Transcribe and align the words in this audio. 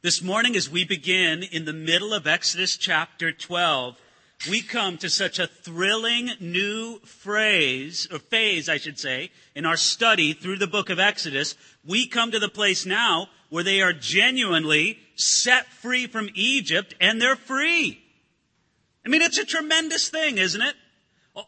This 0.00 0.22
morning, 0.22 0.54
as 0.54 0.70
we 0.70 0.84
begin 0.84 1.42
in 1.42 1.64
the 1.64 1.72
middle 1.72 2.14
of 2.14 2.28
Exodus 2.28 2.76
chapter 2.76 3.32
12, 3.32 3.96
we 4.48 4.62
come 4.62 4.96
to 4.98 5.10
such 5.10 5.40
a 5.40 5.48
thrilling 5.48 6.30
new 6.38 7.00
phrase, 7.00 8.06
or 8.12 8.20
phase, 8.20 8.68
I 8.68 8.76
should 8.76 9.00
say, 9.00 9.32
in 9.56 9.66
our 9.66 9.76
study 9.76 10.34
through 10.34 10.58
the 10.58 10.68
book 10.68 10.88
of 10.88 11.00
Exodus. 11.00 11.56
We 11.84 12.06
come 12.06 12.30
to 12.30 12.38
the 12.38 12.48
place 12.48 12.86
now 12.86 13.26
where 13.48 13.64
they 13.64 13.82
are 13.82 13.92
genuinely 13.92 15.00
set 15.16 15.66
free 15.66 16.06
from 16.06 16.30
Egypt 16.34 16.94
and 17.00 17.20
they're 17.20 17.34
free. 17.34 18.00
I 19.04 19.08
mean, 19.08 19.22
it's 19.22 19.38
a 19.38 19.44
tremendous 19.44 20.10
thing, 20.10 20.38
isn't 20.38 20.62
it? 20.62 20.76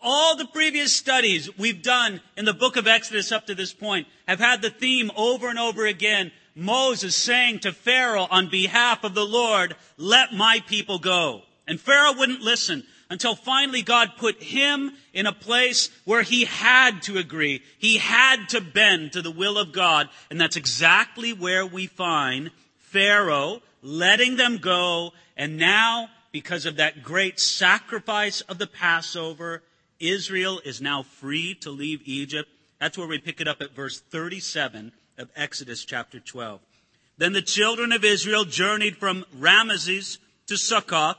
All 0.03 0.35
the 0.35 0.47
previous 0.47 0.97
studies 0.97 1.57
we've 1.57 1.83
done 1.83 2.21
in 2.37 2.47
the 2.47 2.53
book 2.53 2.77
of 2.77 2.89
Exodus 2.89 3.31
up 3.31 3.47
to 3.47 3.55
this 3.55 3.73
point 3.73 4.09
have 4.27 4.41
had 4.41 4.61
the 4.61 4.71
theme 4.71 5.13
over 5.15 5.49
and 5.49 5.59
over 5.59 5.87
again 5.87 6.33
Moses 6.55 7.17
saying 7.17 7.61
to 7.61 7.73
Pharaoh 7.73 8.27
on 8.31 8.49
behalf 8.49 9.05
of 9.05 9.15
the 9.15 9.25
Lord, 9.25 9.77
let 9.97 10.33
my 10.33 10.63
people 10.67 10.99
go. 10.99 11.43
And 11.67 11.81
Pharaoh 11.81 12.15
wouldn't 12.17 12.41
listen 12.41 12.85
until 13.11 13.35
finally 13.35 13.83
God 13.83 14.13
put 14.17 14.43
him 14.43 14.93
in 15.13 15.27
a 15.27 15.33
place 15.33 15.91
where 16.05 16.23
he 16.23 16.45
had 16.45 17.03
to 17.03 17.19
agree. 17.19 17.63
He 17.79 17.99
had 17.99 18.49
to 18.51 18.61
bend 18.61 19.13
to 19.13 19.23
the 19.23 19.31
will 19.31 19.59
of 19.59 19.73
God. 19.73 20.09
And 20.31 20.41
that's 20.41 20.57
exactly 20.57 21.33
where 21.33 21.67
we 21.67 21.87
find 21.87 22.51
Pharaoh 22.79 23.63
letting 23.83 24.37
them 24.37 24.59
go. 24.59 25.13
And 25.37 25.57
now, 25.59 26.09
because 26.33 26.67
of 26.67 26.77
that 26.77 27.03
great 27.03 27.41
sacrifice 27.41 28.41
of 28.43 28.59
the 28.59 28.67
Passover, 28.67 29.63
Israel 29.99 30.61
is 30.65 30.81
now 30.81 31.03
free 31.03 31.55
to 31.57 31.71
leave 31.71 32.01
Egypt. 32.05 32.49
That's 32.81 32.97
where 32.97 33.09
we 33.09 33.19
pick 33.19 33.41
it 33.41 33.49
up 33.49 33.61
at 33.61 33.75
verse 33.75 34.01
37 34.01 34.93
of 35.21 35.29
Exodus 35.37 35.85
chapter 35.85 36.19
12. 36.19 36.61
Then 37.19 37.35
the 37.35 37.43
children 37.43 37.93
of 37.93 38.05
Israel 38.05 38.47
journeyed 38.47 38.97
from 38.97 39.27
Ramesses 39.39 40.17
to 40.47 40.57
Succoth, 40.57 41.19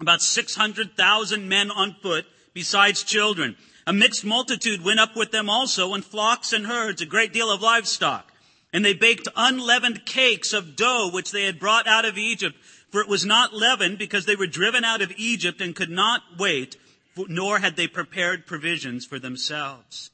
about 0.00 0.20
600,000 0.20 1.48
men 1.48 1.70
on 1.70 1.94
foot, 2.02 2.26
besides 2.52 3.04
children. 3.04 3.56
A 3.86 3.92
mixed 3.92 4.24
multitude 4.24 4.84
went 4.84 4.98
up 4.98 5.16
with 5.16 5.30
them 5.30 5.48
also, 5.48 5.94
and 5.94 6.04
flocks 6.04 6.52
and 6.52 6.66
herds, 6.66 7.00
a 7.00 7.06
great 7.06 7.32
deal 7.32 7.50
of 7.50 7.62
livestock. 7.62 8.32
And 8.72 8.84
they 8.84 8.94
baked 8.94 9.28
unleavened 9.36 10.04
cakes 10.04 10.52
of 10.52 10.74
dough 10.74 11.10
which 11.12 11.30
they 11.30 11.44
had 11.44 11.60
brought 11.60 11.86
out 11.86 12.04
of 12.04 12.18
Egypt, 12.18 12.56
for 12.90 13.00
it 13.00 13.08
was 13.08 13.24
not 13.24 13.54
leavened 13.54 13.98
because 13.98 14.26
they 14.26 14.36
were 14.36 14.48
driven 14.48 14.82
out 14.82 15.00
of 15.00 15.12
Egypt 15.16 15.60
and 15.60 15.76
could 15.76 15.90
not 15.90 16.22
wait, 16.38 16.76
nor 17.16 17.60
had 17.60 17.76
they 17.76 17.86
prepared 17.86 18.46
provisions 18.46 19.06
for 19.06 19.20
themselves. 19.20 20.10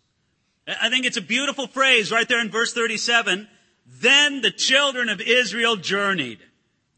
I 0.69 0.91
think 0.91 1.07
it's 1.07 1.17
a 1.17 1.23
beautiful 1.23 1.67
phrase 1.67 2.13
right 2.13 2.29
there 2.29 2.41
in 2.41 2.51
verse 2.51 2.75
37. 2.75 3.49
Then 3.87 4.43
the 4.43 4.51
children 4.51 5.09
of 5.09 5.21
Israel 5.21 5.77
journeyed. 5.77 6.39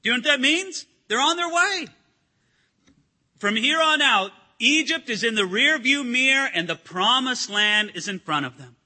Do 0.03 0.11
you 0.11 0.13
know 0.13 0.19
what 0.19 0.25
that 0.25 0.41
means? 0.41 0.87
They're 1.09 1.21
on 1.21 1.37
their 1.37 1.49
way. 1.49 1.87
From 3.39 3.57
here 3.57 3.81
on 3.81 4.03
out, 4.03 4.33
Egypt 4.59 5.09
is 5.09 5.25
in 5.25 5.35
the 5.35 5.47
rear 5.47 5.79
view 5.79 6.05
mirror 6.05 6.49
and 6.53 6.69
the 6.69 6.77
promised 6.77 7.49
land 7.49 7.93
is 7.95 8.09
in 8.09 8.19
front 8.19 8.45
of 8.45 8.59
them. 8.59 8.77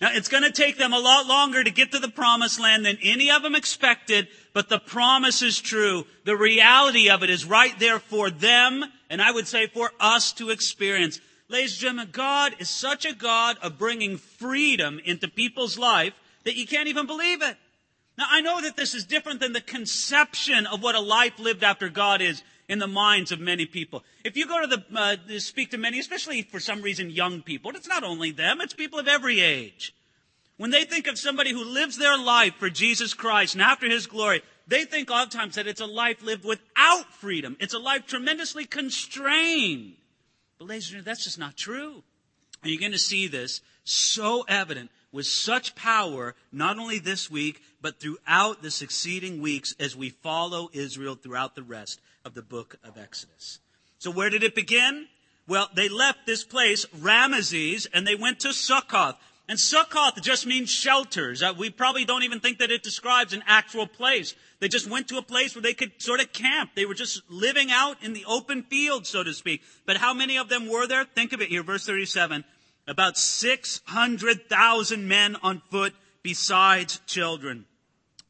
Now, 0.00 0.10
it's 0.12 0.28
going 0.28 0.42
to 0.42 0.52
take 0.52 0.76
them 0.76 0.92
a 0.92 0.98
lot 0.98 1.26
longer 1.26 1.64
to 1.64 1.70
get 1.70 1.92
to 1.92 1.98
the 1.98 2.10
promised 2.10 2.60
land 2.60 2.84
than 2.84 2.98
any 3.02 3.30
of 3.30 3.42
them 3.42 3.54
expected, 3.54 4.28
but 4.52 4.68
the 4.68 4.78
promise 4.78 5.40
is 5.40 5.58
true. 5.58 6.04
The 6.24 6.36
reality 6.36 7.08
of 7.08 7.22
it 7.22 7.30
is 7.30 7.46
right 7.46 7.76
there 7.78 7.98
for 7.98 8.28
them, 8.28 8.84
and 9.08 9.22
I 9.22 9.30
would 9.30 9.48
say 9.48 9.68
for 9.68 9.90
us 9.98 10.32
to 10.34 10.50
experience. 10.50 11.18
Ladies 11.48 11.72
and 11.74 11.80
gentlemen, 11.80 12.08
God 12.10 12.56
is 12.58 12.68
such 12.68 13.04
a 13.04 13.14
God 13.14 13.56
of 13.62 13.78
bringing 13.78 14.16
freedom 14.16 15.00
into 15.04 15.28
people's 15.28 15.78
life 15.78 16.12
that 16.44 16.56
you 16.56 16.66
can't 16.66 16.88
even 16.88 17.06
believe 17.06 17.40
it. 17.40 17.56
Now, 18.18 18.26
I 18.28 18.40
know 18.40 18.60
that 18.62 18.76
this 18.76 18.94
is 18.94 19.04
different 19.04 19.40
than 19.40 19.52
the 19.52 19.60
conception 19.60 20.66
of 20.66 20.82
what 20.82 20.96
a 20.96 21.00
life 21.00 21.38
lived 21.38 21.62
after 21.62 21.88
God 21.88 22.20
is 22.20 22.42
in 22.68 22.80
the 22.80 22.88
minds 22.88 23.30
of 23.30 23.38
many 23.38 23.64
people. 23.64 24.02
If 24.24 24.36
you 24.36 24.48
go 24.48 24.60
to 24.60 24.66
the, 24.66 24.84
uh, 24.98 25.38
speak 25.38 25.70
to 25.70 25.78
many, 25.78 26.00
especially 26.00 26.42
for 26.42 26.58
some 26.58 26.82
reason 26.82 27.10
young 27.10 27.42
people, 27.42 27.70
it's 27.76 27.86
not 27.86 28.02
only 28.02 28.32
them, 28.32 28.60
it's 28.60 28.74
people 28.74 28.98
of 28.98 29.06
every 29.06 29.40
age. 29.40 29.94
When 30.56 30.70
they 30.70 30.84
think 30.84 31.06
of 31.06 31.18
somebody 31.18 31.52
who 31.52 31.64
lives 31.64 31.96
their 31.96 32.18
life 32.18 32.54
for 32.56 32.70
Jesus 32.70 33.14
Christ 33.14 33.54
and 33.54 33.62
after 33.62 33.88
His 33.88 34.08
glory, 34.08 34.42
they 34.66 34.84
think 34.84 35.10
oftentimes 35.12 35.54
that 35.54 35.68
it's 35.68 35.80
a 35.80 35.86
life 35.86 36.22
lived 36.22 36.44
without 36.44 37.12
freedom. 37.12 37.56
It's 37.60 37.74
a 37.74 37.78
life 37.78 38.06
tremendously 38.06 38.64
constrained. 38.64 39.92
But 40.58 40.68
ladies 40.68 40.84
and 40.86 40.92
gentlemen, 40.92 41.04
that's 41.04 41.24
just 41.24 41.38
not 41.38 41.56
true. 41.56 42.02
And 42.62 42.72
you're 42.72 42.80
going 42.80 42.92
to 42.92 42.98
see 42.98 43.26
this 43.26 43.60
so 43.84 44.44
evident 44.48 44.90
with 45.12 45.26
such 45.26 45.74
power, 45.74 46.34
not 46.52 46.78
only 46.78 46.98
this 46.98 47.30
week, 47.30 47.62
but 47.80 48.00
throughout 48.00 48.62
the 48.62 48.70
succeeding 48.70 49.40
weeks 49.40 49.74
as 49.78 49.96
we 49.96 50.10
follow 50.10 50.68
Israel 50.72 51.14
throughout 51.14 51.54
the 51.54 51.62
rest 51.62 52.00
of 52.24 52.34
the 52.34 52.42
book 52.42 52.76
of 52.82 52.98
Exodus. 52.98 53.60
So 53.98 54.10
where 54.10 54.30
did 54.30 54.42
it 54.42 54.54
begin? 54.54 55.06
Well, 55.48 55.68
they 55.74 55.88
left 55.88 56.26
this 56.26 56.44
place, 56.44 56.84
Ramesses, 56.86 57.86
and 57.92 58.06
they 58.06 58.16
went 58.16 58.40
to 58.40 58.52
Succoth. 58.52 59.16
And 59.48 59.60
Succoth 59.60 60.20
just 60.22 60.44
means 60.44 60.70
shelters. 60.70 61.40
Uh, 61.40 61.54
we 61.56 61.70
probably 61.70 62.04
don't 62.04 62.24
even 62.24 62.40
think 62.40 62.58
that 62.58 62.72
it 62.72 62.82
describes 62.82 63.32
an 63.32 63.44
actual 63.46 63.86
place. 63.86 64.34
They 64.58 64.66
just 64.66 64.90
went 64.90 65.06
to 65.08 65.18
a 65.18 65.22
place 65.22 65.54
where 65.54 65.62
they 65.62 65.74
could 65.74 66.02
sort 66.02 66.20
of 66.20 66.32
camp. 66.32 66.70
They 66.74 66.84
were 66.84 66.94
just 66.94 67.22
living 67.30 67.70
out 67.70 68.02
in 68.02 68.12
the 68.12 68.24
open 68.26 68.64
field, 68.64 69.06
so 69.06 69.22
to 69.22 69.32
speak. 69.32 69.62
But 69.84 69.98
how 69.98 70.12
many 70.14 70.36
of 70.36 70.48
them 70.48 70.68
were 70.68 70.88
there? 70.88 71.04
Think 71.04 71.32
of 71.32 71.40
it 71.40 71.48
here, 71.48 71.62
verse 71.62 71.86
37. 71.86 72.44
About 72.88 73.16
600,000 73.16 75.08
men 75.08 75.36
on 75.42 75.62
foot 75.70 75.94
besides 76.24 77.00
children. 77.06 77.66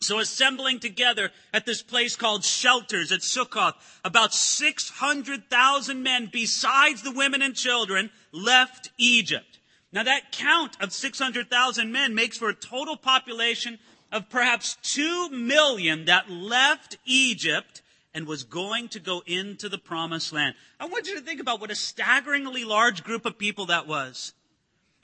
So 0.00 0.18
assembling 0.18 0.80
together 0.80 1.30
at 1.54 1.64
this 1.64 1.82
place 1.82 2.16
called 2.16 2.44
shelters 2.44 3.10
at 3.10 3.22
Succoth, 3.22 3.74
about 4.04 4.34
600,000 4.34 6.02
men 6.02 6.28
besides 6.30 7.02
the 7.02 7.12
women 7.12 7.40
and 7.40 7.54
children 7.54 8.10
left 8.32 8.90
Egypt. 8.98 9.55
Now 9.92 10.02
that 10.02 10.32
count 10.32 10.76
of 10.80 10.92
600,000 10.92 11.92
men 11.92 12.14
makes 12.14 12.38
for 12.38 12.48
a 12.48 12.54
total 12.54 12.96
population 12.96 13.78
of 14.12 14.28
perhaps 14.28 14.76
2 14.82 15.30
million 15.30 16.04
that 16.06 16.30
left 16.30 16.98
Egypt 17.04 17.82
and 18.14 18.26
was 18.26 18.44
going 18.44 18.88
to 18.88 19.00
go 19.00 19.22
into 19.26 19.68
the 19.68 19.78
promised 19.78 20.32
land. 20.32 20.54
I 20.80 20.86
want 20.86 21.06
you 21.06 21.16
to 21.16 21.20
think 21.20 21.40
about 21.40 21.60
what 21.60 21.70
a 21.70 21.76
staggeringly 21.76 22.64
large 22.64 23.04
group 23.04 23.26
of 23.26 23.38
people 23.38 23.66
that 23.66 23.86
was. 23.86 24.32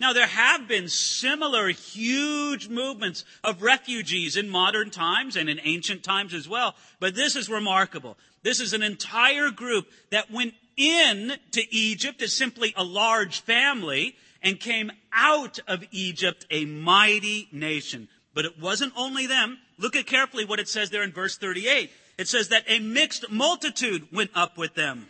Now, 0.00 0.12
there 0.12 0.26
have 0.26 0.66
been 0.66 0.88
similar 0.88 1.68
huge 1.68 2.68
movements 2.68 3.24
of 3.44 3.62
refugees 3.62 4.36
in 4.36 4.48
modern 4.48 4.90
times 4.90 5.36
and 5.36 5.48
in 5.48 5.60
ancient 5.62 6.02
times 6.02 6.34
as 6.34 6.48
well, 6.48 6.74
but 6.98 7.14
this 7.14 7.36
is 7.36 7.48
remarkable. 7.48 8.16
This 8.42 8.60
is 8.60 8.72
an 8.72 8.82
entire 8.82 9.50
group 9.50 9.86
that 10.10 10.30
went 10.30 10.54
in 10.76 11.34
to 11.52 11.74
Egypt 11.74 12.20
as 12.20 12.36
simply 12.36 12.74
a 12.76 12.82
large 12.82 13.42
family 13.42 14.16
and 14.42 14.58
came 14.58 14.90
out 15.12 15.58
of 15.66 15.84
Egypt 15.90 16.46
a 16.50 16.64
mighty 16.64 17.48
nation. 17.52 18.08
But 18.34 18.44
it 18.44 18.60
wasn't 18.60 18.92
only 18.96 19.26
them. 19.26 19.58
Look 19.78 19.96
at 19.96 20.06
carefully 20.06 20.44
what 20.44 20.60
it 20.60 20.68
says 20.68 20.90
there 20.90 21.02
in 21.02 21.12
verse 21.12 21.36
38. 21.36 21.90
It 22.18 22.28
says 22.28 22.48
that 22.48 22.64
a 22.68 22.78
mixed 22.78 23.30
multitude 23.30 24.08
went 24.12 24.30
up 24.34 24.56
with 24.56 24.74
them. 24.74 25.06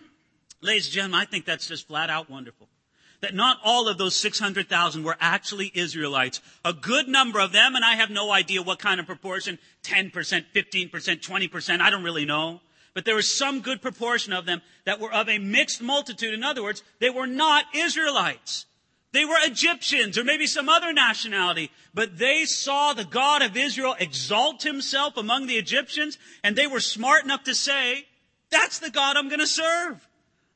Ladies 0.61 0.87
and 0.87 0.95
gentlemen, 0.95 1.21
I 1.21 1.25
think 1.25 1.45
that's 1.45 1.67
just 1.67 1.89
flat 1.89 2.11
out 2.11 2.31
wonderful. 2.31 2.69
That 3.21 3.35
not 3.35 3.59
all 3.65 3.89
of 3.89 3.99
those 3.99 4.17
600,000 4.17 5.05
were 5.05 5.17
actually 5.21 5.71
Israelites. 5.75 6.41
A 6.65 6.73
good 6.73 7.09
number 7.09 7.39
of 7.41 7.53
them, 7.53 7.77
and 7.77 7.85
I 7.85 7.95
have 7.95 8.11
no 8.11 8.33
idea 8.33 8.63
what 8.63 8.81
kind 8.81 8.99
of 8.99 9.07
proportion, 9.07 9.59
10%, 9.85 10.11
15%, 10.55 10.91
20%, 10.91 11.81
I 11.81 11.91
don't 11.91 12.03
really 12.03 12.25
know. 12.25 12.61
But 12.95 13.05
there 13.05 13.15
was 13.15 13.37
some 13.37 13.61
good 13.61 13.81
proportion 13.81 14.33
of 14.33 14.45
them 14.45 14.61
that 14.85 15.01
were 15.01 15.13
of 15.13 15.29
a 15.29 15.39
mixed 15.39 15.81
multitude. 15.81 16.35
In 16.35 16.43
other 16.43 16.63
words, 16.63 16.83
they 16.99 17.11
were 17.11 17.27
not 17.27 17.65
Israelites. 17.75 18.67
They 19.13 19.25
were 19.25 19.37
Egyptians 19.41 20.17
or 20.17 20.25
maybe 20.25 20.47
some 20.47 20.69
other 20.69 20.93
nationality, 20.93 21.71
but 21.93 22.19
they 22.19 22.45
saw 22.45 22.93
the 22.93 23.05
God 23.05 23.43
of 23.43 23.57
Israel 23.57 23.95
exalt 23.99 24.63
himself 24.63 25.17
among 25.17 25.47
the 25.47 25.57
Egyptians 25.57 26.17
and 26.43 26.57
they 26.57 26.67
were 26.67 26.81
smart 26.81 27.25
enough 27.25 27.45
to 27.45 27.55
say, 27.55 28.07
that's 28.51 28.79
the 28.79 28.91
God 28.91 29.17
I'm 29.17 29.29
going 29.29 29.41
to 29.41 29.47
serve. 29.47 30.07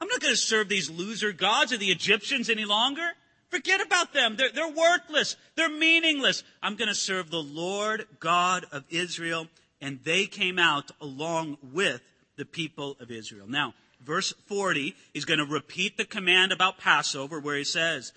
I'm 0.00 0.08
not 0.08 0.20
going 0.20 0.34
to 0.34 0.40
serve 0.40 0.68
these 0.68 0.90
loser 0.90 1.32
gods 1.32 1.72
of 1.72 1.80
the 1.80 1.90
Egyptians 1.90 2.50
any 2.50 2.64
longer. 2.64 3.08
Forget 3.48 3.80
about 3.80 4.12
them. 4.12 4.36
They're, 4.36 4.50
they're 4.50 4.68
worthless. 4.68 5.36
They're 5.54 5.70
meaningless. 5.70 6.42
I'm 6.62 6.76
going 6.76 6.88
to 6.88 6.94
serve 6.94 7.30
the 7.30 7.42
Lord 7.42 8.06
God 8.20 8.66
of 8.72 8.84
Israel. 8.90 9.48
And 9.80 10.00
they 10.04 10.26
came 10.26 10.58
out 10.58 10.90
along 11.00 11.58
with 11.72 12.02
the 12.36 12.44
people 12.44 12.96
of 13.00 13.10
Israel. 13.10 13.46
Now, 13.48 13.74
verse 14.04 14.32
40, 14.46 14.94
is 15.14 15.24
going 15.24 15.38
to 15.38 15.46
repeat 15.46 15.96
the 15.96 16.04
command 16.04 16.52
about 16.52 16.78
Passover 16.78 17.40
where 17.40 17.56
he 17.56 17.64
says, 17.64 18.12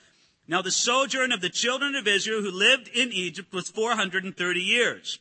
now 0.50 0.64
the 0.64 0.72
sojourn 0.72 1.32
of 1.32 1.42
the 1.42 1.50
children 1.50 1.94
of 1.94 2.08
Israel 2.08 2.42
who 2.42 2.52
lived 2.52 2.88
in 2.88 3.12
Egypt 3.12 3.54
was 3.54 3.70
430 3.70 4.60
years. 4.60 5.20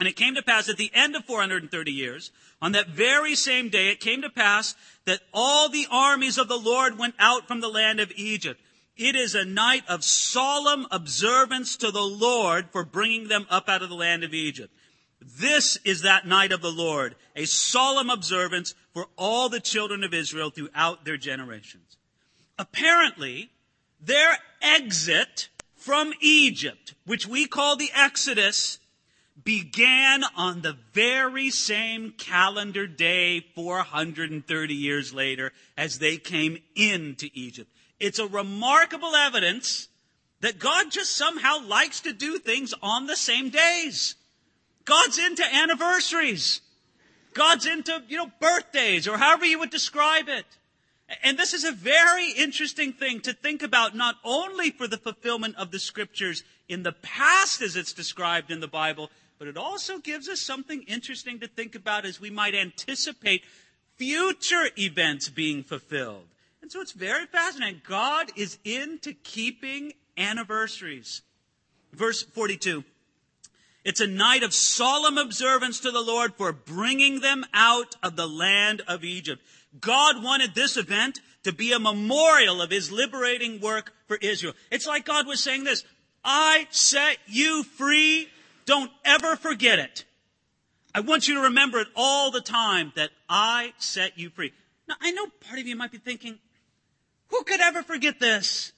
And 0.00 0.08
it 0.08 0.16
came 0.16 0.34
to 0.34 0.42
pass 0.42 0.68
at 0.68 0.76
the 0.76 0.90
end 0.92 1.14
of 1.14 1.24
430 1.24 1.92
years, 1.92 2.32
on 2.60 2.72
that 2.72 2.88
very 2.88 3.36
same 3.36 3.68
day, 3.68 3.88
it 3.88 4.00
came 4.00 4.22
to 4.22 4.28
pass 4.28 4.74
that 5.04 5.20
all 5.32 5.68
the 5.68 5.86
armies 5.88 6.36
of 6.36 6.48
the 6.48 6.58
Lord 6.58 6.98
went 6.98 7.14
out 7.18 7.46
from 7.46 7.60
the 7.60 7.68
land 7.68 8.00
of 8.00 8.10
Egypt. 8.16 8.60
It 8.96 9.14
is 9.14 9.36
a 9.36 9.44
night 9.44 9.84
of 9.88 10.02
solemn 10.02 10.86
observance 10.90 11.76
to 11.76 11.92
the 11.92 12.02
Lord 12.02 12.70
for 12.72 12.84
bringing 12.84 13.28
them 13.28 13.46
up 13.48 13.68
out 13.68 13.82
of 13.82 13.88
the 13.88 13.94
land 13.94 14.24
of 14.24 14.34
Egypt. 14.34 14.72
This 15.20 15.78
is 15.84 16.02
that 16.02 16.26
night 16.26 16.50
of 16.50 16.60
the 16.60 16.72
Lord, 16.72 17.14
a 17.36 17.44
solemn 17.44 18.10
observance 18.10 18.74
for 18.92 19.06
all 19.16 19.48
the 19.48 19.60
children 19.60 20.02
of 20.02 20.12
Israel 20.12 20.50
throughout 20.50 21.04
their 21.04 21.16
generations. 21.16 21.98
Apparently, 22.58 23.50
their 24.00 24.38
exit 24.60 25.48
from 25.74 26.12
Egypt, 26.20 26.94
which 27.04 27.26
we 27.26 27.46
call 27.46 27.76
the 27.76 27.90
Exodus, 27.94 28.78
began 29.44 30.24
on 30.36 30.62
the 30.62 30.76
very 30.92 31.50
same 31.50 32.10
calendar 32.10 32.86
day 32.86 33.40
430 33.54 34.74
years 34.74 35.14
later 35.14 35.52
as 35.76 35.98
they 35.98 36.16
came 36.16 36.58
into 36.74 37.28
Egypt. 37.32 37.70
It's 38.00 38.18
a 38.18 38.26
remarkable 38.26 39.14
evidence 39.14 39.88
that 40.40 40.58
God 40.58 40.90
just 40.90 41.12
somehow 41.12 41.64
likes 41.66 42.00
to 42.00 42.12
do 42.12 42.38
things 42.38 42.74
on 42.82 43.06
the 43.06 43.16
same 43.16 43.50
days. 43.50 44.16
God's 44.84 45.18
into 45.18 45.44
anniversaries. 45.54 46.60
God's 47.34 47.66
into, 47.66 48.02
you 48.08 48.16
know, 48.16 48.30
birthdays 48.40 49.06
or 49.06 49.18
however 49.18 49.44
you 49.44 49.58
would 49.58 49.70
describe 49.70 50.28
it. 50.28 50.46
And 51.22 51.38
this 51.38 51.54
is 51.54 51.64
a 51.64 51.72
very 51.72 52.32
interesting 52.32 52.92
thing 52.92 53.20
to 53.20 53.32
think 53.32 53.62
about, 53.62 53.94
not 53.94 54.16
only 54.24 54.70
for 54.70 54.88
the 54.88 54.96
fulfillment 54.96 55.54
of 55.56 55.70
the 55.70 55.78
scriptures 55.78 56.42
in 56.68 56.82
the 56.82 56.92
past 56.92 57.62
as 57.62 57.76
it's 57.76 57.92
described 57.92 58.50
in 58.50 58.60
the 58.60 58.66
Bible, 58.66 59.10
but 59.38 59.46
it 59.46 59.56
also 59.56 59.98
gives 59.98 60.28
us 60.28 60.40
something 60.40 60.82
interesting 60.82 61.38
to 61.40 61.46
think 61.46 61.74
about 61.74 62.04
as 62.04 62.20
we 62.20 62.30
might 62.30 62.54
anticipate 62.54 63.44
future 63.96 64.68
events 64.76 65.28
being 65.28 65.62
fulfilled. 65.62 66.26
And 66.60 66.72
so 66.72 66.80
it's 66.80 66.92
very 66.92 67.26
fascinating. 67.26 67.82
God 67.86 68.32
is 68.34 68.58
into 68.64 69.12
keeping 69.12 69.92
anniversaries. 70.18 71.22
Verse 71.92 72.22
42. 72.22 72.82
It's 73.84 74.00
a 74.00 74.06
night 74.08 74.42
of 74.42 74.52
solemn 74.52 75.16
observance 75.16 75.78
to 75.80 75.92
the 75.92 76.00
Lord 76.00 76.34
for 76.34 76.52
bringing 76.52 77.20
them 77.20 77.44
out 77.54 77.94
of 78.02 78.16
the 78.16 78.26
land 78.26 78.82
of 78.88 79.04
Egypt. 79.04 79.40
God 79.80 80.22
wanted 80.22 80.54
this 80.54 80.76
event 80.76 81.20
to 81.44 81.52
be 81.52 81.72
a 81.72 81.78
memorial 81.78 82.60
of 82.60 82.70
his 82.70 82.90
liberating 82.90 83.60
work 83.60 83.92
for 84.08 84.16
Israel. 84.16 84.54
It's 84.70 84.86
like 84.86 85.04
God 85.04 85.26
was 85.26 85.42
saying 85.42 85.64
this, 85.64 85.84
I 86.24 86.66
set 86.70 87.18
you 87.26 87.62
free. 87.62 88.28
Don't 88.64 88.90
ever 89.04 89.36
forget 89.36 89.78
it. 89.78 90.04
I 90.94 91.00
want 91.00 91.28
you 91.28 91.34
to 91.34 91.42
remember 91.42 91.78
it 91.78 91.88
all 91.94 92.30
the 92.30 92.40
time 92.40 92.92
that 92.96 93.10
I 93.28 93.74
set 93.78 94.18
you 94.18 94.30
free. 94.30 94.52
Now, 94.88 94.96
I 95.00 95.12
know 95.12 95.26
part 95.46 95.60
of 95.60 95.66
you 95.66 95.76
might 95.76 95.92
be 95.92 95.98
thinking, 95.98 96.38
who 97.28 97.44
could 97.44 97.60
ever 97.60 97.82
forget 97.82 98.18
this? 98.18 98.72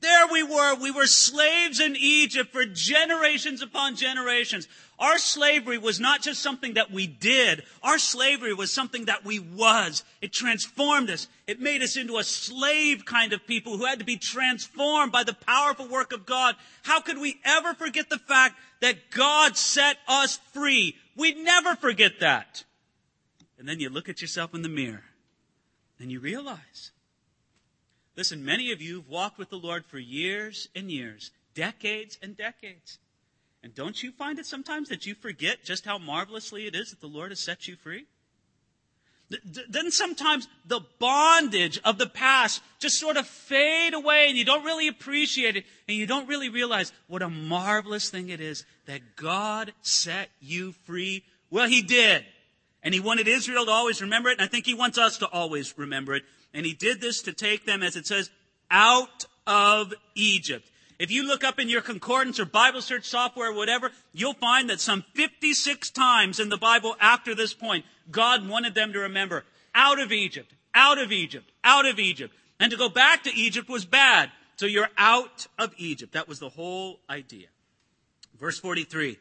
There 0.00 0.26
we 0.28 0.42
were. 0.42 0.74
We 0.76 0.90
were 0.90 1.06
slaves 1.06 1.80
in 1.80 1.96
Egypt 1.96 2.52
for 2.52 2.64
generations 2.64 3.62
upon 3.62 3.96
generations. 3.96 4.68
Our 4.98 5.18
slavery 5.18 5.78
was 5.78 6.00
not 6.00 6.22
just 6.22 6.42
something 6.42 6.74
that 6.74 6.90
we 6.90 7.06
did. 7.06 7.62
Our 7.82 7.98
slavery 7.98 8.52
was 8.52 8.72
something 8.72 9.04
that 9.04 9.24
we 9.24 9.38
was. 9.38 10.04
It 10.20 10.32
transformed 10.32 11.10
us. 11.10 11.28
It 11.46 11.60
made 11.60 11.82
us 11.82 11.96
into 11.96 12.18
a 12.18 12.24
slave 12.24 13.04
kind 13.04 13.32
of 13.32 13.46
people 13.46 13.76
who 13.76 13.84
had 13.84 14.00
to 14.00 14.04
be 14.04 14.16
transformed 14.16 15.12
by 15.12 15.24
the 15.24 15.34
powerful 15.34 15.86
work 15.86 16.12
of 16.12 16.26
God. 16.26 16.56
How 16.82 17.00
could 17.00 17.18
we 17.18 17.40
ever 17.44 17.74
forget 17.74 18.10
the 18.10 18.18
fact 18.18 18.56
that 18.80 19.10
God 19.10 19.56
set 19.56 19.98
us 20.08 20.38
free? 20.52 20.96
We'd 21.16 21.38
never 21.38 21.76
forget 21.76 22.20
that. 22.20 22.64
And 23.58 23.68
then 23.68 23.80
you 23.80 23.90
look 23.90 24.08
at 24.08 24.20
yourself 24.20 24.54
in 24.54 24.62
the 24.62 24.68
mirror 24.68 25.04
and 26.00 26.10
you 26.10 26.20
realize 26.20 26.92
Listen, 28.18 28.44
many 28.44 28.72
of 28.72 28.82
you 28.82 28.96
have 28.96 29.08
walked 29.08 29.38
with 29.38 29.48
the 29.48 29.56
Lord 29.56 29.86
for 29.86 29.96
years 29.96 30.68
and 30.74 30.90
years, 30.90 31.30
decades 31.54 32.18
and 32.20 32.36
decades. 32.36 32.98
And 33.62 33.74
don't 33.74 34.02
you 34.02 34.12
find 34.12 34.38
it 34.38 34.46
sometimes 34.46 34.88
that 34.88 35.06
you 35.06 35.14
forget 35.14 35.64
just 35.64 35.84
how 35.84 35.98
marvelously 35.98 36.66
it 36.66 36.74
is 36.74 36.90
that 36.90 37.00
the 37.00 37.06
Lord 37.06 37.30
has 37.30 37.40
set 37.40 37.66
you 37.66 37.76
free? 37.76 38.06
Then 39.68 39.90
sometimes 39.90 40.48
the 40.64 40.80
bondage 40.98 41.78
of 41.84 41.98
the 41.98 42.06
past 42.06 42.62
just 42.78 42.98
sort 42.98 43.18
of 43.18 43.26
fade 43.26 43.92
away 43.92 44.28
and 44.28 44.38
you 44.38 44.44
don't 44.44 44.64
really 44.64 44.88
appreciate 44.88 45.56
it 45.56 45.64
and 45.86 45.96
you 45.96 46.06
don't 46.06 46.28
really 46.28 46.48
realize 46.48 46.92
what 47.08 47.20
a 47.20 47.28
marvelous 47.28 48.08
thing 48.08 48.30
it 48.30 48.40
is 48.40 48.64
that 48.86 49.16
God 49.16 49.74
set 49.82 50.30
you 50.40 50.72
free. 50.86 51.24
Well, 51.50 51.68
He 51.68 51.82
did. 51.82 52.24
And 52.82 52.94
He 52.94 53.00
wanted 53.00 53.28
Israel 53.28 53.66
to 53.66 53.70
always 53.70 54.00
remember 54.00 54.30
it 54.30 54.38
and 54.38 54.42
I 54.42 54.46
think 54.46 54.64
He 54.64 54.72
wants 54.72 54.96
us 54.96 55.18
to 55.18 55.26
always 55.26 55.76
remember 55.76 56.14
it. 56.14 56.22
And 56.54 56.64
he 56.64 56.74
did 56.74 57.00
this 57.00 57.22
to 57.22 57.32
take 57.32 57.66
them, 57.66 57.82
as 57.82 57.96
it 57.96 58.06
says, 58.06 58.30
out 58.70 59.26
of 59.46 59.94
Egypt. 60.14 60.68
If 60.98 61.12
you 61.12 61.26
look 61.26 61.44
up 61.44 61.60
in 61.60 61.68
your 61.68 61.80
concordance 61.80 62.40
or 62.40 62.44
Bible 62.44 62.82
search 62.82 63.04
software 63.04 63.50
or 63.50 63.54
whatever, 63.54 63.92
you'll 64.12 64.34
find 64.34 64.68
that 64.68 64.80
some 64.80 65.04
56 65.14 65.90
times 65.90 66.40
in 66.40 66.48
the 66.48 66.56
Bible 66.56 66.96
after 67.00 67.34
this 67.34 67.54
point, 67.54 67.84
God 68.10 68.48
wanted 68.48 68.74
them 68.74 68.92
to 68.92 69.00
remember 69.00 69.44
out 69.74 70.00
of 70.00 70.10
Egypt, 70.10 70.52
out 70.74 70.98
of 70.98 71.12
Egypt, 71.12 71.52
out 71.62 71.86
of 71.86 72.00
Egypt. 72.00 72.34
And 72.58 72.72
to 72.72 72.76
go 72.76 72.88
back 72.88 73.22
to 73.24 73.34
Egypt 73.34 73.68
was 73.68 73.84
bad. 73.84 74.32
So 74.56 74.66
you're 74.66 74.90
out 74.98 75.46
of 75.56 75.72
Egypt. 75.76 76.14
That 76.14 76.26
was 76.26 76.40
the 76.40 76.48
whole 76.48 76.98
idea. 77.08 77.46
Verse 78.40 78.58
43. 78.58 79.18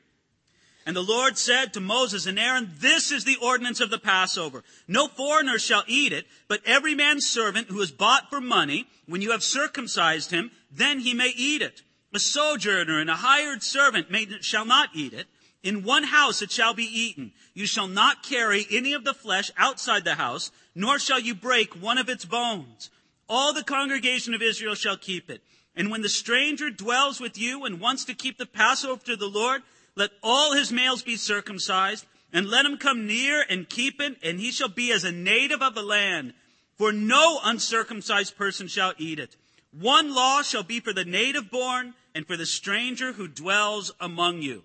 And 0.87 0.95
the 0.95 1.03
Lord 1.03 1.37
said 1.37 1.73
to 1.73 1.81
Moses 1.81 2.27
and 2.27 2.39
Aaron, 2.39 2.71
This 2.77 3.11
is 3.11 3.25
the 3.25 3.35
ordinance 3.41 3.81
of 3.81 3.89
the 3.89 3.99
Passover. 3.99 4.63
No 4.87 5.09
foreigner 5.09 5.59
shall 5.59 5.83
eat 5.85 6.13
it, 6.13 6.25
but 6.47 6.61
every 6.65 6.95
man's 6.95 7.25
servant 7.25 7.67
who 7.67 7.81
is 7.81 7.91
bought 7.91 8.29
for 8.29 8.39
money, 8.39 8.87
when 9.05 9.21
you 9.21 9.31
have 9.31 9.43
circumcised 9.43 10.31
him, 10.31 10.49
then 10.71 10.99
he 10.99 11.13
may 11.13 11.33
eat 11.35 11.61
it. 11.61 11.81
A 12.13 12.19
sojourner 12.19 13.01
and 13.01 13.09
a 13.09 13.15
hired 13.15 13.63
servant 13.63 14.09
may, 14.09 14.27
shall 14.39 14.63
not 14.63 14.87
eat 14.95 15.11
it. 15.11 15.27
In 15.61 15.83
one 15.83 16.03
house 16.03 16.41
it 16.41 16.51
shall 16.51 16.73
be 16.73 16.85
eaten. 16.85 17.33
You 17.53 17.65
shall 17.65 17.89
not 17.89 18.23
carry 18.23 18.65
any 18.71 18.93
of 18.93 19.03
the 19.03 19.13
flesh 19.13 19.51
outside 19.57 20.05
the 20.05 20.15
house, 20.15 20.51
nor 20.73 20.99
shall 20.99 21.19
you 21.19 21.35
break 21.35 21.73
one 21.73 21.97
of 21.97 22.07
its 22.07 22.23
bones. 22.23 22.89
All 23.27 23.51
the 23.51 23.61
congregation 23.61 24.33
of 24.33 24.41
Israel 24.41 24.75
shall 24.75 24.95
keep 24.95 25.29
it. 25.29 25.41
And 25.75 25.91
when 25.91 26.01
the 26.01 26.07
stranger 26.07 26.69
dwells 26.69 27.19
with 27.19 27.37
you 27.37 27.65
and 27.65 27.81
wants 27.81 28.05
to 28.05 28.13
keep 28.13 28.37
the 28.37 28.45
Passover 28.45 29.03
to 29.03 29.17
the 29.17 29.27
Lord, 29.27 29.63
let 29.97 30.11
all 30.23 30.53
his 30.53 30.71
males 30.71 31.01
be 31.01 31.17
circumcised, 31.17 32.05
and 32.31 32.47
let 32.47 32.65
him 32.65 32.77
come 32.77 33.07
near 33.07 33.43
and 33.49 33.67
keep 33.67 33.99
it, 33.99 34.17
and 34.23 34.39
he 34.39 34.51
shall 34.51 34.69
be 34.69 34.91
as 34.91 35.03
a 35.03 35.11
native 35.11 35.61
of 35.61 35.75
the 35.75 35.81
land. 35.81 36.33
For 36.77 36.91
no 36.91 37.39
uncircumcised 37.43 38.37
person 38.37 38.67
shall 38.67 38.93
eat 38.97 39.19
it. 39.19 39.35
One 39.71 40.13
law 40.13 40.43
shall 40.43 40.63
be 40.63 40.79
for 40.79 40.93
the 40.93 41.05
native 41.05 41.49
born 41.49 41.95
and 42.13 42.25
for 42.25 42.37
the 42.37 42.45
stranger 42.45 43.13
who 43.13 43.27
dwells 43.27 43.91
among 43.99 44.41
you. 44.41 44.63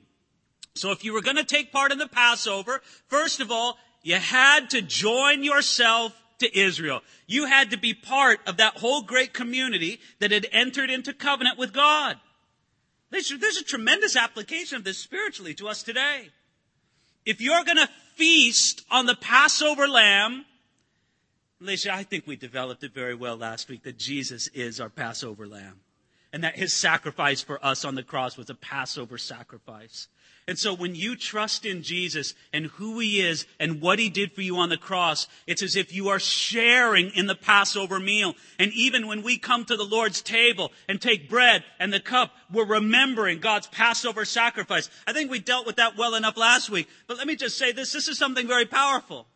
So 0.75 0.91
if 0.91 1.05
you 1.05 1.13
were 1.13 1.23
going 1.23 1.37
to 1.37 1.45
take 1.45 1.73
part 1.73 1.93
in 1.93 1.99
the 1.99 2.09
Passover, 2.09 2.83
first 3.09 3.41
of 3.41 3.51
all, 3.51 3.77
you 4.03 4.17
had 4.17 4.71
to 4.71 4.83
join 4.83 5.43
yourself 5.43 6.13
to 6.39 6.59
Israel. 6.59 7.03
You 7.27 7.47
had 7.47 7.71
to 7.71 7.79
be 7.79 7.95
part 7.95 8.41
of 8.47 8.57
that 8.57 8.79
whole 8.79 9.03
great 9.03 9.33
community 9.33 10.01
that 10.19 10.33
had 10.33 10.47
entered 10.51 10.91
into 10.91 11.13
covenant 11.13 11.59
with 11.59 11.73
God. 11.73 12.19
There's, 13.13 13.31
a 13.31 13.65
tremendous 13.65 14.17
application 14.17 14.77
of 14.77 14.85
this 14.85 14.99
spiritually 14.99 15.53
to 15.55 15.69
us 15.69 15.83
today. 15.83 16.31
If 17.27 17.43
you're 17.43 17.63
going 17.63 17.77
to 17.77 17.89
feast 18.15 18.85
on 18.91 19.05
the 19.05 19.15
Passover 19.15 19.87
lamb, 19.87 20.47
Alicia, 21.61 21.93
I 21.93 22.05
think 22.05 22.27
we 22.27 22.37
developed 22.37 22.83
it 22.83 22.95
very 22.95 23.15
well 23.15 23.37
last 23.37 23.69
week 23.69 23.83
that 23.83 23.99
Jesus 23.99 24.49
is 24.49 24.81
our 24.81 24.89
Passover 24.89 25.47
lamb 25.47 25.81
and 26.33 26.43
that 26.43 26.57
his 26.57 26.73
sacrifice 26.73 27.43
for 27.43 27.65
us 27.65 27.85
on 27.85 27.95
the 27.95 28.03
cross 28.03 28.39
was 28.39 28.49
a 28.49 28.55
Passover 28.55 29.19
sacrifice. 29.19 30.09
And 30.49 30.59
so 30.59 30.75
when 30.75 30.97
you 30.97 31.15
trust 31.15 31.65
in 31.65 31.83
Jesus 31.83 32.35
and 32.53 32.67
who 32.67 32.99
he 32.99 33.21
is 33.21 33.47
and 33.61 33.81
what 33.81 34.01
he 34.01 34.11
did 34.11 34.33
for 34.33 34.43
you 34.43 34.57
on 34.57 34.71
the 34.71 34.77
cross, 34.77 35.29
it's 35.47 35.63
as 35.63 35.77
if 35.77 35.95
you 35.95 36.09
are 36.09 36.19
sharing 36.19 37.11
in 37.11 37.27
the 37.27 37.37
Passover 37.37 38.01
meal. 38.01 38.35
And 38.59 38.73
even 38.73 39.07
when 39.07 39.23
we 39.23 39.39
come 39.39 39.65
to 39.67 39.77
the 39.77 39.85
Lord's 39.85 40.21
table 40.21 40.73
and 40.89 41.01
take 41.01 41.31
bread 41.31 41.63
and 41.79 41.93
the 41.93 42.01
cup, 42.01 42.33
we're 42.53 42.67
remembering 42.67 43.39
God's 43.39 43.69
Passover 43.69 44.25
sacrifice. 44.25 44.91
I 45.07 45.13
think 45.13 45.31
we 45.31 45.39
dealt 45.39 45.65
with 45.65 45.77
that 45.77 45.97
well 45.97 46.17
enough 46.17 46.37
last 46.37 46.71
week. 46.71 46.89
But 47.07 47.19
let 47.19 47.29
me 47.29 47.37
just 47.37 47.57
say 47.57 47.71
this. 47.71 47.93
This 47.93 48.09
is 48.09 48.19
something 48.19 48.49
very 48.49 48.67
powerful. 48.67 49.29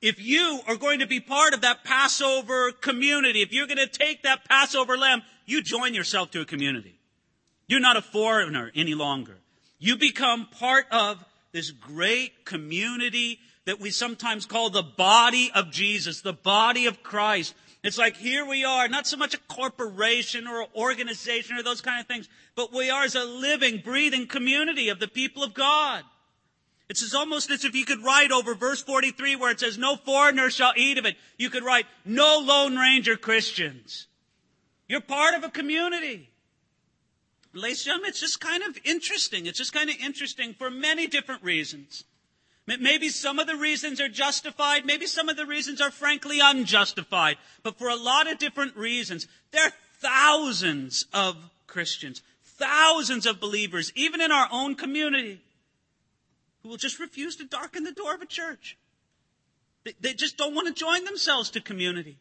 If 0.00 0.20
you 0.20 0.60
are 0.68 0.76
going 0.76 1.00
to 1.00 1.08
be 1.08 1.18
part 1.18 1.52
of 1.52 1.62
that 1.62 1.82
Passover 1.82 2.70
community, 2.70 3.42
if 3.42 3.52
you're 3.52 3.66
going 3.66 3.78
to 3.78 3.88
take 3.88 4.22
that 4.22 4.48
Passover 4.48 4.96
lamb, 4.96 5.22
you 5.46 5.62
join 5.62 5.94
yourself 5.94 6.30
to 6.30 6.40
a 6.40 6.44
community. 6.44 7.00
You're 7.66 7.80
not 7.80 7.96
a 7.96 8.02
foreigner 8.02 8.70
any 8.76 8.94
longer. 8.94 9.37
You 9.78 9.96
become 9.96 10.46
part 10.46 10.86
of 10.90 11.24
this 11.52 11.70
great 11.70 12.44
community 12.44 13.38
that 13.64 13.80
we 13.80 13.90
sometimes 13.90 14.46
call 14.46 14.70
the 14.70 14.82
body 14.82 15.50
of 15.54 15.70
Jesus, 15.70 16.20
the 16.20 16.32
body 16.32 16.86
of 16.86 17.02
Christ. 17.02 17.54
It's 17.84 17.98
like 17.98 18.16
here 18.16 18.44
we 18.44 18.64
are, 18.64 18.88
not 18.88 19.06
so 19.06 19.16
much 19.16 19.34
a 19.34 19.38
corporation 19.48 20.46
or 20.46 20.62
an 20.62 20.68
organization 20.74 21.56
or 21.56 21.62
those 21.62 21.80
kind 21.80 22.00
of 22.00 22.06
things, 22.06 22.28
but 22.56 22.72
we 22.72 22.90
are 22.90 23.04
as 23.04 23.14
a 23.14 23.24
living, 23.24 23.82
breathing 23.84 24.26
community 24.26 24.88
of 24.88 24.98
the 24.98 25.06
people 25.06 25.42
of 25.42 25.54
God. 25.54 26.02
It's 26.88 27.14
almost 27.14 27.50
as 27.50 27.64
if 27.64 27.74
you 27.74 27.84
could 27.84 28.02
write 28.02 28.32
over 28.32 28.54
verse 28.54 28.82
43 28.82 29.36
where 29.36 29.50
it 29.50 29.60
says, 29.60 29.76
no 29.76 29.96
foreigner 29.96 30.48
shall 30.50 30.72
eat 30.74 30.96
of 30.96 31.04
it. 31.04 31.16
You 31.36 31.50
could 31.50 31.62
write, 31.62 31.84
no 32.04 32.42
Lone 32.42 32.76
Ranger 32.76 33.16
Christians. 33.16 34.06
You're 34.88 35.02
part 35.02 35.34
of 35.34 35.44
a 35.44 35.50
community. 35.50 36.30
Ladies 37.54 37.80
and 37.80 37.86
gentlemen, 37.86 38.10
it's 38.10 38.20
just 38.20 38.40
kind 38.40 38.62
of 38.62 38.78
interesting. 38.84 39.46
It's 39.46 39.58
just 39.58 39.72
kind 39.72 39.88
of 39.88 39.96
interesting 39.96 40.54
for 40.54 40.70
many 40.70 41.06
different 41.06 41.42
reasons. 41.42 42.04
Maybe 42.66 43.08
some 43.08 43.38
of 43.38 43.46
the 43.46 43.56
reasons 43.56 43.98
are 43.98 44.08
justified. 44.08 44.84
Maybe 44.84 45.06
some 45.06 45.30
of 45.30 45.38
the 45.38 45.46
reasons 45.46 45.80
are 45.80 45.90
frankly 45.90 46.38
unjustified. 46.42 47.38
But 47.62 47.78
for 47.78 47.88
a 47.88 47.96
lot 47.96 48.30
of 48.30 48.38
different 48.38 48.76
reasons, 48.76 49.26
there 49.52 49.64
are 49.64 49.72
thousands 50.00 51.06
of 51.14 51.36
Christians, 51.66 52.20
thousands 52.44 53.24
of 53.24 53.40
believers, 53.40 53.90
even 53.94 54.20
in 54.20 54.30
our 54.30 54.48
own 54.52 54.74
community, 54.74 55.40
who 56.62 56.68
will 56.68 56.76
just 56.76 56.98
refuse 56.98 57.36
to 57.36 57.44
darken 57.44 57.84
the 57.84 57.92
door 57.92 58.14
of 58.14 58.20
a 58.20 58.26
church. 58.26 58.76
They, 60.00 60.12
just 60.12 60.36
don't 60.36 60.54
want 60.54 60.68
to 60.68 60.74
join 60.74 61.04
themselves 61.04 61.48
to 61.50 61.62
community. 61.62 62.18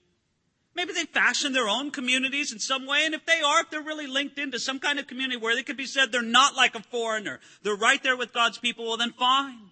Maybe 0.77 0.93
they 0.93 1.05
fashion 1.05 1.53
their 1.53 1.67
own 1.67 1.89
communities 1.89 2.53
in 2.53 2.60
some 2.60 2.86
way, 2.86 3.03
and 3.03 3.15
if 3.15 3.25
they 3.25 3.41
are, 3.41 3.62
if 3.62 3.72
they're 3.72 3.81
really 3.81 4.05
linked 4.05 4.38
into 4.38 4.60
some 4.60 4.77
kind 4.77 5.00
of 5.00 5.07
community 5.07 5.36
where 5.36 5.55
they 5.55 5.63
could 5.63 5.75
be 5.75 5.88
said 5.88 6.12
they're 6.12 6.22
not 6.22 6.55
like 6.55 6.75
a 6.75 6.84
foreigner, 6.84 7.39
they're 7.63 7.75
right 7.75 8.01
there 8.03 8.15
with 8.15 8.31
God's 8.31 8.60
people, 8.60 8.86
well 8.86 8.96
then 8.96 9.12
fine. 9.13 9.72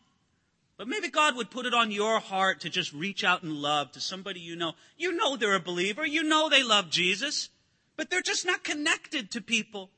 But 0.78 0.88
maybe 0.88 1.10
God 1.10 1.36
would 1.36 1.52
put 1.52 1.68
it 1.68 1.76
on 1.76 1.92
your 1.92 2.20
heart 2.20 2.62
to 2.62 2.72
just 2.72 2.92
reach 2.92 3.24
out 3.24 3.44
and 3.44 3.54
love 3.54 3.92
to 3.92 4.02
somebody 4.02 4.40
you 4.40 4.56
know. 4.56 4.74
You 4.98 5.12
know 5.12 5.38
they're 5.38 5.54
a 5.54 5.60
believer. 5.60 6.08
You 6.08 6.24
know 6.24 6.50
they 6.50 6.64
love 6.64 6.90
Jesus, 6.90 7.50
but 7.96 8.10
they're 8.10 8.24
just 8.24 8.44
not 8.44 8.64
connected 8.64 9.30
to 9.32 9.42
people. 9.42 9.92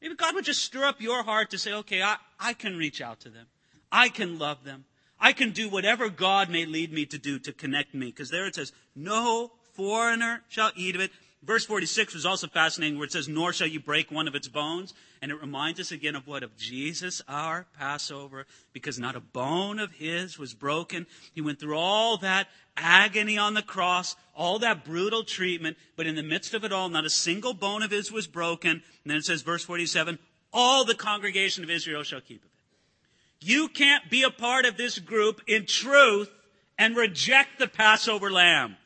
Maybe 0.00 0.14
God 0.14 0.34
would 0.34 0.46
just 0.46 0.64
stir 0.64 0.84
up 0.84 1.02
your 1.02 1.22
heart 1.22 1.50
to 1.50 1.58
say, 1.58 1.74
okay, 1.74 2.02
I, 2.02 2.16
I 2.40 2.54
can 2.54 2.78
reach 2.78 3.02
out 3.02 3.20
to 3.20 3.28
them. 3.28 3.46
I 3.92 4.08
can 4.08 4.38
love 4.38 4.64
them. 4.64 4.86
I 5.20 5.34
can 5.34 5.50
do 5.50 5.68
whatever 5.68 6.08
God 6.08 6.48
may 6.48 6.64
lead 6.64 6.94
me 6.94 7.04
to 7.04 7.18
do 7.18 7.38
to 7.40 7.52
connect 7.52 7.94
me. 7.94 8.06
Because 8.06 8.30
there 8.30 8.46
it 8.46 8.54
says, 8.54 8.72
no 8.96 9.52
foreigner 9.78 10.42
shall 10.48 10.72
eat 10.74 10.96
of 10.96 11.00
it. 11.00 11.12
Verse 11.44 11.64
46 11.64 12.14
was 12.14 12.26
also 12.26 12.48
fascinating 12.48 12.98
where 12.98 13.06
it 13.06 13.12
says, 13.12 13.28
nor 13.28 13.52
shall 13.52 13.68
you 13.68 13.78
break 13.78 14.10
one 14.10 14.26
of 14.26 14.34
its 14.34 14.48
bones. 14.48 14.92
And 15.22 15.30
it 15.30 15.40
reminds 15.40 15.78
us 15.78 15.92
again 15.92 16.16
of 16.16 16.26
what? 16.26 16.42
Of 16.42 16.56
Jesus, 16.56 17.22
our 17.28 17.64
Passover, 17.78 18.44
because 18.72 18.98
not 18.98 19.14
a 19.14 19.20
bone 19.20 19.78
of 19.78 19.92
his 19.92 20.36
was 20.36 20.52
broken. 20.52 21.06
He 21.32 21.40
went 21.40 21.60
through 21.60 21.78
all 21.78 22.16
that 22.18 22.48
agony 22.76 23.38
on 23.38 23.54
the 23.54 23.62
cross, 23.62 24.16
all 24.34 24.58
that 24.58 24.84
brutal 24.84 25.22
treatment, 25.22 25.76
but 25.96 26.06
in 26.06 26.16
the 26.16 26.22
midst 26.24 26.54
of 26.54 26.64
it 26.64 26.72
all, 26.72 26.88
not 26.88 27.06
a 27.06 27.10
single 27.10 27.54
bone 27.54 27.84
of 27.84 27.92
his 27.92 28.10
was 28.10 28.26
broken. 28.26 28.70
And 28.72 28.82
then 29.06 29.16
it 29.16 29.24
says, 29.24 29.42
verse 29.42 29.64
47, 29.64 30.18
all 30.52 30.84
the 30.84 30.94
congregation 30.96 31.62
of 31.62 31.70
Israel 31.70 32.02
shall 32.02 32.20
keep 32.20 32.42
of 32.42 32.50
it. 32.50 33.46
You 33.46 33.68
can't 33.68 34.10
be 34.10 34.24
a 34.24 34.30
part 34.30 34.66
of 34.66 34.76
this 34.76 34.98
group 34.98 35.40
in 35.46 35.66
truth 35.66 36.30
and 36.76 36.96
reject 36.96 37.60
the 37.60 37.68
Passover 37.68 38.30
lamb. 38.30 38.76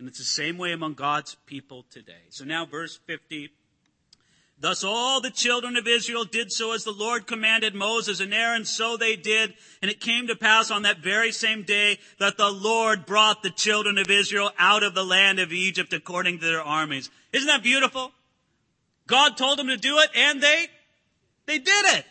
And 0.00 0.08
it's 0.08 0.18
the 0.18 0.24
same 0.24 0.56
way 0.56 0.72
among 0.72 0.94
God's 0.94 1.36
people 1.44 1.84
today. 1.90 2.22
So 2.30 2.46
now 2.46 2.64
verse 2.64 2.98
50. 3.06 3.50
Thus 4.58 4.82
all 4.82 5.20
the 5.20 5.30
children 5.30 5.76
of 5.76 5.86
Israel 5.86 6.24
did 6.24 6.50
so 6.50 6.72
as 6.72 6.84
the 6.84 6.90
Lord 6.90 7.26
commanded 7.26 7.74
Moses 7.74 8.18
and 8.20 8.32
Aaron, 8.32 8.64
so 8.64 8.96
they 8.96 9.14
did. 9.14 9.52
And 9.82 9.90
it 9.90 10.00
came 10.00 10.26
to 10.28 10.36
pass 10.36 10.70
on 10.70 10.82
that 10.82 11.00
very 11.00 11.32
same 11.32 11.64
day 11.64 11.98
that 12.18 12.38
the 12.38 12.50
Lord 12.50 13.04
brought 13.04 13.42
the 13.42 13.50
children 13.50 13.98
of 13.98 14.10
Israel 14.10 14.50
out 14.58 14.82
of 14.82 14.94
the 14.94 15.04
land 15.04 15.38
of 15.38 15.52
Egypt 15.52 15.92
according 15.92 16.38
to 16.38 16.46
their 16.46 16.62
armies. 16.62 17.10
Isn't 17.34 17.48
that 17.48 17.62
beautiful? 17.62 18.10
God 19.06 19.36
told 19.36 19.58
them 19.58 19.66
to 19.66 19.76
do 19.76 19.98
it 19.98 20.08
and 20.16 20.42
they, 20.42 20.66
they 21.44 21.58
did 21.58 21.84
it. 21.98 22.06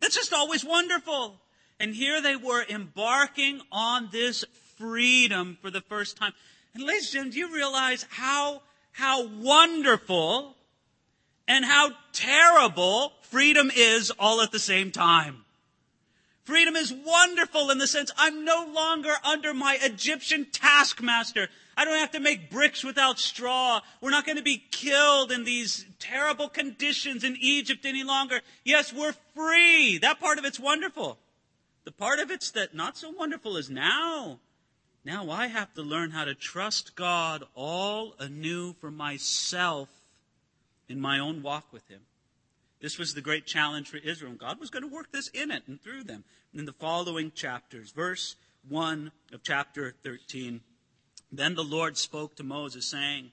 That's 0.00 0.14
just 0.14 0.32
always 0.32 0.64
wonderful. 0.64 1.40
And 1.80 1.96
here 1.96 2.22
they 2.22 2.36
were 2.36 2.64
embarking 2.68 3.60
on 3.72 4.08
this 4.12 4.44
freedom 4.76 5.58
for 5.60 5.70
the 5.72 5.80
first 5.80 6.16
time. 6.16 6.32
Ladies 6.78 7.06
and 7.06 7.12
gentlemen, 7.12 7.32
do 7.32 7.38
you 7.38 7.54
realize 7.54 8.06
how, 8.08 8.62
how 8.92 9.26
wonderful 9.26 10.54
and 11.48 11.64
how 11.64 11.90
terrible 12.12 13.14
freedom 13.22 13.70
is 13.74 14.12
all 14.18 14.40
at 14.42 14.52
the 14.52 14.58
same 14.58 14.92
time. 14.92 15.44
Freedom 16.44 16.76
is 16.76 16.92
wonderful 16.92 17.70
in 17.70 17.78
the 17.78 17.86
sense 17.86 18.10
I'm 18.16 18.44
no 18.44 18.70
longer 18.72 19.12
under 19.24 19.52
my 19.52 19.78
Egyptian 19.82 20.46
taskmaster. 20.52 21.48
I 21.76 21.84
don't 21.84 21.98
have 21.98 22.12
to 22.12 22.20
make 22.20 22.50
bricks 22.50 22.84
without 22.84 23.18
straw. 23.18 23.80
We're 24.00 24.10
not 24.10 24.24
going 24.24 24.38
to 24.38 24.42
be 24.42 24.64
killed 24.70 25.30
in 25.32 25.44
these 25.44 25.84
terrible 25.98 26.48
conditions 26.48 27.24
in 27.24 27.36
Egypt 27.40 27.84
any 27.84 28.02
longer. 28.02 28.40
Yes, 28.64 28.92
we're 28.92 29.14
free. 29.34 29.98
That 29.98 30.20
part 30.20 30.38
of 30.38 30.44
it's 30.44 30.60
wonderful. 30.60 31.18
The 31.84 31.92
part 31.92 32.18
of 32.18 32.30
it's 32.30 32.50
that 32.52 32.74
not 32.74 32.96
so 32.96 33.10
wonderful 33.10 33.56
is 33.56 33.68
now. 33.68 34.38
Now 35.08 35.30
I 35.30 35.46
have 35.46 35.72
to 35.72 35.80
learn 35.80 36.10
how 36.10 36.26
to 36.26 36.34
trust 36.34 36.94
God 36.94 37.42
all 37.54 38.14
anew 38.18 38.74
for 38.74 38.90
myself 38.90 39.88
in 40.86 41.00
my 41.00 41.18
own 41.18 41.42
walk 41.42 41.72
with 41.72 41.88
Him. 41.88 42.00
This 42.82 42.98
was 42.98 43.14
the 43.14 43.22
great 43.22 43.46
challenge 43.46 43.88
for 43.88 43.96
Israel. 43.96 44.34
God 44.34 44.60
was 44.60 44.68
going 44.68 44.82
to 44.82 44.94
work 44.94 45.10
this 45.10 45.28
in 45.28 45.50
it 45.50 45.62
and 45.66 45.80
through 45.80 46.04
them 46.04 46.24
in 46.52 46.66
the 46.66 46.74
following 46.74 47.32
chapters. 47.34 47.90
Verse 47.90 48.36
1 48.68 49.10
of 49.32 49.42
chapter 49.42 49.94
13. 50.04 50.60
Then 51.32 51.54
the 51.54 51.64
Lord 51.64 51.96
spoke 51.96 52.36
to 52.36 52.44
Moses, 52.44 52.84
saying, 52.84 53.30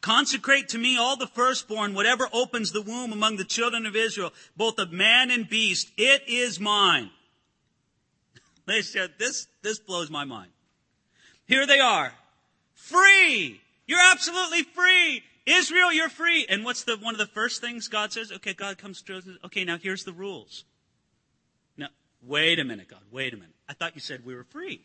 Consecrate 0.00 0.70
to 0.70 0.78
me 0.78 0.96
all 0.96 1.18
the 1.18 1.26
firstborn, 1.26 1.92
whatever 1.92 2.30
opens 2.32 2.72
the 2.72 2.80
womb 2.80 3.12
among 3.12 3.36
the 3.36 3.44
children 3.44 3.84
of 3.84 3.94
Israel, 3.94 4.32
both 4.56 4.78
of 4.78 4.90
man 4.90 5.30
and 5.30 5.50
beast. 5.50 5.92
It 5.98 6.22
is 6.26 6.58
mine. 6.58 7.10
They 8.64 8.80
said, 8.80 9.10
this, 9.18 9.48
this 9.60 9.78
blows 9.78 10.08
my 10.08 10.24
mind. 10.24 10.48
Here 11.46 11.66
they 11.66 11.80
are. 11.80 12.12
Free! 12.74 13.60
You're 13.86 14.12
absolutely 14.12 14.62
free! 14.62 15.22
Israel, 15.46 15.92
you're 15.92 16.08
free. 16.08 16.46
And 16.48 16.64
what's 16.64 16.84
the, 16.84 16.96
one 16.96 17.14
of 17.14 17.18
the 17.18 17.26
first 17.26 17.60
things 17.60 17.88
God 17.88 18.12
says? 18.12 18.32
Okay, 18.32 18.54
God 18.54 18.78
comes 18.78 19.02
to 19.02 19.18
us. 19.18 19.24
Okay, 19.44 19.64
now 19.64 19.76
here's 19.76 20.04
the 20.04 20.12
rules. 20.12 20.64
Now, 21.76 21.88
wait 22.22 22.58
a 22.58 22.64
minute, 22.64 22.88
God. 22.88 23.02
Wait 23.10 23.32
a 23.34 23.36
minute. 23.36 23.54
I 23.68 23.74
thought 23.74 23.94
you 23.94 24.00
said 24.00 24.24
we 24.24 24.34
were 24.34 24.44
free. 24.44 24.80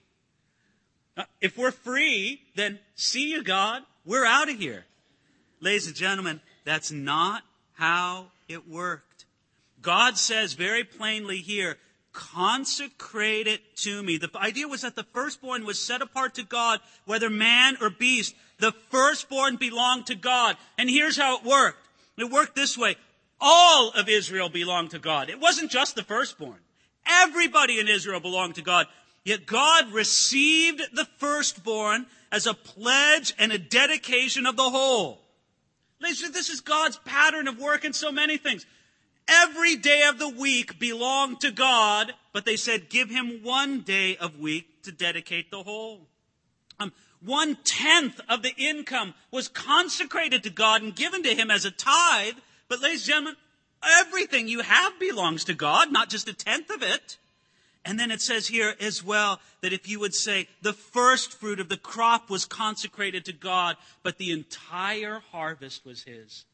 Now, 1.16 1.26
if 1.42 1.58
we're 1.58 1.72
free, 1.72 2.42
then 2.56 2.80
see 2.96 3.32
you, 3.32 3.44
God. 3.44 3.84
We're 4.06 4.26
out 4.26 4.50
of 4.50 4.58
here. 4.58 4.86
Ladies 5.62 5.88
and 5.88 5.96
gentlemen, 5.96 6.42
that's 6.66 6.92
not 6.92 7.44
how 7.74 8.28
it 8.48 8.68
worked. 8.68 9.26
God 9.82 10.18
says 10.18 10.54
very 10.54 10.84
plainly 10.84 11.38
here, 11.38 11.78
consecrate 12.20 13.48
it 13.48 13.62
to 13.78 14.04
me. 14.04 14.18
The 14.18 14.30
idea 14.36 14.68
was 14.68 14.82
that 14.82 14.96
the 14.96 15.06
firstborn 15.14 15.66
was 15.66 15.80
set 15.80 16.02
apart 16.02 16.36
to 16.36 16.44
God, 16.44 16.82
whether 17.06 17.30
man 17.30 17.78
or 17.80 17.90
beast. 17.90 18.36
The 18.60 18.74
firstborn 18.90 19.56
belonged 19.56 20.08
to 20.08 20.16
God. 20.16 20.58
And 20.78 20.90
here's 20.90 21.18
how 21.18 21.38
it 21.38 21.46
worked. 21.46 21.88
It 22.18 22.30
worked 22.30 22.56
this 22.56 22.78
way. 22.78 22.98
All 23.40 23.92
of 23.92 24.10
Israel 24.10 24.50
belonged 24.50 24.92
to 24.92 25.00
God. 25.00 25.30
It 25.30 25.40
wasn't 25.40 25.72
just 25.72 25.96
the 25.96 26.04
firstborn. 26.04 26.60
Everybody 27.08 27.80
in 27.80 27.88
Israel 27.88 28.20
belonged 28.20 28.56
to 28.56 28.62
God. 28.62 28.88
Yet 29.24 29.46
God 29.46 29.94
received 29.94 30.82
the 30.94 31.08
firstborn 31.20 32.06
as 32.34 32.48
a 32.48 32.54
pledge 32.54 33.34
and 33.40 33.54
a 33.54 33.58
dedication 33.58 34.46
of 34.46 34.58
the 34.58 34.70
whole. 34.70 35.22
Listen, 36.02 36.34
this 36.34 36.50
is 36.50 36.60
God's 36.60 36.98
pattern 37.06 37.48
of 37.48 37.60
work 37.60 37.86
in 37.86 37.94
so 37.94 38.12
many 38.12 38.38
things. 38.38 38.66
Every 39.30 39.76
day 39.76 40.04
of 40.10 40.18
the 40.18 40.30
week 40.30 40.80
belonged 40.80 41.42
to 41.42 41.52
God, 41.52 42.14
but 42.34 42.46
they 42.46 42.56
said, 42.56 42.90
give 42.90 43.12
him 43.12 43.42
one 43.44 43.82
day 43.82 44.18
of 44.18 44.40
week 44.40 44.82
to 44.84 44.92
dedicate 44.92 45.52
the 45.52 45.62
whole. 45.62 46.08
Um, 46.80 46.92
one 47.24 47.58
tenth 47.64 48.20
of 48.28 48.42
the 48.42 48.56
income 48.58 49.14
was 49.30 49.48
consecrated 49.48 50.42
to 50.44 50.50
God 50.50 50.82
and 50.82 50.96
given 50.96 51.22
to 51.24 51.36
him 51.36 51.52
as 51.52 51.64
a 51.64 51.72
tithe. 51.72 52.38
But 52.70 52.82
ladies 52.82 53.02
and 53.02 53.08
gentlemen, 53.08 53.36
everything 54.00 54.48
you 54.48 54.62
have 54.62 55.00
belongs 55.00 55.44
to 55.46 55.54
God, 55.54 55.92
not 55.92 56.10
just 56.10 56.28
a 56.28 56.34
tenth 56.34 56.72
of 56.72 56.82
it. 56.82 57.18
And 57.86 58.00
then 58.00 58.10
it 58.10 58.22
says 58.22 58.48
here 58.48 58.76
as 58.80 59.04
well 59.04 59.40
that 59.62 59.74
if 59.74 59.88
you 59.88 60.00
would 60.00 60.16
say 60.16 60.48
the 60.62 60.74
first 60.74 61.34
fruit 61.34 61.60
of 61.60 61.70
the 61.70 61.78
crop 61.78 62.30
was 62.30 62.46
consecrated 62.46 63.26
to 63.26 63.34
God, 63.34 63.78
but 64.02 64.18
the 64.18 64.32
entire 64.32 65.22
harvest 65.32 65.86
was 65.86 66.04
his. 66.04 66.46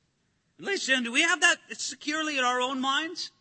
Gentlemen, 0.60 1.04
do 1.04 1.12
we 1.12 1.22
have 1.22 1.42
that 1.42 1.58
securely 1.74 2.38
in 2.38 2.44
our 2.44 2.62
own 2.62 2.80
minds? 2.80 3.32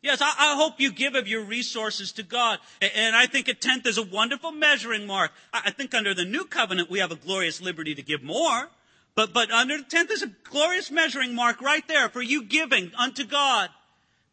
Yes, 0.00 0.22
I, 0.22 0.32
I, 0.38 0.54
hope 0.54 0.74
you 0.78 0.92
give 0.92 1.16
of 1.16 1.26
your 1.26 1.42
resources 1.42 2.12
to 2.12 2.22
God. 2.22 2.60
And 2.80 3.16
I 3.16 3.26
think 3.26 3.48
a 3.48 3.54
tenth 3.54 3.84
is 3.84 3.98
a 3.98 4.02
wonderful 4.02 4.52
measuring 4.52 5.06
mark. 5.06 5.32
I 5.52 5.72
think 5.72 5.92
under 5.92 6.14
the 6.14 6.24
new 6.24 6.44
covenant, 6.44 6.88
we 6.88 7.00
have 7.00 7.10
a 7.10 7.16
glorious 7.16 7.60
liberty 7.60 7.96
to 7.96 8.02
give 8.02 8.22
more. 8.22 8.68
But, 9.16 9.34
but 9.34 9.50
under 9.50 9.76
the 9.76 9.82
tenth 9.82 10.12
is 10.12 10.22
a 10.22 10.30
glorious 10.44 10.92
measuring 10.92 11.34
mark 11.34 11.60
right 11.60 11.86
there 11.88 12.08
for 12.08 12.22
you 12.22 12.44
giving 12.44 12.92
unto 12.96 13.24
God. 13.24 13.70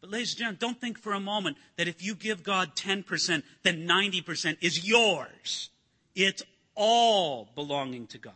But 0.00 0.10
ladies 0.10 0.32
and 0.32 0.38
gentlemen, 0.38 0.58
don't 0.60 0.80
think 0.80 1.00
for 1.00 1.12
a 1.12 1.20
moment 1.20 1.56
that 1.76 1.88
if 1.88 2.02
you 2.02 2.14
give 2.14 2.44
God 2.44 2.76
10%, 2.76 3.42
then 3.64 3.88
90% 3.88 4.58
is 4.60 4.86
yours. 4.86 5.70
It's 6.14 6.44
all 6.76 7.48
belonging 7.56 8.06
to 8.08 8.18
God. 8.18 8.34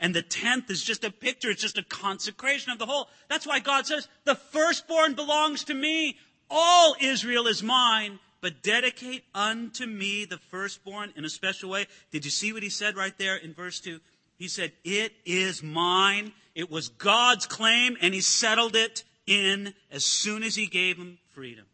And 0.00 0.14
the 0.14 0.22
tenth 0.22 0.70
is 0.70 0.82
just 0.82 1.04
a 1.04 1.10
picture. 1.10 1.50
It's 1.50 1.62
just 1.62 1.78
a 1.78 1.82
consecration 1.82 2.70
of 2.70 2.78
the 2.78 2.86
whole. 2.86 3.08
That's 3.28 3.46
why 3.46 3.58
God 3.58 3.86
says, 3.86 4.08
the 4.24 4.36
firstborn 4.36 5.14
belongs 5.14 5.64
to 5.64 5.74
me. 5.74 6.16
All 6.50 6.94
Israel 7.00 7.46
is 7.46 7.62
mine, 7.62 8.20
but 8.40 8.62
dedicate 8.62 9.24
unto 9.34 9.86
me 9.86 10.24
the 10.24 10.38
firstborn 10.38 11.12
in 11.16 11.24
a 11.24 11.28
special 11.28 11.70
way. 11.70 11.86
Did 12.10 12.24
you 12.24 12.30
see 12.30 12.52
what 12.52 12.62
he 12.62 12.70
said 12.70 12.96
right 12.96 13.16
there 13.18 13.36
in 13.36 13.54
verse 13.54 13.80
2? 13.80 14.00
He 14.36 14.48
said, 14.48 14.72
It 14.84 15.12
is 15.24 15.62
mine. 15.62 16.32
It 16.54 16.70
was 16.70 16.88
God's 16.88 17.46
claim, 17.46 17.96
and 18.00 18.14
he 18.14 18.20
settled 18.20 18.76
it 18.76 19.04
in 19.26 19.74
as 19.90 20.04
soon 20.04 20.42
as 20.42 20.54
he 20.54 20.66
gave 20.66 20.96
them 20.96 21.18
freedom. 21.34 21.66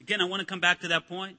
Again, 0.00 0.20
I 0.20 0.24
want 0.24 0.40
to 0.40 0.46
come 0.46 0.60
back 0.60 0.80
to 0.80 0.88
that 0.88 1.08
point. 1.08 1.38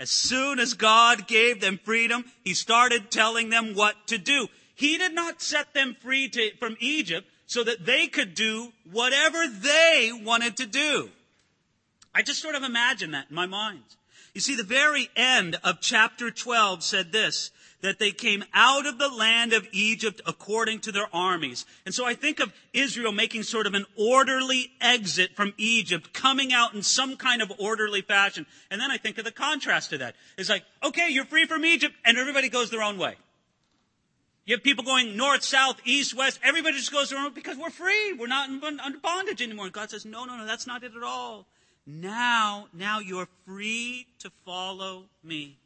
As 0.00 0.10
soon 0.10 0.58
as 0.58 0.74
God 0.74 1.28
gave 1.28 1.60
them 1.60 1.78
freedom, 1.82 2.24
he 2.42 2.54
started 2.54 3.10
telling 3.10 3.50
them 3.50 3.74
what 3.74 3.94
to 4.08 4.18
do. 4.18 4.48
He 4.82 4.98
did 4.98 5.14
not 5.14 5.40
set 5.40 5.74
them 5.74 5.94
free 6.02 6.28
to, 6.30 6.56
from 6.58 6.76
Egypt 6.80 7.28
so 7.46 7.62
that 7.62 7.86
they 7.86 8.08
could 8.08 8.34
do 8.34 8.72
whatever 8.90 9.46
they 9.46 10.10
wanted 10.12 10.56
to 10.56 10.66
do. 10.66 11.08
I 12.12 12.22
just 12.22 12.42
sort 12.42 12.56
of 12.56 12.64
imagine 12.64 13.12
that 13.12 13.26
in 13.30 13.36
my 13.36 13.46
mind. 13.46 13.84
You 14.34 14.40
see, 14.40 14.56
the 14.56 14.64
very 14.64 15.08
end 15.14 15.56
of 15.62 15.80
chapter 15.80 16.32
12 16.32 16.82
said 16.82 17.12
this, 17.12 17.52
that 17.82 18.00
they 18.00 18.10
came 18.10 18.42
out 18.52 18.86
of 18.86 18.98
the 18.98 19.08
land 19.08 19.52
of 19.52 19.68
Egypt 19.70 20.20
according 20.26 20.80
to 20.80 20.90
their 20.90 21.06
armies. 21.14 21.64
And 21.86 21.94
so 21.94 22.04
I 22.04 22.14
think 22.14 22.40
of 22.40 22.52
Israel 22.72 23.12
making 23.12 23.44
sort 23.44 23.68
of 23.68 23.74
an 23.74 23.86
orderly 23.96 24.72
exit 24.80 25.36
from 25.36 25.54
Egypt, 25.58 26.12
coming 26.12 26.52
out 26.52 26.74
in 26.74 26.82
some 26.82 27.16
kind 27.16 27.40
of 27.40 27.52
orderly 27.60 28.02
fashion. 28.02 28.46
And 28.68 28.80
then 28.80 28.90
I 28.90 28.96
think 28.96 29.16
of 29.18 29.24
the 29.24 29.30
contrast 29.30 29.90
to 29.90 29.98
that. 29.98 30.16
It's 30.36 30.50
like, 30.50 30.64
okay, 30.82 31.08
you're 31.10 31.24
free 31.24 31.46
from 31.46 31.64
Egypt, 31.64 31.94
and 32.04 32.18
everybody 32.18 32.48
goes 32.48 32.70
their 32.70 32.82
own 32.82 32.98
way. 32.98 33.14
You 34.44 34.56
have 34.56 34.64
people 34.64 34.84
going 34.84 35.16
north, 35.16 35.44
south, 35.44 35.76
east, 35.84 36.16
west. 36.16 36.40
Everybody 36.42 36.76
just 36.76 36.92
goes 36.92 37.12
around 37.12 37.34
because 37.34 37.56
we're 37.56 37.70
free. 37.70 38.12
We're 38.12 38.26
not 38.26 38.50
under 38.50 38.98
bondage 38.98 39.40
anymore. 39.40 39.66
And 39.66 39.74
God 39.74 39.90
says, 39.90 40.04
no, 40.04 40.24
no, 40.24 40.36
no, 40.36 40.46
that's 40.46 40.66
not 40.66 40.82
it 40.82 40.92
at 40.96 41.02
all. 41.02 41.46
Now, 41.86 42.66
now 42.72 42.98
you're 42.98 43.28
free 43.46 44.06
to 44.18 44.30
follow 44.44 45.04
me. 45.22 45.58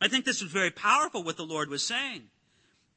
I 0.00 0.08
think 0.08 0.24
this 0.24 0.42
was 0.42 0.50
very 0.50 0.70
powerful 0.70 1.22
what 1.22 1.36
the 1.36 1.44
Lord 1.44 1.68
was 1.68 1.86
saying. 1.86 2.22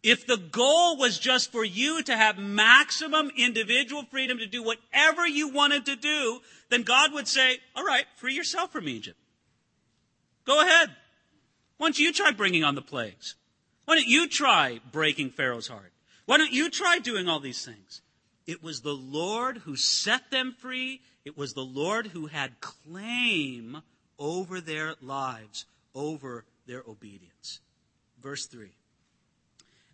If 0.01 0.27
the 0.27 0.37
goal 0.37 0.97
was 0.97 1.17
just 1.17 1.51
for 1.51 1.63
you 1.63 2.03
to 2.03 2.17
have 2.17 2.37
maximum 2.37 3.31
individual 3.37 4.03
freedom 4.03 4.39
to 4.39 4.45
do 4.45 4.61
whatever 4.63 5.25
you 5.25 5.49
wanted 5.49 5.85
to 5.85 5.95
do, 5.95 6.41
then 6.69 6.83
God 6.83 7.13
would 7.13 7.27
say, 7.27 7.59
all 7.75 7.85
right, 7.85 8.05
free 8.15 8.33
yourself 8.33 8.71
from 8.71 8.89
Egypt. 8.89 9.17
Go 10.45 10.61
ahead. 10.61 10.89
Why 11.77 11.87
don't 11.87 11.99
you 11.99 12.11
try 12.11 12.31
bringing 12.31 12.63
on 12.63 12.75
the 12.75 12.81
plagues? 12.81 13.35
Why 13.85 13.95
don't 13.95 14.07
you 14.07 14.27
try 14.27 14.79
breaking 14.91 15.31
Pharaoh's 15.31 15.67
heart? 15.67 15.91
Why 16.25 16.37
don't 16.37 16.53
you 16.53 16.69
try 16.69 16.99
doing 16.99 17.27
all 17.27 17.39
these 17.39 17.65
things? 17.65 18.01
It 18.45 18.63
was 18.63 18.81
the 18.81 18.93
Lord 18.93 19.57
who 19.59 19.75
set 19.75 20.31
them 20.31 20.55
free 20.57 21.01
it 21.25 21.37
was 21.37 21.53
the 21.53 21.63
Lord 21.63 22.07
who 22.07 22.27
had 22.27 22.59
claim 22.59 23.81
over 24.19 24.59
their 24.59 24.95
lives, 25.01 25.65
over 25.95 26.45
their 26.67 26.83
obedience. 26.87 27.61
Verse 28.21 28.45
3. 28.47 28.71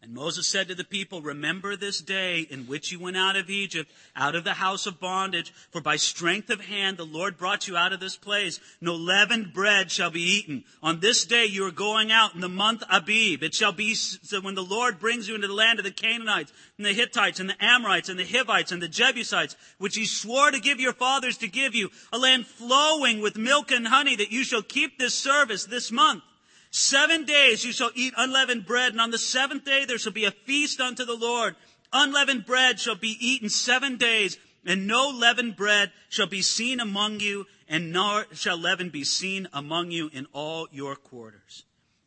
And 0.02 0.14
Moses 0.14 0.48
said 0.48 0.70
to 0.70 0.76
the 0.76 0.86
people, 0.86 1.22
Remember 1.22 1.76
this 1.76 2.00
day 2.00 2.48
in 2.50 2.68
which 2.68 2.90
you 2.90 3.00
went 3.00 3.18
out 3.18 3.36
of 3.36 3.50
Egypt, 3.50 3.92
out 4.16 4.34
of 4.34 4.46
the 4.46 4.54
house 4.54 4.86
of 4.86 5.00
bondage, 5.00 5.54
for 5.72 5.82
by 5.82 5.98
strength 5.98 6.50
of 6.50 6.62
hand 6.62 6.96
the 6.96 7.06
Lord 7.06 7.38
brought 7.38 7.68
you 7.68 7.76
out 7.76 7.92
of 7.92 8.00
this 8.00 8.16
place. 8.16 8.62
No 8.80 8.96
leavened 8.96 9.54
bread 9.54 9.92
shall 9.92 10.10
be 10.10 10.22
eaten. 10.22 10.64
On 10.82 11.02
this 11.02 11.26
day 11.26 11.46
you 11.46 11.66
are 11.66 11.72
going 11.72 12.14
out 12.14 12.34
in 12.34 12.40
the 12.40 12.48
month 12.48 12.82
Abib. 12.90 13.44
It 13.44 13.54
shall 13.54 13.74
be 13.74 13.94
so 13.94 14.40
when 14.40 14.56
the 14.56 14.64
Lord 14.64 15.00
brings 15.00 15.28
you 15.28 15.36
into 15.36 15.48
the 15.48 15.54
land 15.54 15.80
of 15.80 15.86
the 15.86 15.92
Canaanites, 15.92 16.54
and 16.78 16.86
the 16.86 16.94
Hittites, 16.94 17.42
and 17.42 17.50
the 17.50 17.62
Amorites, 17.62 18.08
and 18.08 18.18
the 18.18 18.26
Hivites, 18.26 18.72
and 18.72 18.82
the 18.82 18.88
Jebusites, 18.88 19.58
which 19.80 19.98
he 19.98 20.06
swore 20.06 20.50
to 20.50 20.62
give 20.62 20.80
your 20.80 20.94
fathers 20.94 21.38
to 21.40 21.50
give 21.50 21.76
you, 21.76 21.92
a 22.14 22.18
land 22.18 22.48
flowing 22.48 23.20
with 23.20 23.38
milk 23.38 23.70
and 23.70 23.86
honey, 23.86 24.16
that 24.16 24.32
you 24.32 24.46
shall 24.46 24.62
keep 24.62 24.98
this 24.98 25.14
service 25.14 25.66
this 25.66 25.92
month. 25.92 26.24
Seven 26.72 27.26
days 27.26 27.66
you 27.66 27.72
shall 27.72 27.92
eat 27.96 28.14
unleavened 28.16 28.66
bread, 28.66 28.92
and 28.92 29.02
on 29.02 29.12
the 29.12 29.18
seventh 29.18 29.66
day 29.66 29.86
there 29.86 29.98
shall 29.98 30.12
be 30.12 30.26
a 30.26 30.32
feast 30.32 30.80
unto 30.80 31.04
the 31.04 31.16
Lord. 31.16 31.56
Unleavened 31.92 32.46
bread 32.46 32.80
shall 32.80 32.96
be 32.96 33.18
eaten 33.20 33.50
seven 33.50 33.98
days, 33.98 34.38
and 34.66 34.86
no 34.86 35.10
leavened 35.10 35.56
bread 35.56 35.92
shall 36.10 36.28
be 36.28 36.44
seen 36.44 36.80
among 36.80 37.20
you, 37.22 37.48
and 37.68 37.92
nor 37.92 38.28
shall 38.34 38.58
leaven 38.58 38.90
be 38.90 39.04
seen 39.04 39.48
among 39.52 39.90
you 39.90 40.10
in 40.14 40.28
all 40.32 40.68
your 40.72 40.96
quarters. 40.96 41.64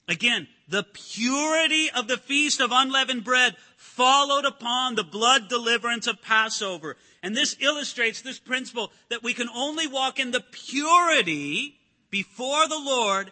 Again, 0.08 0.46
the 0.68 0.84
purity 0.84 1.90
of 1.90 2.06
the 2.06 2.16
feast 2.16 2.60
of 2.60 2.70
unleavened 2.72 3.24
bread 3.24 3.56
followed 3.76 4.44
upon 4.44 4.94
the 4.94 5.04
blood 5.04 5.48
deliverance 5.48 6.06
of 6.06 6.22
Passover. 6.22 6.96
And 7.22 7.36
this 7.36 7.56
illustrates 7.60 8.20
this 8.20 8.38
principle 8.38 8.92
that 9.10 9.22
we 9.22 9.32
can 9.32 9.48
only 9.48 9.86
walk 9.86 10.18
in 10.18 10.30
the 10.30 10.40
purity 10.40 11.78
before 12.10 12.68
the 12.68 12.78
Lord 12.78 13.30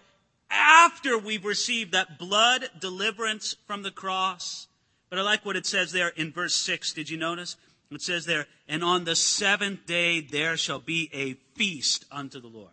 after 0.50 1.16
we've 1.18 1.44
received 1.44 1.92
that 1.92 2.18
blood 2.18 2.68
deliverance 2.78 3.56
from 3.66 3.82
the 3.82 3.90
cross. 3.90 4.66
But 5.08 5.18
I 5.18 5.22
like 5.22 5.44
what 5.44 5.56
it 5.56 5.66
says 5.66 5.92
there 5.92 6.08
in 6.08 6.32
verse 6.32 6.54
6. 6.54 6.92
Did 6.92 7.10
you 7.10 7.16
notice? 7.16 7.56
It 7.90 8.02
says 8.02 8.24
there, 8.24 8.46
and 8.68 8.84
on 8.84 9.02
the 9.02 9.16
seventh 9.16 9.84
day 9.84 10.20
there 10.20 10.56
shall 10.56 10.78
be 10.78 11.10
a 11.12 11.34
feast 11.56 12.04
unto 12.12 12.40
the 12.40 12.46
Lord. 12.46 12.70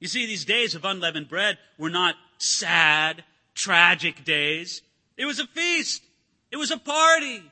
You 0.00 0.08
see, 0.08 0.26
these 0.26 0.44
days 0.44 0.74
of 0.74 0.84
unleavened 0.84 1.28
bread 1.28 1.56
were 1.78 1.88
not 1.88 2.14
sad, 2.36 3.24
tragic 3.54 4.24
days. 4.24 4.82
It 5.16 5.24
was 5.24 5.38
a 5.38 5.46
feast. 5.46 6.02
It 6.50 6.56
was 6.56 6.70
a 6.70 6.76
party. 6.76 7.42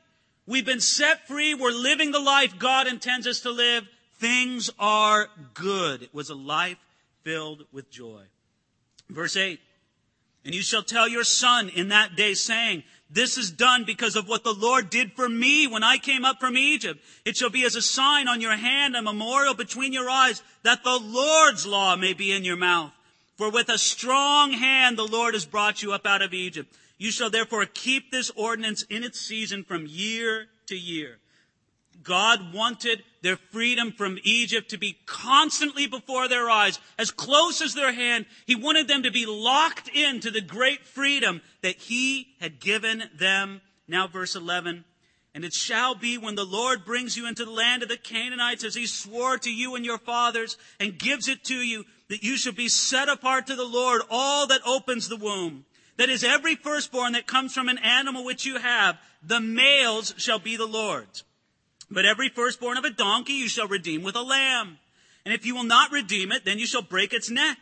We've 0.45 0.65
been 0.65 0.79
set 0.79 1.27
free. 1.27 1.55
We're 1.55 1.71
living 1.71 2.11
the 2.11 2.19
life 2.19 2.59
God 2.59 2.87
intends 2.87 3.25
us 3.25 3.41
to 3.41 3.49
live. 3.49 3.87
Things 4.19 4.69
are 4.79 5.29
good. 5.55 6.03
It 6.03 6.13
was 6.13 6.29
a 6.29 6.35
life 6.35 6.77
filled 7.23 7.65
with 7.71 7.89
joy. 7.89 8.21
Verse 9.09 9.35
8. 9.35 9.59
And 10.45 10.55
you 10.55 10.61
shall 10.61 10.83
tell 10.83 11.07
your 11.07 11.23
son 11.23 11.69
in 11.69 11.89
that 11.89 12.15
day 12.15 12.33
saying, 12.33 12.83
this 13.09 13.37
is 13.37 13.51
done 13.51 13.85
because 13.85 14.15
of 14.15 14.27
what 14.27 14.43
the 14.43 14.53
Lord 14.53 14.89
did 14.89 15.13
for 15.13 15.29
me 15.29 15.65
when 15.65 15.83
I 15.83 15.97
came 15.97 16.25
up 16.25 16.39
from 16.39 16.57
Egypt. 16.57 16.99
It 17.23 17.37
shall 17.37 17.49
be 17.49 17.63
as 17.63 17.75
a 17.75 17.81
sign 17.81 18.27
on 18.27 18.41
your 18.41 18.55
hand, 18.55 18.95
a 18.95 19.01
memorial 19.01 19.53
between 19.53 19.93
your 19.93 20.09
eyes, 20.09 20.43
that 20.63 20.83
the 20.83 20.99
Lord's 21.01 21.65
law 21.65 21.95
may 21.95 22.13
be 22.13 22.33
in 22.33 22.43
your 22.43 22.57
mouth. 22.57 22.91
For 23.37 23.49
with 23.49 23.69
a 23.69 23.77
strong 23.77 24.51
hand 24.51 24.97
the 24.97 25.07
Lord 25.07 25.35
has 25.35 25.45
brought 25.45 25.81
you 25.81 25.93
up 25.93 26.05
out 26.05 26.21
of 26.21 26.33
Egypt. 26.33 26.73
You 26.97 27.11
shall 27.11 27.29
therefore 27.29 27.65
keep 27.65 28.11
this 28.11 28.31
ordinance 28.35 28.83
in 28.83 29.03
its 29.03 29.21
season 29.21 29.63
from 29.63 29.85
year 29.87 30.47
to 30.65 30.75
year. 30.75 31.19
God 32.03 32.53
wanted 32.53 33.03
their 33.27 33.35
freedom 33.51 33.91
from 33.91 34.17
Egypt 34.23 34.69
to 34.69 34.77
be 34.77 34.95
constantly 35.05 35.85
before 35.85 36.29
their 36.29 36.49
eyes, 36.49 36.79
as 36.97 37.11
close 37.11 37.61
as 37.61 37.73
their 37.73 37.91
hand. 37.91 38.25
He 38.45 38.55
wanted 38.55 38.87
them 38.87 39.03
to 39.03 39.11
be 39.11 39.25
locked 39.25 39.89
into 39.89 40.31
the 40.31 40.39
great 40.39 40.85
freedom 40.85 41.41
that 41.61 41.75
He 41.75 42.29
had 42.39 42.61
given 42.61 43.03
them. 43.19 43.59
Now 43.85 44.07
verse 44.07 44.37
11. 44.37 44.85
And 45.35 45.43
it 45.43 45.53
shall 45.53 45.93
be 45.93 46.17
when 46.17 46.35
the 46.35 46.45
Lord 46.45 46.85
brings 46.85 47.17
you 47.17 47.27
into 47.27 47.43
the 47.43 47.51
land 47.51 47.83
of 47.83 47.89
the 47.89 47.97
Canaanites 47.97 48.63
as 48.63 48.75
He 48.75 48.87
swore 48.87 49.37
to 49.39 49.53
you 49.53 49.75
and 49.75 49.83
your 49.83 49.97
fathers 49.97 50.55
and 50.79 50.97
gives 50.97 51.27
it 51.27 51.43
to 51.45 51.55
you 51.55 51.83
that 52.07 52.23
you 52.23 52.37
shall 52.37 52.53
be 52.53 52.69
set 52.69 53.09
apart 53.09 53.47
to 53.47 53.57
the 53.57 53.67
Lord 53.67 54.03
all 54.09 54.47
that 54.47 54.65
opens 54.65 55.09
the 55.09 55.17
womb. 55.17 55.65
That 55.97 56.07
is 56.07 56.23
every 56.23 56.55
firstborn 56.55 57.11
that 57.11 57.27
comes 57.27 57.53
from 57.53 57.67
an 57.67 57.79
animal 57.79 58.23
which 58.23 58.45
you 58.45 58.57
have, 58.57 58.97
the 59.21 59.41
males 59.41 60.13
shall 60.15 60.39
be 60.39 60.55
the 60.55 60.65
Lord's. 60.65 61.25
But 61.89 62.05
every 62.05 62.29
firstborn 62.29 62.77
of 62.77 62.83
a 62.83 62.89
donkey 62.89 63.33
you 63.33 63.47
shall 63.47 63.67
redeem 63.67 64.03
with 64.03 64.15
a 64.15 64.21
lamb. 64.21 64.77
And 65.25 65.33
if 65.33 65.45
you 65.45 65.55
will 65.55 65.63
not 65.63 65.91
redeem 65.91 66.31
it, 66.31 66.45
then 66.45 66.59
you 66.59 66.65
shall 66.65 66.81
break 66.81 67.13
its 67.13 67.29
neck. 67.29 67.57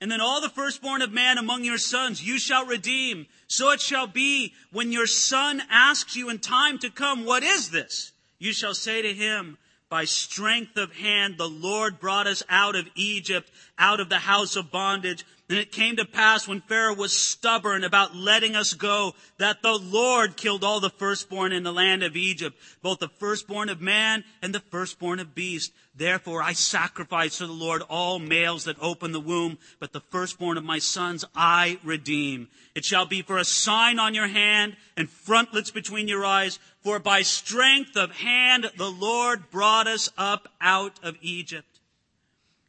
And 0.00 0.10
then 0.10 0.20
all 0.20 0.40
the 0.40 0.48
firstborn 0.48 1.02
of 1.02 1.12
man 1.12 1.38
among 1.38 1.64
your 1.64 1.78
sons 1.78 2.22
you 2.22 2.38
shall 2.38 2.64
redeem. 2.64 3.26
So 3.48 3.70
it 3.72 3.80
shall 3.80 4.06
be 4.06 4.54
when 4.72 4.92
your 4.92 5.06
son 5.06 5.62
asks 5.70 6.16
you 6.16 6.30
in 6.30 6.38
time 6.38 6.78
to 6.78 6.90
come, 6.90 7.24
what 7.24 7.42
is 7.42 7.70
this? 7.70 8.12
You 8.38 8.52
shall 8.52 8.74
say 8.74 9.02
to 9.02 9.12
him, 9.12 9.58
by 9.90 10.04
strength 10.04 10.76
of 10.76 10.92
hand, 10.92 11.34
the 11.36 11.48
Lord 11.48 11.98
brought 11.98 12.28
us 12.28 12.44
out 12.48 12.76
of 12.76 12.88
Egypt, 12.94 13.50
out 13.76 13.98
of 13.98 14.08
the 14.08 14.20
house 14.20 14.54
of 14.54 14.70
bondage. 14.70 15.26
And 15.50 15.58
it 15.58 15.72
came 15.72 15.96
to 15.96 16.04
pass 16.04 16.46
when 16.46 16.60
Pharaoh 16.60 16.94
was 16.94 17.12
stubborn 17.12 17.82
about 17.82 18.14
letting 18.14 18.54
us 18.54 18.72
go 18.72 19.16
that 19.38 19.62
the 19.62 19.76
Lord 19.76 20.36
killed 20.36 20.62
all 20.62 20.78
the 20.78 20.90
firstborn 20.90 21.50
in 21.50 21.64
the 21.64 21.72
land 21.72 22.04
of 22.04 22.14
Egypt, 22.14 22.56
both 22.82 23.00
the 23.00 23.08
firstborn 23.08 23.68
of 23.68 23.80
man 23.80 24.22
and 24.42 24.54
the 24.54 24.60
firstborn 24.60 25.18
of 25.18 25.34
beast. 25.34 25.72
Therefore 25.92 26.40
I 26.40 26.52
sacrifice 26.52 27.38
to 27.38 27.48
the 27.48 27.52
Lord 27.52 27.82
all 27.82 28.20
males 28.20 28.62
that 28.66 28.80
open 28.80 29.10
the 29.10 29.18
womb, 29.18 29.58
but 29.80 29.92
the 29.92 30.02
firstborn 30.12 30.56
of 30.56 30.62
my 30.62 30.78
sons 30.78 31.24
I 31.34 31.80
redeem. 31.82 32.46
It 32.76 32.84
shall 32.84 33.06
be 33.06 33.20
for 33.20 33.36
a 33.36 33.44
sign 33.44 33.98
on 33.98 34.14
your 34.14 34.28
hand 34.28 34.76
and 34.96 35.10
frontlets 35.10 35.72
between 35.72 36.06
your 36.06 36.24
eyes, 36.24 36.60
for 36.84 37.00
by 37.00 37.22
strength 37.22 37.96
of 37.96 38.12
hand 38.12 38.70
the 38.78 38.90
Lord 38.90 39.50
brought 39.50 39.88
us 39.88 40.08
up 40.16 40.46
out 40.60 41.00
of 41.02 41.16
Egypt. 41.20 41.69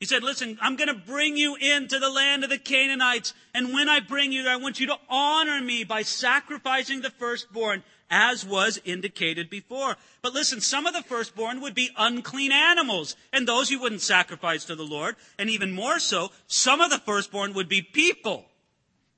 He 0.01 0.07
said, 0.07 0.23
listen, 0.23 0.57
I'm 0.59 0.77
going 0.77 0.87
to 0.87 0.95
bring 0.95 1.37
you 1.37 1.55
into 1.55 1.99
the 1.99 2.09
land 2.09 2.43
of 2.43 2.49
the 2.49 2.57
Canaanites. 2.57 3.35
And 3.53 3.71
when 3.71 3.87
I 3.87 3.99
bring 3.99 4.31
you 4.31 4.41
there, 4.41 4.53
I 4.53 4.55
want 4.55 4.79
you 4.79 4.87
to 4.87 4.97
honor 5.07 5.61
me 5.61 5.83
by 5.83 6.01
sacrificing 6.01 7.01
the 7.01 7.11
firstborn 7.11 7.83
as 8.09 8.43
was 8.43 8.81
indicated 8.83 9.47
before. 9.47 9.95
But 10.23 10.33
listen, 10.33 10.59
some 10.59 10.87
of 10.87 10.95
the 10.95 11.03
firstborn 11.03 11.61
would 11.61 11.75
be 11.75 11.91
unclean 11.95 12.51
animals, 12.51 13.15
and 13.31 13.47
those 13.47 13.69
you 13.69 13.79
wouldn't 13.79 14.01
sacrifice 14.01 14.65
to 14.65 14.75
the 14.75 14.81
Lord. 14.83 15.17
And 15.37 15.51
even 15.51 15.71
more 15.71 15.99
so, 15.99 16.31
some 16.47 16.81
of 16.81 16.89
the 16.89 16.97
firstborn 16.97 17.53
would 17.53 17.69
be 17.69 17.83
people. 17.83 18.45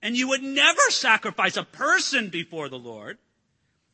And 0.02 0.18
you 0.18 0.28
would 0.28 0.44
never 0.44 0.82
sacrifice 0.90 1.56
a 1.56 1.64
person 1.64 2.28
before 2.28 2.68
the 2.68 2.78
Lord. 2.78 3.20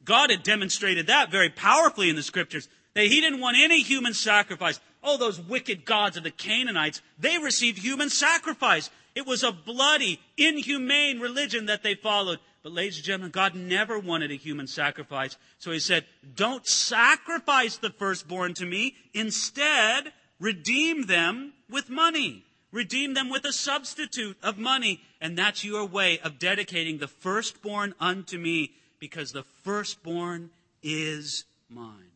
God 0.03 0.31
had 0.31 0.41
demonstrated 0.41 1.05
that 1.05 1.29
very 1.29 1.51
powerfully 1.51 2.09
in 2.09 2.15
the 2.15 2.23
scriptures. 2.23 2.67
That 2.95 3.05
he 3.05 3.21
didn't 3.21 3.39
want 3.39 3.57
any 3.59 3.81
human 3.81 4.13
sacrifice. 4.13 4.79
Oh, 5.03 5.17
those 5.17 5.39
wicked 5.39 5.85
gods 5.85 6.17
of 6.17 6.23
the 6.23 6.31
Canaanites, 6.31 7.01
they 7.17 7.37
received 7.37 7.77
human 7.77 8.09
sacrifice. 8.09 8.89
It 9.15 9.25
was 9.25 9.43
a 9.43 9.51
bloody, 9.51 10.19
inhumane 10.37 11.19
religion 11.19 11.67
that 11.67 11.83
they 11.83 11.95
followed. 11.95 12.39
But 12.63 12.73
ladies 12.73 12.97
and 12.97 13.05
gentlemen, 13.05 13.31
God 13.31 13.55
never 13.55 13.97
wanted 13.97 14.31
a 14.31 14.35
human 14.35 14.67
sacrifice. 14.67 15.37
So 15.59 15.71
he 15.71 15.79
said, 15.79 16.05
don't 16.35 16.67
sacrifice 16.67 17.77
the 17.77 17.89
firstborn 17.89 18.53
to 18.55 18.65
me. 18.65 18.95
Instead, 19.13 20.11
redeem 20.39 21.03
them 21.05 21.53
with 21.69 21.89
money. 21.89 22.43
Redeem 22.71 23.13
them 23.13 23.29
with 23.29 23.45
a 23.45 23.53
substitute 23.53 24.37
of 24.43 24.57
money. 24.57 25.01
And 25.21 25.37
that's 25.37 25.63
your 25.63 25.85
way 25.85 26.19
of 26.19 26.37
dedicating 26.37 26.97
the 26.97 27.07
firstborn 27.07 27.95
unto 27.99 28.37
me 28.37 28.71
because 28.99 29.31
the 29.31 29.43
firstborn 29.63 30.49
is 30.83 31.45
mine. 31.69 32.08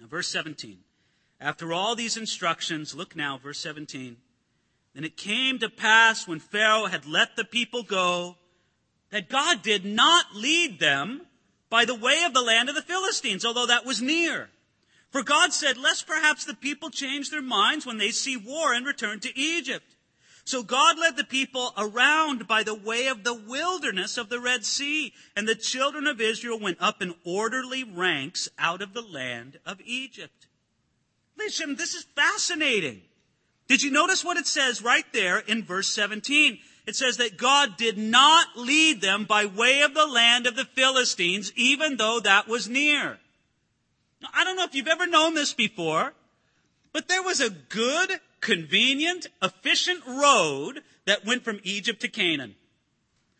Now, 0.00 0.06
verse 0.06 0.28
17. 0.28 0.78
After 1.40 1.72
all 1.72 1.94
these 1.94 2.16
instructions, 2.16 2.94
look 2.94 3.14
now, 3.14 3.38
verse 3.38 3.58
17. 3.58 4.16
Then 4.94 5.04
it 5.04 5.16
came 5.16 5.58
to 5.58 5.68
pass 5.68 6.26
when 6.26 6.40
Pharaoh 6.40 6.86
had 6.86 7.06
let 7.06 7.36
the 7.36 7.44
people 7.44 7.82
go 7.82 8.36
that 9.10 9.28
God 9.28 9.62
did 9.62 9.84
not 9.84 10.34
lead 10.34 10.78
them 10.78 11.22
by 11.70 11.84
the 11.84 11.94
way 11.94 12.22
of 12.24 12.34
the 12.34 12.42
land 12.42 12.68
of 12.68 12.74
the 12.74 12.82
Philistines, 12.82 13.44
although 13.44 13.66
that 13.66 13.84
was 13.84 14.00
near. 14.00 14.48
For 15.10 15.22
God 15.22 15.52
said, 15.52 15.76
lest 15.76 16.06
perhaps 16.06 16.44
the 16.44 16.54
people 16.54 16.90
change 16.90 17.30
their 17.30 17.42
minds 17.42 17.86
when 17.86 17.98
they 17.98 18.10
see 18.10 18.36
war 18.36 18.72
and 18.72 18.84
return 18.86 19.20
to 19.20 19.38
Egypt. 19.38 19.93
So 20.44 20.62
God 20.62 20.98
led 20.98 21.16
the 21.16 21.24
people 21.24 21.72
around 21.76 22.46
by 22.46 22.62
the 22.62 22.74
way 22.74 23.06
of 23.06 23.24
the 23.24 23.34
wilderness 23.34 24.18
of 24.18 24.28
the 24.28 24.40
Red 24.40 24.64
Sea, 24.64 25.12
and 25.34 25.48
the 25.48 25.54
children 25.54 26.06
of 26.06 26.20
Israel 26.20 26.60
went 26.60 26.78
up 26.80 27.00
in 27.00 27.14
orderly 27.24 27.82
ranks 27.82 28.48
out 28.58 28.82
of 28.82 28.92
the 28.92 29.02
land 29.02 29.58
of 29.64 29.80
Egypt. 29.84 30.46
Listen, 31.38 31.76
this 31.76 31.94
is 31.94 32.04
fascinating. 32.14 33.00
Did 33.68 33.82
you 33.82 33.90
notice 33.90 34.22
what 34.22 34.36
it 34.36 34.46
says 34.46 34.82
right 34.82 35.06
there 35.14 35.38
in 35.38 35.64
verse 35.64 35.88
17? 35.88 36.58
It 36.86 36.94
says 36.94 37.16
that 37.16 37.38
God 37.38 37.78
did 37.78 37.96
not 37.96 38.48
lead 38.56 39.00
them 39.00 39.24
by 39.24 39.46
way 39.46 39.80
of 39.80 39.94
the 39.94 40.06
land 40.06 40.46
of 40.46 40.54
the 40.54 40.66
Philistines, 40.66 41.52
even 41.56 41.96
though 41.96 42.20
that 42.20 42.46
was 42.46 42.68
near. 42.68 43.18
Now, 44.20 44.28
I 44.34 44.44
don't 44.44 44.56
know 44.56 44.64
if 44.64 44.74
you've 44.74 44.86
ever 44.86 45.06
known 45.06 45.34
this 45.34 45.54
before, 45.54 46.12
but 46.92 47.08
there 47.08 47.22
was 47.22 47.40
a 47.40 47.48
good 47.48 48.20
convenient, 48.44 49.26
efficient 49.42 50.04
road 50.06 50.82
that 51.06 51.24
went 51.24 51.42
from 51.42 51.60
Egypt 51.64 52.00
to 52.02 52.08
Canaan. 52.08 52.54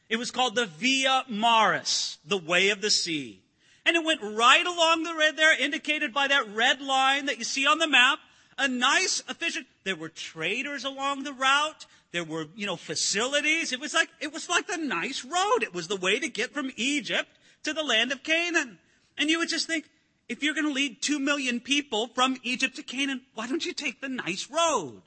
It 0.08 0.16
was 0.16 0.30
called 0.30 0.54
the 0.54 0.66
Via 0.66 1.24
Maris, 1.28 2.18
the 2.26 2.38
way 2.38 2.70
of 2.70 2.80
the 2.80 2.90
sea. 2.90 3.42
And 3.86 3.96
it 3.96 4.04
went 4.04 4.22
right 4.22 4.66
along 4.66 5.02
the 5.02 5.14
red 5.14 5.36
there, 5.36 5.56
indicated 5.60 6.14
by 6.14 6.28
that 6.28 6.48
red 6.54 6.80
line 6.80 7.26
that 7.26 7.38
you 7.38 7.44
see 7.44 7.66
on 7.66 7.78
the 7.78 7.86
map. 7.86 8.18
A 8.56 8.66
nice, 8.66 9.22
efficient, 9.28 9.66
there 9.84 9.96
were 9.96 10.08
traders 10.08 10.84
along 10.84 11.24
the 11.24 11.32
route. 11.32 11.86
There 12.12 12.24
were, 12.24 12.46
you 12.56 12.66
know, 12.66 12.76
facilities. 12.76 13.72
It 13.72 13.80
was 13.80 13.92
like, 13.92 14.08
it 14.20 14.32
was 14.32 14.48
like 14.48 14.66
the 14.66 14.78
nice 14.78 15.24
road. 15.24 15.62
It 15.62 15.74
was 15.74 15.88
the 15.88 15.96
way 15.96 16.18
to 16.18 16.28
get 16.28 16.54
from 16.54 16.70
Egypt 16.76 17.28
to 17.64 17.74
the 17.74 17.82
land 17.82 18.10
of 18.10 18.22
Canaan. 18.22 18.78
And 19.18 19.28
you 19.28 19.38
would 19.38 19.48
just 19.48 19.66
think, 19.66 19.84
if 20.28 20.42
you're 20.42 20.54
going 20.54 20.66
to 20.66 20.72
lead 20.72 21.02
two 21.02 21.18
million 21.18 21.60
people 21.60 22.08
from 22.08 22.36
Egypt 22.42 22.76
to 22.76 22.82
Canaan, 22.82 23.22
why 23.34 23.46
don't 23.46 23.64
you 23.64 23.72
take 23.72 24.00
the 24.00 24.08
nice 24.08 24.50
road? 24.50 25.02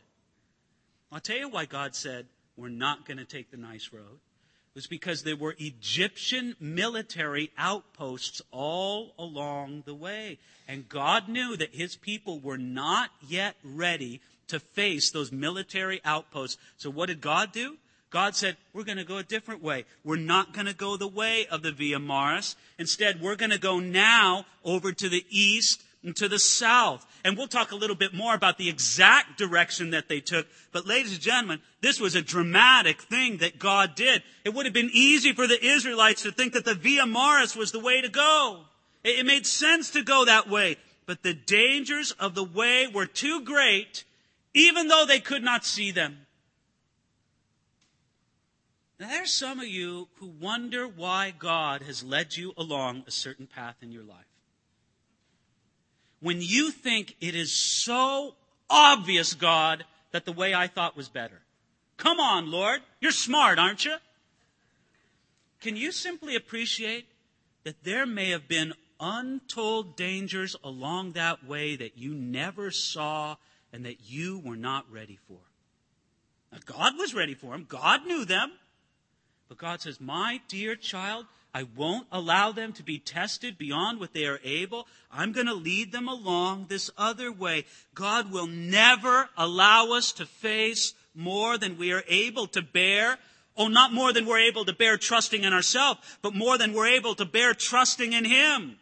I'll 1.11 1.19
tell 1.19 1.37
you 1.37 1.49
why 1.49 1.65
God 1.65 1.95
said 1.95 2.27
we're 2.55 2.69
not 2.69 3.05
going 3.05 3.17
to 3.17 3.25
take 3.25 3.49
the 3.49 3.57
nice 3.57 3.91
road. 3.91 4.19
It 4.75 4.75
was 4.75 4.87
because 4.87 5.23
there 5.23 5.35
were 5.35 5.55
Egyptian 5.57 6.55
military 6.59 7.51
outposts 7.57 8.41
all 8.51 9.13
along 9.17 9.83
the 9.85 9.95
way. 9.95 10.37
And 10.67 10.87
God 10.87 11.29
knew 11.29 11.55
that 11.57 11.73
his 11.73 11.95
people 11.95 12.39
were 12.39 12.57
not 12.57 13.09
yet 13.27 13.55
ready 13.63 14.21
to 14.49 14.59
face 14.59 15.09
those 15.09 15.31
military 15.31 15.99
outposts. 16.05 16.57
So 16.77 16.89
what 16.91 17.07
did 17.07 17.21
God 17.21 17.51
do? 17.51 17.77
God 18.17 18.35
said, 18.35 18.57
we're 18.73 18.83
going 18.83 18.97
to 18.97 19.03
go 19.03 19.19
a 19.19 19.23
different 19.23 19.61
way. 19.61 19.85
We're 20.03 20.15
not 20.15 20.51
going 20.51 20.65
to 20.65 20.73
go 20.73 20.97
the 20.97 21.07
way 21.07 21.45
of 21.51 21.61
the 21.61 21.71
Via 21.71 21.99
Maris. 21.99 22.55
Instead, 22.79 23.21
we're 23.21 23.35
going 23.35 23.51
to 23.51 23.59
go 23.59 23.79
now 23.79 24.47
over 24.65 24.91
to 24.91 25.07
the 25.07 25.23
east 25.29 25.83
and 26.03 26.15
to 26.15 26.27
the 26.27 26.39
south. 26.39 27.05
And 27.23 27.37
we'll 27.37 27.47
talk 27.47 27.71
a 27.71 27.75
little 27.75 27.95
bit 27.95 28.15
more 28.15 28.33
about 28.33 28.57
the 28.57 28.69
exact 28.69 29.37
direction 29.37 29.91
that 29.91 30.09
they 30.09 30.19
took. 30.19 30.47
But 30.71 30.87
ladies 30.87 31.11
and 31.11 31.21
gentlemen, 31.21 31.61
this 31.81 31.99
was 31.99 32.15
a 32.15 32.23
dramatic 32.23 33.03
thing 33.03 33.37
that 33.37 33.59
God 33.59 33.93
did. 33.93 34.23
It 34.43 34.55
would 34.55 34.65
have 34.65 34.73
been 34.73 34.89
easy 34.93 35.33
for 35.33 35.45
the 35.45 35.63
Israelites 35.63 36.23
to 36.23 36.31
think 36.31 36.53
that 36.53 36.65
the 36.65 36.73
Via 36.73 37.05
Maris 37.05 37.55
was 37.55 37.71
the 37.71 37.79
way 37.79 38.01
to 38.01 38.09
go. 38.09 38.63
It 39.03 39.27
made 39.27 39.45
sense 39.45 39.91
to 39.91 40.01
go 40.01 40.25
that 40.25 40.49
way. 40.49 40.77
But 41.05 41.21
the 41.21 41.35
dangers 41.35 42.13
of 42.13 42.33
the 42.33 42.43
way 42.43 42.87
were 42.87 43.05
too 43.05 43.43
great, 43.43 44.05
even 44.55 44.87
though 44.87 45.05
they 45.07 45.19
could 45.19 45.43
not 45.43 45.63
see 45.63 45.91
them. 45.91 46.21
Now, 48.99 49.09
there 49.09 49.23
are 49.23 49.27
some 49.27 49.59
of 49.59 49.67
you 49.67 50.07
who 50.15 50.27
wonder 50.27 50.87
why 50.87 51.31
God 51.37 51.83
has 51.83 52.03
led 52.03 52.35
you 52.35 52.53
along 52.57 53.03
a 53.05 53.11
certain 53.11 53.45
path 53.45 53.75
in 53.81 53.91
your 53.91 54.03
life. 54.03 54.25
When 56.19 56.41
you 56.41 56.71
think 56.71 57.15
it 57.21 57.35
is 57.35 57.51
so 57.83 58.33
obvious, 58.69 59.33
God, 59.33 59.85
that 60.11 60.25
the 60.25 60.31
way 60.31 60.53
I 60.53 60.67
thought 60.67 60.97
was 60.97 61.09
better. 61.09 61.41
Come 61.97 62.19
on, 62.19 62.49
Lord. 62.49 62.81
You're 62.99 63.11
smart, 63.11 63.59
aren't 63.59 63.85
you? 63.85 63.97
Can 65.61 65.75
you 65.75 65.91
simply 65.91 66.35
appreciate 66.35 67.05
that 67.63 67.83
there 67.83 68.05
may 68.05 68.29
have 68.31 68.47
been 68.47 68.73
untold 68.99 69.95
dangers 69.95 70.55
along 70.63 71.11
that 71.11 71.45
way 71.45 71.75
that 71.75 71.97
you 71.97 72.13
never 72.13 72.71
saw 72.71 73.35
and 73.71 73.85
that 73.85 74.09
you 74.09 74.39
were 74.39 74.55
not 74.55 74.91
ready 74.91 75.19
for? 75.27 75.39
Now, 76.51 76.59
God 76.65 76.97
was 76.97 77.13
ready 77.13 77.35
for 77.35 77.51
them. 77.51 77.65
God 77.67 78.07
knew 78.07 78.25
them. 78.25 78.51
But 79.49 79.57
God 79.57 79.81
says, 79.81 80.01
My 80.01 80.41
dear 80.47 80.75
child, 80.75 81.25
I 81.53 81.63
won't 81.75 82.07
allow 82.11 82.51
them 82.51 82.73
to 82.73 82.83
be 82.83 82.99
tested 82.99 83.57
beyond 83.57 83.99
what 83.99 84.13
they 84.13 84.25
are 84.25 84.39
able. 84.43 84.87
I'm 85.11 85.31
going 85.31 85.47
to 85.47 85.53
lead 85.53 85.91
them 85.91 86.07
along 86.07 86.65
this 86.67 86.91
other 86.97 87.31
way. 87.31 87.65
God 87.95 88.31
will 88.31 88.47
never 88.47 89.29
allow 89.37 89.93
us 89.93 90.11
to 90.13 90.25
face 90.25 90.93
more 91.15 91.57
than 91.57 91.77
we 91.77 91.91
are 91.93 92.03
able 92.07 92.47
to 92.47 92.61
bear. 92.61 93.17
Oh, 93.55 93.69
not 93.69 93.91
more 93.91 94.13
than 94.13 94.27
we're 94.27 94.47
able 94.47 94.65
to 94.65 94.73
bear 94.73 94.97
trusting 94.97 95.43
in 95.43 95.51
ourselves, 95.51 95.99
but 96.21 96.35
more 96.35 96.57
than 96.59 96.73
we're 96.73 96.95
able 96.95 97.15
to 97.15 97.25
bear 97.25 97.55
trusting 97.55 98.13
in 98.13 98.25
Him. 98.25 98.77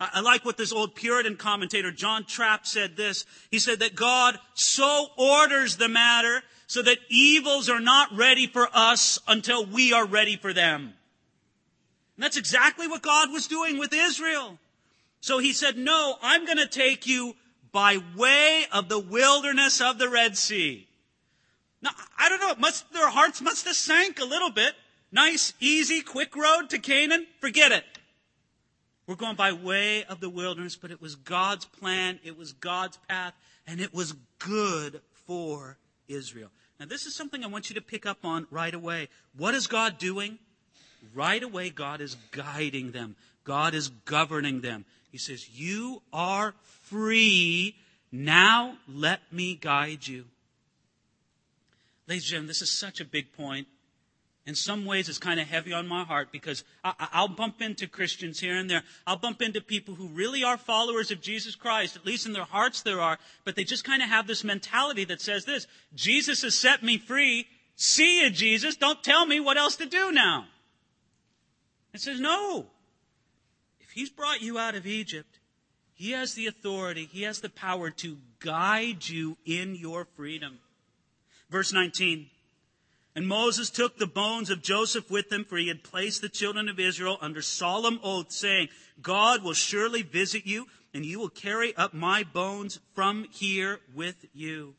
I 0.00 0.20
like 0.20 0.44
what 0.44 0.56
this 0.56 0.72
old 0.72 0.94
Puritan 0.94 1.36
commentator, 1.36 1.90
John 1.90 2.24
Trapp, 2.24 2.66
said 2.66 2.96
this. 2.96 3.24
He 3.50 3.58
said 3.58 3.80
that 3.80 3.96
God 3.96 4.38
so 4.54 5.08
orders 5.16 5.76
the 5.76 5.88
matter 5.88 6.42
so 6.68 6.82
that 6.82 6.98
evils 7.08 7.68
are 7.68 7.80
not 7.80 8.16
ready 8.16 8.46
for 8.46 8.68
us 8.72 9.18
until 9.26 9.66
we 9.66 9.92
are 9.92 10.06
ready 10.06 10.36
for 10.36 10.52
them. 10.52 10.92
And 12.16 12.24
that's 12.24 12.36
exactly 12.36 12.86
what 12.86 13.02
God 13.02 13.32
was 13.32 13.48
doing 13.48 13.78
with 13.78 13.92
Israel. 13.92 14.58
So 15.20 15.38
he 15.38 15.52
said, 15.52 15.76
no, 15.76 16.16
I'm 16.22 16.44
going 16.44 16.58
to 16.58 16.68
take 16.68 17.06
you 17.06 17.34
by 17.72 17.98
way 18.16 18.66
of 18.72 18.88
the 18.88 18.98
wilderness 18.98 19.80
of 19.80 19.98
the 19.98 20.08
Red 20.08 20.36
Sea. 20.36 20.86
Now, 21.82 21.90
I 22.16 22.28
don't 22.28 22.40
know, 22.40 22.54
must, 22.56 22.92
their 22.92 23.08
hearts 23.08 23.40
must 23.40 23.66
have 23.66 23.74
sank 23.74 24.20
a 24.20 24.24
little 24.24 24.50
bit. 24.50 24.74
Nice, 25.10 25.54
easy, 25.58 26.02
quick 26.02 26.36
road 26.36 26.70
to 26.70 26.78
Canaan. 26.78 27.26
Forget 27.40 27.72
it. 27.72 27.84
We're 29.08 29.14
going 29.14 29.36
by 29.36 29.52
way 29.52 30.04
of 30.04 30.20
the 30.20 30.28
wilderness, 30.28 30.76
but 30.76 30.90
it 30.90 31.00
was 31.00 31.16
God's 31.16 31.64
plan, 31.64 32.20
it 32.22 32.36
was 32.36 32.52
God's 32.52 32.98
path, 33.08 33.32
and 33.66 33.80
it 33.80 33.94
was 33.94 34.14
good 34.38 35.00
for 35.26 35.78
Israel. 36.08 36.50
Now, 36.78 36.84
this 36.84 37.06
is 37.06 37.16
something 37.16 37.42
I 37.42 37.46
want 37.46 37.70
you 37.70 37.74
to 37.76 37.80
pick 37.80 38.04
up 38.04 38.18
on 38.22 38.46
right 38.50 38.74
away. 38.74 39.08
What 39.34 39.54
is 39.54 39.66
God 39.66 39.96
doing? 39.96 40.38
Right 41.14 41.42
away, 41.42 41.70
God 41.70 42.02
is 42.02 42.16
guiding 42.32 42.92
them. 42.92 43.16
God 43.44 43.72
is 43.72 43.88
governing 43.88 44.60
them. 44.60 44.84
He 45.10 45.16
says, 45.16 45.48
You 45.58 46.02
are 46.12 46.54
free. 46.82 47.76
Now 48.12 48.76
let 48.86 49.20
me 49.32 49.54
guide 49.54 50.06
you. 50.06 50.26
Ladies 52.06 52.24
and 52.24 52.30
gentlemen, 52.30 52.48
this 52.48 52.60
is 52.60 52.78
such 52.78 53.00
a 53.00 53.06
big 53.06 53.32
point 53.32 53.68
in 54.48 54.54
some 54.54 54.86
ways 54.86 55.10
it's 55.10 55.18
kind 55.18 55.38
of 55.38 55.46
heavy 55.46 55.74
on 55.74 55.86
my 55.86 56.04
heart 56.04 56.32
because 56.32 56.64
I, 56.82 57.20
will 57.20 57.28
bump 57.28 57.60
into 57.60 57.86
Christians 57.86 58.40
here 58.40 58.56
and 58.56 58.68
there. 58.68 58.82
I'll 59.06 59.18
bump 59.18 59.42
into 59.42 59.60
people 59.60 59.94
who 59.94 60.08
really 60.08 60.42
are 60.42 60.56
followers 60.56 61.10
of 61.10 61.20
Jesus 61.20 61.54
Christ, 61.54 61.96
at 61.96 62.06
least 62.06 62.24
in 62.24 62.32
their 62.32 62.44
hearts 62.44 62.80
there 62.80 62.98
are, 62.98 63.18
but 63.44 63.56
they 63.56 63.64
just 63.64 63.84
kind 63.84 64.02
of 64.02 64.08
have 64.08 64.26
this 64.26 64.44
mentality 64.44 65.04
that 65.04 65.20
says 65.20 65.44
this, 65.44 65.66
Jesus 65.94 66.40
has 66.40 66.56
set 66.56 66.82
me 66.82 66.96
free. 66.96 67.46
See 67.76 68.22
you, 68.22 68.30
Jesus. 68.30 68.74
Don't 68.74 69.04
tell 69.04 69.26
me 69.26 69.38
what 69.38 69.58
else 69.58 69.76
to 69.76 69.86
do 69.86 70.12
now. 70.12 70.46
It 71.92 72.00
says, 72.00 72.18
no. 72.18 72.68
If 73.80 73.90
he's 73.90 74.08
brought 74.08 74.40
you 74.40 74.58
out 74.58 74.74
of 74.74 74.86
Egypt, 74.86 75.40
he 75.92 76.12
has 76.12 76.32
the 76.32 76.46
authority, 76.46 77.04
he 77.12 77.24
has 77.24 77.40
the 77.40 77.50
power 77.50 77.90
to 77.90 78.16
guide 78.40 79.06
you 79.06 79.36
in 79.44 79.74
your 79.74 80.06
freedom. 80.16 80.58
Verse 81.50 81.74
19. 81.74 82.30
And 83.18 83.26
Moses 83.26 83.68
took 83.68 83.98
the 83.98 84.06
bones 84.06 84.48
of 84.48 84.62
Joseph 84.62 85.10
with 85.10 85.32
him, 85.32 85.44
for 85.44 85.56
he 85.56 85.66
had 85.66 85.82
placed 85.82 86.22
the 86.22 86.28
children 86.28 86.68
of 86.68 86.78
Israel 86.78 87.18
under 87.20 87.42
solemn 87.42 87.98
oath, 88.04 88.30
saying, 88.30 88.68
God 89.02 89.42
will 89.42 89.54
surely 89.54 90.02
visit 90.02 90.46
you, 90.46 90.68
and 90.94 91.04
you 91.04 91.18
will 91.18 91.28
carry 91.28 91.76
up 91.76 91.92
my 91.92 92.22
bones 92.22 92.78
from 92.94 93.26
here 93.32 93.80
with 93.92 94.24
you. 94.34 94.76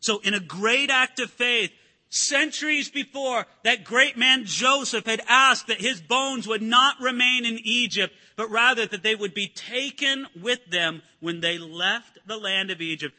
So 0.00 0.18
in 0.18 0.34
a 0.34 0.38
great 0.38 0.90
act 0.90 1.18
of 1.18 1.30
faith, 1.30 1.70
centuries 2.10 2.90
before, 2.90 3.46
that 3.64 3.84
great 3.84 4.18
man 4.18 4.44
Joseph 4.44 5.06
had 5.06 5.22
asked 5.26 5.68
that 5.68 5.80
his 5.80 5.98
bones 5.98 6.46
would 6.46 6.60
not 6.60 7.00
remain 7.00 7.46
in 7.46 7.58
Egypt, 7.64 8.14
but 8.36 8.50
rather 8.50 8.84
that 8.84 9.02
they 9.02 9.14
would 9.14 9.32
be 9.32 9.48
taken 9.48 10.26
with 10.38 10.62
them 10.66 11.00
when 11.20 11.40
they 11.40 11.56
left 11.56 12.18
the 12.26 12.36
land 12.36 12.70
of 12.70 12.82
Egypt. 12.82 13.14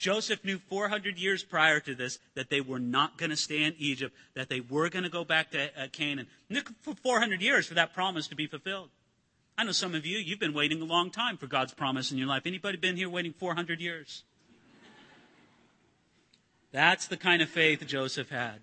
Joseph 0.00 0.42
knew 0.46 0.58
400 0.58 1.18
years 1.18 1.44
prior 1.44 1.78
to 1.80 1.94
this 1.94 2.18
that 2.34 2.48
they 2.48 2.62
were 2.62 2.78
not 2.78 3.18
going 3.18 3.28
to 3.28 3.36
stay 3.36 3.64
in 3.64 3.74
Egypt, 3.78 4.16
that 4.34 4.48
they 4.48 4.60
were 4.60 4.88
going 4.88 5.02
to 5.02 5.10
go 5.10 5.24
back 5.24 5.50
to 5.50 5.64
uh, 5.78 5.88
Canaan. 5.92 6.26
For 6.80 6.94
400 6.94 7.42
years 7.42 7.66
for 7.66 7.74
that 7.74 7.92
promise 7.92 8.26
to 8.28 8.34
be 8.34 8.46
fulfilled. 8.46 8.88
I 9.58 9.64
know 9.64 9.72
some 9.72 9.94
of 9.94 10.06
you, 10.06 10.16
you've 10.16 10.40
been 10.40 10.54
waiting 10.54 10.80
a 10.80 10.86
long 10.86 11.10
time 11.10 11.36
for 11.36 11.46
God's 11.46 11.74
promise 11.74 12.10
in 12.10 12.16
your 12.16 12.28
life. 12.28 12.46
Anybody 12.46 12.78
been 12.78 12.96
here 12.96 13.10
waiting 13.10 13.34
400 13.34 13.78
years? 13.78 14.24
That's 16.72 17.06
the 17.06 17.18
kind 17.18 17.42
of 17.42 17.50
faith 17.50 17.86
Joseph 17.86 18.30
had. 18.30 18.60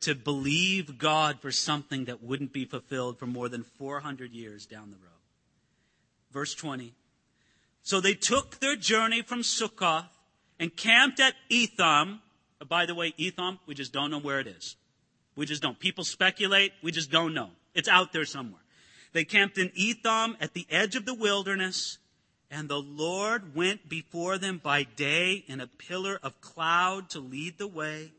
To 0.00 0.16
believe 0.16 0.98
God 0.98 1.38
for 1.38 1.52
something 1.52 2.06
that 2.06 2.24
wouldn't 2.24 2.52
be 2.52 2.64
fulfilled 2.64 3.20
for 3.20 3.26
more 3.26 3.48
than 3.48 3.62
400 3.62 4.32
years 4.32 4.66
down 4.66 4.90
the 4.90 4.96
road. 4.96 5.12
Verse 6.32 6.56
20. 6.56 6.92
So 7.84 8.00
they 8.00 8.14
took 8.14 8.58
their 8.58 8.74
journey 8.74 9.22
from 9.22 9.44
Succoth 9.44 10.11
and 10.62 10.76
camped 10.76 11.18
at 11.18 11.34
Etham. 11.50 12.20
Uh, 12.60 12.64
by 12.64 12.86
the 12.86 12.94
way, 12.94 13.12
Etham, 13.18 13.58
we 13.66 13.74
just 13.74 13.92
don't 13.92 14.12
know 14.12 14.20
where 14.20 14.38
it 14.38 14.46
is. 14.46 14.76
We 15.34 15.44
just 15.44 15.60
don't. 15.60 15.76
People 15.76 16.04
speculate. 16.04 16.72
We 16.84 16.92
just 16.92 17.10
don't 17.10 17.34
know. 17.34 17.50
It's 17.74 17.88
out 17.88 18.12
there 18.12 18.24
somewhere. 18.24 18.60
They 19.12 19.24
camped 19.24 19.58
in 19.58 19.72
Etham 19.74 20.36
at 20.40 20.54
the 20.54 20.64
edge 20.70 20.94
of 20.94 21.04
the 21.04 21.14
wilderness, 21.14 21.98
and 22.48 22.68
the 22.68 22.80
Lord 22.80 23.56
went 23.56 23.88
before 23.88 24.38
them 24.38 24.60
by 24.62 24.84
day 24.84 25.44
in 25.48 25.60
a 25.60 25.66
pillar 25.66 26.20
of 26.22 26.40
cloud 26.40 27.10
to 27.10 27.18
lead 27.18 27.58
the 27.58 27.66
way, 27.66 28.12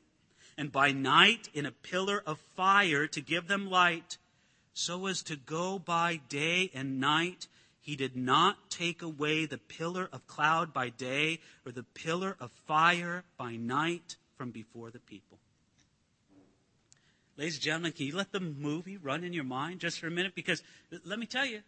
and 0.57 0.69
by 0.69 0.91
night 0.91 1.47
in 1.53 1.65
a 1.65 1.71
pillar 1.71 2.21
of 2.25 2.39
fire 2.57 3.07
to 3.07 3.21
give 3.21 3.47
them 3.47 3.69
light, 3.69 4.17
so 4.73 5.05
as 5.05 5.23
to 5.23 5.37
go 5.37 5.79
by 5.79 6.19
day 6.27 6.71
and 6.73 6.99
night 6.99 7.47
he 7.83 7.97
did 7.97 8.15
not 8.15 8.69
take 8.69 9.01
away 9.01 9.45
the 9.45 9.57
pillar 9.57 10.07
of 10.13 10.25
cloud 10.25 10.73
by 10.73 10.87
day 10.87 11.39
or 11.65 11.73
the 11.73 11.83
pillar 11.83 12.37
of 12.39 12.49
fire 12.65 13.25
by 13.37 13.57
night 13.57 14.15
from 14.37 14.51
before 14.51 14.89
the 14.89 14.99
people. 14.99 15.37
Ladies 17.35 17.55
and 17.55 17.63
gentlemen, 17.63 17.91
can 17.91 18.05
you 18.05 18.15
let 18.15 18.31
the 18.31 18.39
movie 18.39 18.95
run 18.95 19.25
in 19.25 19.33
your 19.33 19.43
mind 19.43 19.81
just 19.81 19.99
for 19.99 20.07
a 20.07 20.11
minute? 20.11 20.33
Because 20.33 20.63
let 21.03 21.19
me 21.19 21.25
tell 21.25 21.45
you, 21.45 21.59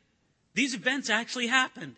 these 0.53 0.73
events 0.73 1.09
actually 1.09 1.47
happened. 1.47 1.97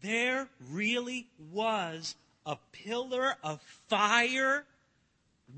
There 0.00 0.48
really 0.70 1.26
was 1.52 2.16
a 2.46 2.56
pillar 2.72 3.34
of 3.42 3.60
fire 3.88 4.64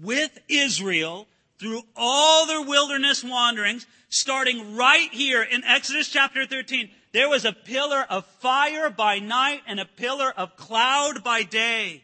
with 0.03 0.37
Israel 0.49 1.29
through 1.59 1.83
all 1.97 2.47
their 2.47 2.63
wilderness 2.63 3.25
wanderings, 3.25 3.87
starting 4.09 4.77
right 4.77 5.13
here 5.13 5.43
in 5.43 5.65
Exodus 5.65 6.09
chapter 6.09 6.47
13. 6.47 6.91
There 7.13 7.29
was 7.29 7.45
a 7.45 7.53
pillar 7.53 8.05
of 8.09 8.27
fire 8.41 8.91
by 8.91 9.19
night 9.19 9.63
and 9.67 9.81
a 9.81 9.87
pillar 9.87 10.33
of 10.37 10.57
cloud 10.57 11.25
by 11.25 11.43
day. 11.43 12.03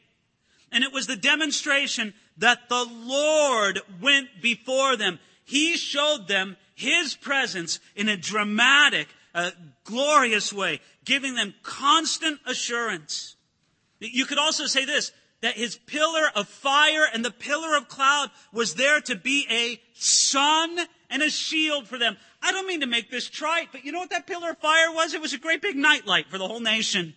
And 0.71 0.83
it 0.83 0.93
was 0.93 1.07
the 1.07 1.17
demonstration 1.17 2.15
that 2.39 2.69
the 2.69 2.85
Lord 2.85 3.81
went 4.01 4.29
before 4.41 4.97
them. 4.97 5.19
He 5.45 5.77
showed 5.77 6.29
them 6.29 6.57
His 6.75 7.15
presence 7.15 7.79
in 7.95 8.09
a 8.09 8.17
dramatic, 8.17 9.09
uh, 9.35 9.51
glorious 9.85 10.53
way, 10.53 10.81
giving 11.05 11.35
them 11.35 11.55
constant 11.63 12.41
assurance. 12.47 13.37
You 14.01 14.25
could 14.25 14.39
also 14.39 14.67
say 14.67 14.85
this, 14.85 15.13
that 15.43 15.57
his 15.57 15.77
pillar 15.77 16.31
of 16.35 16.49
fire 16.49 17.07
and 17.13 17.25
the 17.25 17.31
pillar 17.31 17.77
of 17.77 17.89
cloud 17.89 18.31
was 18.53 18.75
there 18.75 19.01
to 19.03 19.15
be 19.15 19.47
a 19.51 19.81
sun 19.95 20.79
and 21.11 21.23
a 21.23 21.29
shield 21.29 21.87
for 21.87 21.99
them. 21.99 22.17
I 22.43 22.53
don't 22.53 22.67
mean 22.67 22.81
to 22.81 22.87
make 22.87 23.11
this 23.11 23.29
trite, 23.29 23.69
but 23.71 23.85
you 23.85 23.93
know 23.93 23.99
what 23.99 24.11
that 24.11 24.27
pillar 24.27 24.51
of 24.51 24.59
fire 24.59 24.93
was? 24.93 25.15
It 25.15 25.21
was 25.21 25.33
a 25.33 25.39
great 25.39 25.61
big 25.61 25.77
nightlight 25.77 26.29
for 26.29 26.39
the 26.39 26.49
whole 26.49 26.61
nation. 26.61 27.15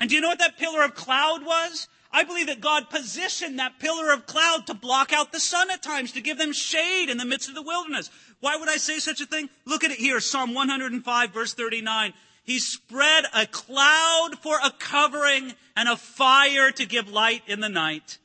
And 0.00 0.10
do 0.10 0.16
you 0.16 0.20
know 0.20 0.28
what 0.28 0.38
that 0.40 0.58
pillar 0.58 0.84
of 0.84 0.94
cloud 0.94 1.44
was? 1.44 1.88
I 2.10 2.24
believe 2.24 2.46
that 2.46 2.60
God 2.60 2.88
positioned 2.90 3.58
that 3.58 3.78
pillar 3.78 4.12
of 4.12 4.26
cloud 4.26 4.66
to 4.66 4.74
block 4.74 5.12
out 5.12 5.32
the 5.32 5.40
sun 5.40 5.70
at 5.70 5.82
times, 5.82 6.12
to 6.12 6.20
give 6.20 6.38
them 6.38 6.52
shade 6.52 7.10
in 7.10 7.18
the 7.18 7.24
midst 7.24 7.48
of 7.48 7.54
the 7.54 7.62
wilderness. 7.62 8.10
Why 8.40 8.56
would 8.56 8.68
I 8.68 8.76
say 8.76 8.98
such 8.98 9.20
a 9.20 9.26
thing? 9.26 9.50
Look 9.64 9.84
at 9.84 9.90
it 9.90 9.98
here, 9.98 10.20
Psalm 10.20 10.54
105 10.54 11.32
verse 11.32 11.54
39. 11.54 12.14
He 12.48 12.60
spread 12.60 13.26
a 13.34 13.44
cloud 13.44 14.30
for 14.40 14.56
a 14.64 14.70
covering 14.70 15.52
and 15.76 15.86
a 15.86 15.98
fire 15.98 16.70
to 16.70 16.86
give 16.86 17.12
light 17.12 17.42
in 17.46 17.60
the 17.60 17.68
night. 17.68 18.16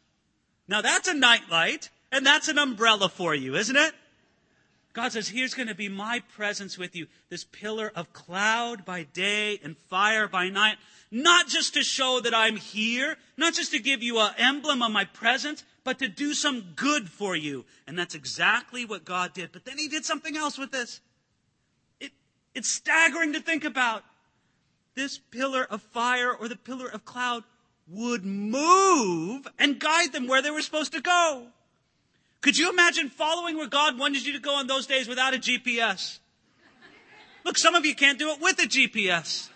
Now 0.65 0.81
that's 0.81 1.09
a 1.09 1.13
nightlight, 1.13 1.89
and 2.09 2.25
that's 2.25 2.47
an 2.47 2.57
umbrella 2.57 3.09
for 3.09 3.35
you, 3.35 3.55
isn't 3.55 3.75
it? 3.75 3.93
God 4.93 5.11
says, 5.11 5.27
here's 5.27 5.53
going 5.53 5.67
to 5.67 5.75
be 5.75 5.89
my 5.89 6.21
presence 6.37 6.77
with 6.77 6.95
you. 6.95 7.07
This 7.27 7.43
pillar 7.43 7.91
of 7.97 8.13
cloud 8.13 8.85
by 8.85 9.03
day 9.03 9.59
and 9.61 9.75
fire 9.75 10.29
by 10.29 10.47
night. 10.47 10.77
Not 11.11 11.49
just 11.49 11.73
to 11.73 11.83
show 11.83 12.21
that 12.21 12.33
I'm 12.33 12.55
here, 12.55 13.17
not 13.35 13.53
just 13.53 13.71
to 13.71 13.79
give 13.79 14.01
you 14.01 14.19
an 14.19 14.35
emblem 14.37 14.81
of 14.81 14.91
my 14.93 15.03
presence, 15.03 15.65
but 15.83 15.99
to 15.99 16.07
do 16.07 16.33
some 16.33 16.63
good 16.77 17.09
for 17.09 17.35
you. 17.35 17.65
And 17.87 17.99
that's 17.99 18.15
exactly 18.15 18.85
what 18.85 19.03
God 19.03 19.33
did. 19.33 19.51
But 19.51 19.65
then 19.65 19.77
he 19.77 19.89
did 19.89 20.05
something 20.05 20.37
else 20.37 20.57
with 20.57 20.71
this. 20.71 21.01
It, 21.99 22.13
it's 22.55 22.69
staggering 22.69 23.33
to 23.33 23.41
think 23.41 23.65
about. 23.65 24.05
This 24.95 25.17
pillar 25.17 25.63
of 25.63 25.81
fire 25.81 26.33
or 26.33 26.47
the 26.47 26.55
pillar 26.55 26.87
of 26.87 27.05
cloud 27.05 27.43
would 27.87 28.25
move 28.25 29.47
and 29.59 29.79
guide 29.79 30.13
them 30.13 30.27
where 30.27 30.41
they 30.41 30.51
were 30.51 30.61
supposed 30.61 30.93
to 30.93 31.01
go. 31.01 31.47
Could 32.41 32.57
you 32.57 32.69
imagine 32.69 33.09
following 33.09 33.57
where 33.57 33.67
God 33.67 33.97
wanted 33.97 34.25
you 34.25 34.33
to 34.33 34.39
go 34.39 34.59
in 34.59 34.67
those 34.67 34.85
days 34.85 35.07
without 35.07 35.33
a 35.33 35.37
GPS? 35.37 36.19
Look, 37.45 37.57
some 37.57 37.75
of 37.75 37.85
you 37.85 37.95
can't 37.95 38.19
do 38.19 38.29
it 38.31 38.41
with 38.41 38.59
a 38.59 38.67
GPS. 38.67 39.49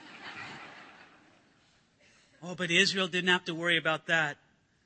Oh, 2.43 2.56
but 2.56 2.71
Israel 2.71 3.08
didn't 3.08 3.30
have 3.30 3.45
to 3.45 3.56
worry 3.56 3.78
about 3.78 4.08
that. 4.08 4.38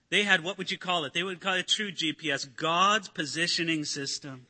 They 0.10 0.24
had, 0.24 0.44
what 0.44 0.58
would 0.58 0.72
you 0.72 0.78
call 0.78 1.06
it? 1.06 1.14
They 1.14 1.24
would 1.24 1.40
call 1.40 1.54
it 1.56 1.68
true 1.68 1.92
GPS, 1.92 2.48
God's 2.56 3.08
positioning 3.08 3.86
system. 3.86 4.46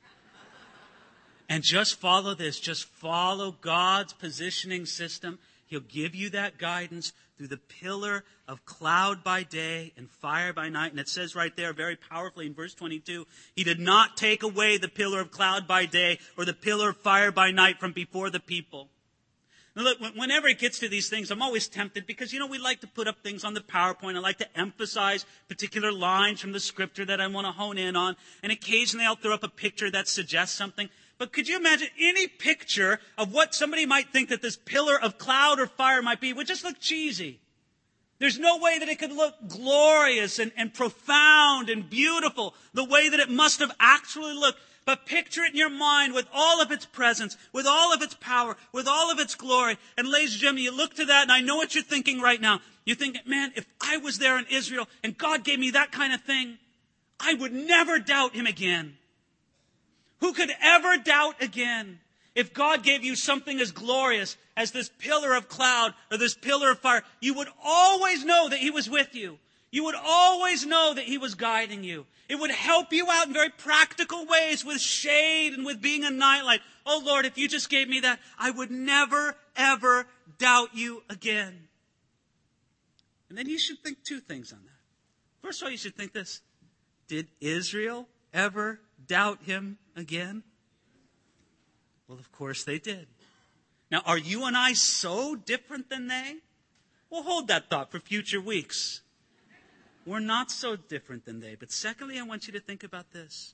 And 1.47 1.63
just 1.63 1.99
follow 1.99 2.33
this. 2.33 2.59
Just 2.59 2.85
follow 2.85 3.51
God's 3.51 4.13
positioning 4.13 4.85
system. 4.85 5.39
He'll 5.71 5.79
give 5.79 6.13
you 6.13 6.29
that 6.31 6.57
guidance 6.57 7.13
through 7.37 7.47
the 7.47 7.55
pillar 7.55 8.25
of 8.45 8.65
cloud 8.65 9.23
by 9.23 9.43
day 9.43 9.93
and 9.95 10.09
fire 10.09 10.51
by 10.51 10.67
night. 10.67 10.91
And 10.91 10.99
it 10.99 11.07
says 11.07 11.33
right 11.33 11.55
there 11.55 11.71
very 11.71 11.95
powerfully 11.95 12.45
in 12.45 12.53
verse 12.53 12.73
22, 12.73 13.25
He 13.55 13.63
did 13.63 13.79
not 13.79 14.17
take 14.17 14.43
away 14.43 14.77
the 14.77 14.89
pillar 14.89 15.21
of 15.21 15.31
cloud 15.31 15.69
by 15.69 15.85
day 15.85 16.19
or 16.37 16.43
the 16.43 16.53
pillar 16.53 16.89
of 16.89 16.97
fire 16.97 17.31
by 17.31 17.51
night 17.51 17.79
from 17.79 17.93
before 17.93 18.29
the 18.29 18.41
people. 18.41 18.89
Now 19.73 19.83
look, 19.83 19.99
whenever 20.17 20.49
it 20.49 20.59
gets 20.59 20.79
to 20.79 20.89
these 20.89 21.07
things, 21.07 21.31
I'm 21.31 21.41
always 21.41 21.69
tempted 21.69 22.05
because, 22.05 22.33
you 22.33 22.39
know, 22.39 22.47
we 22.47 22.57
like 22.57 22.81
to 22.81 22.87
put 22.87 23.07
up 23.07 23.23
things 23.23 23.45
on 23.45 23.53
the 23.53 23.61
PowerPoint. 23.61 24.17
I 24.17 24.19
like 24.19 24.39
to 24.39 24.59
emphasize 24.59 25.25
particular 25.47 25.93
lines 25.93 26.41
from 26.41 26.51
the 26.51 26.59
scripture 26.59 27.05
that 27.05 27.21
I 27.21 27.27
want 27.27 27.47
to 27.47 27.53
hone 27.53 27.77
in 27.77 27.95
on. 27.95 28.17
And 28.43 28.51
occasionally 28.51 29.05
I'll 29.05 29.15
throw 29.15 29.33
up 29.33 29.43
a 29.43 29.47
picture 29.47 29.89
that 29.89 30.09
suggests 30.09 30.57
something. 30.57 30.89
But 31.21 31.33
could 31.33 31.47
you 31.47 31.57
imagine 31.57 31.89
any 31.99 32.25
picture 32.25 32.99
of 33.15 33.31
what 33.31 33.53
somebody 33.53 33.85
might 33.85 34.11
think 34.11 34.29
that 34.29 34.41
this 34.41 34.57
pillar 34.57 34.99
of 34.99 35.19
cloud 35.19 35.59
or 35.59 35.67
fire 35.67 36.01
might 36.01 36.19
be 36.19 36.33
would 36.33 36.47
just 36.47 36.63
look 36.63 36.79
cheesy? 36.79 37.39
There's 38.17 38.39
no 38.39 38.57
way 38.57 38.79
that 38.79 38.89
it 38.89 38.97
could 38.97 39.11
look 39.11 39.35
glorious 39.47 40.39
and, 40.39 40.51
and 40.57 40.73
profound 40.73 41.69
and 41.69 41.87
beautiful 41.87 42.55
the 42.73 42.83
way 42.83 43.07
that 43.07 43.19
it 43.19 43.29
must 43.29 43.59
have 43.59 43.71
actually 43.79 44.33
looked. 44.33 44.57
But 44.83 45.05
picture 45.05 45.43
it 45.43 45.51
in 45.51 45.57
your 45.57 45.69
mind 45.69 46.15
with 46.15 46.25
all 46.33 46.59
of 46.59 46.71
its 46.71 46.87
presence, 46.87 47.37
with 47.53 47.67
all 47.67 47.93
of 47.93 48.01
its 48.01 48.15
power, 48.15 48.57
with 48.73 48.87
all 48.87 49.11
of 49.11 49.19
its 49.19 49.35
glory. 49.35 49.77
And 49.99 50.09
ladies 50.09 50.31
and 50.31 50.41
gentlemen, 50.41 50.63
you 50.63 50.75
look 50.75 50.95
to 50.95 51.05
that 51.05 51.21
and 51.21 51.31
I 51.31 51.41
know 51.41 51.57
what 51.57 51.75
you're 51.75 51.83
thinking 51.83 52.19
right 52.19 52.41
now. 52.41 52.61
You 52.83 52.95
think, 52.95 53.27
man, 53.27 53.51
if 53.55 53.67
I 53.79 53.97
was 53.97 54.17
there 54.17 54.39
in 54.39 54.47
Israel 54.49 54.87
and 55.03 55.15
God 55.15 55.43
gave 55.43 55.59
me 55.59 55.69
that 55.69 55.91
kind 55.91 56.13
of 56.13 56.21
thing, 56.21 56.57
I 57.19 57.35
would 57.35 57.53
never 57.53 57.99
doubt 57.99 58.33
him 58.33 58.47
again. 58.47 58.97
Who 60.21 60.33
could 60.33 60.51
ever 60.61 60.97
doubt 60.97 61.41
again? 61.41 61.99
If 62.33 62.53
God 62.53 62.83
gave 62.83 63.03
you 63.03 63.15
something 63.15 63.59
as 63.59 63.71
glorious 63.71 64.37
as 64.55 64.71
this 64.71 64.89
pillar 64.99 65.35
of 65.35 65.49
cloud 65.49 65.93
or 66.09 66.17
this 66.17 66.33
pillar 66.33 66.71
of 66.71 66.79
fire, 66.79 67.03
you 67.19 67.33
would 67.33 67.49
always 67.61 68.23
know 68.23 68.47
that 68.47 68.59
He 68.59 68.71
was 68.71 68.89
with 68.89 69.13
you. 69.13 69.37
You 69.71 69.83
would 69.85 69.95
always 69.95 70.65
know 70.65 70.93
that 70.93 71.03
He 71.03 71.17
was 71.17 71.35
guiding 71.35 71.83
you. 71.83 72.05
It 72.29 72.35
would 72.39 72.51
help 72.51 72.93
you 72.93 73.09
out 73.11 73.27
in 73.27 73.33
very 73.33 73.49
practical 73.49 74.25
ways 74.25 74.63
with 74.63 74.79
shade 74.79 75.53
and 75.53 75.65
with 75.65 75.81
being 75.81 76.05
a 76.05 76.09
nightlight. 76.09 76.61
Oh 76.85 77.01
Lord, 77.03 77.25
if 77.25 77.37
you 77.37 77.49
just 77.49 77.69
gave 77.69 77.89
me 77.89 77.99
that, 78.01 78.19
I 78.39 78.51
would 78.51 78.71
never, 78.71 79.35
ever 79.57 80.07
doubt 80.37 80.69
you 80.73 81.03
again. 81.09 81.67
And 83.27 83.37
then 83.37 83.49
you 83.49 83.59
should 83.59 83.79
think 83.79 84.03
two 84.03 84.19
things 84.19 84.53
on 84.53 84.59
that. 84.63 85.45
First 85.45 85.61
of 85.61 85.65
all, 85.65 85.71
you 85.71 85.77
should 85.77 85.95
think 85.95 86.13
this. 86.13 86.41
Did 87.07 87.27
Israel 87.41 88.07
ever 88.33 88.79
doubt 89.11 89.43
him 89.43 89.77
again? 89.93 90.41
Well, 92.07 92.17
of 92.17 92.31
course 92.31 92.63
they 92.63 92.79
did. 92.79 93.07
Now, 93.91 94.01
are 94.05 94.17
you 94.17 94.45
and 94.45 94.55
I 94.55 94.71
so 94.71 95.35
different 95.35 95.89
than 95.89 96.07
they? 96.07 96.35
We'll 97.09 97.23
hold 97.23 97.49
that 97.49 97.69
thought 97.69 97.91
for 97.91 97.99
future 97.99 98.39
weeks. 98.39 99.01
We're 100.05 100.21
not 100.21 100.49
so 100.49 100.77
different 100.77 101.25
than 101.25 101.41
they. 101.41 101.55
But 101.55 101.73
secondly, 101.73 102.19
I 102.19 102.23
want 102.23 102.47
you 102.47 102.53
to 102.53 102.61
think 102.61 102.85
about 102.85 103.11
this. 103.11 103.53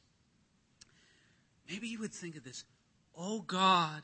Maybe 1.68 1.88
you 1.88 2.00
would 2.02 2.14
think 2.14 2.38
of 2.38 2.44
this. 2.44 2.64
Oh 3.18 3.42
God, 3.42 4.04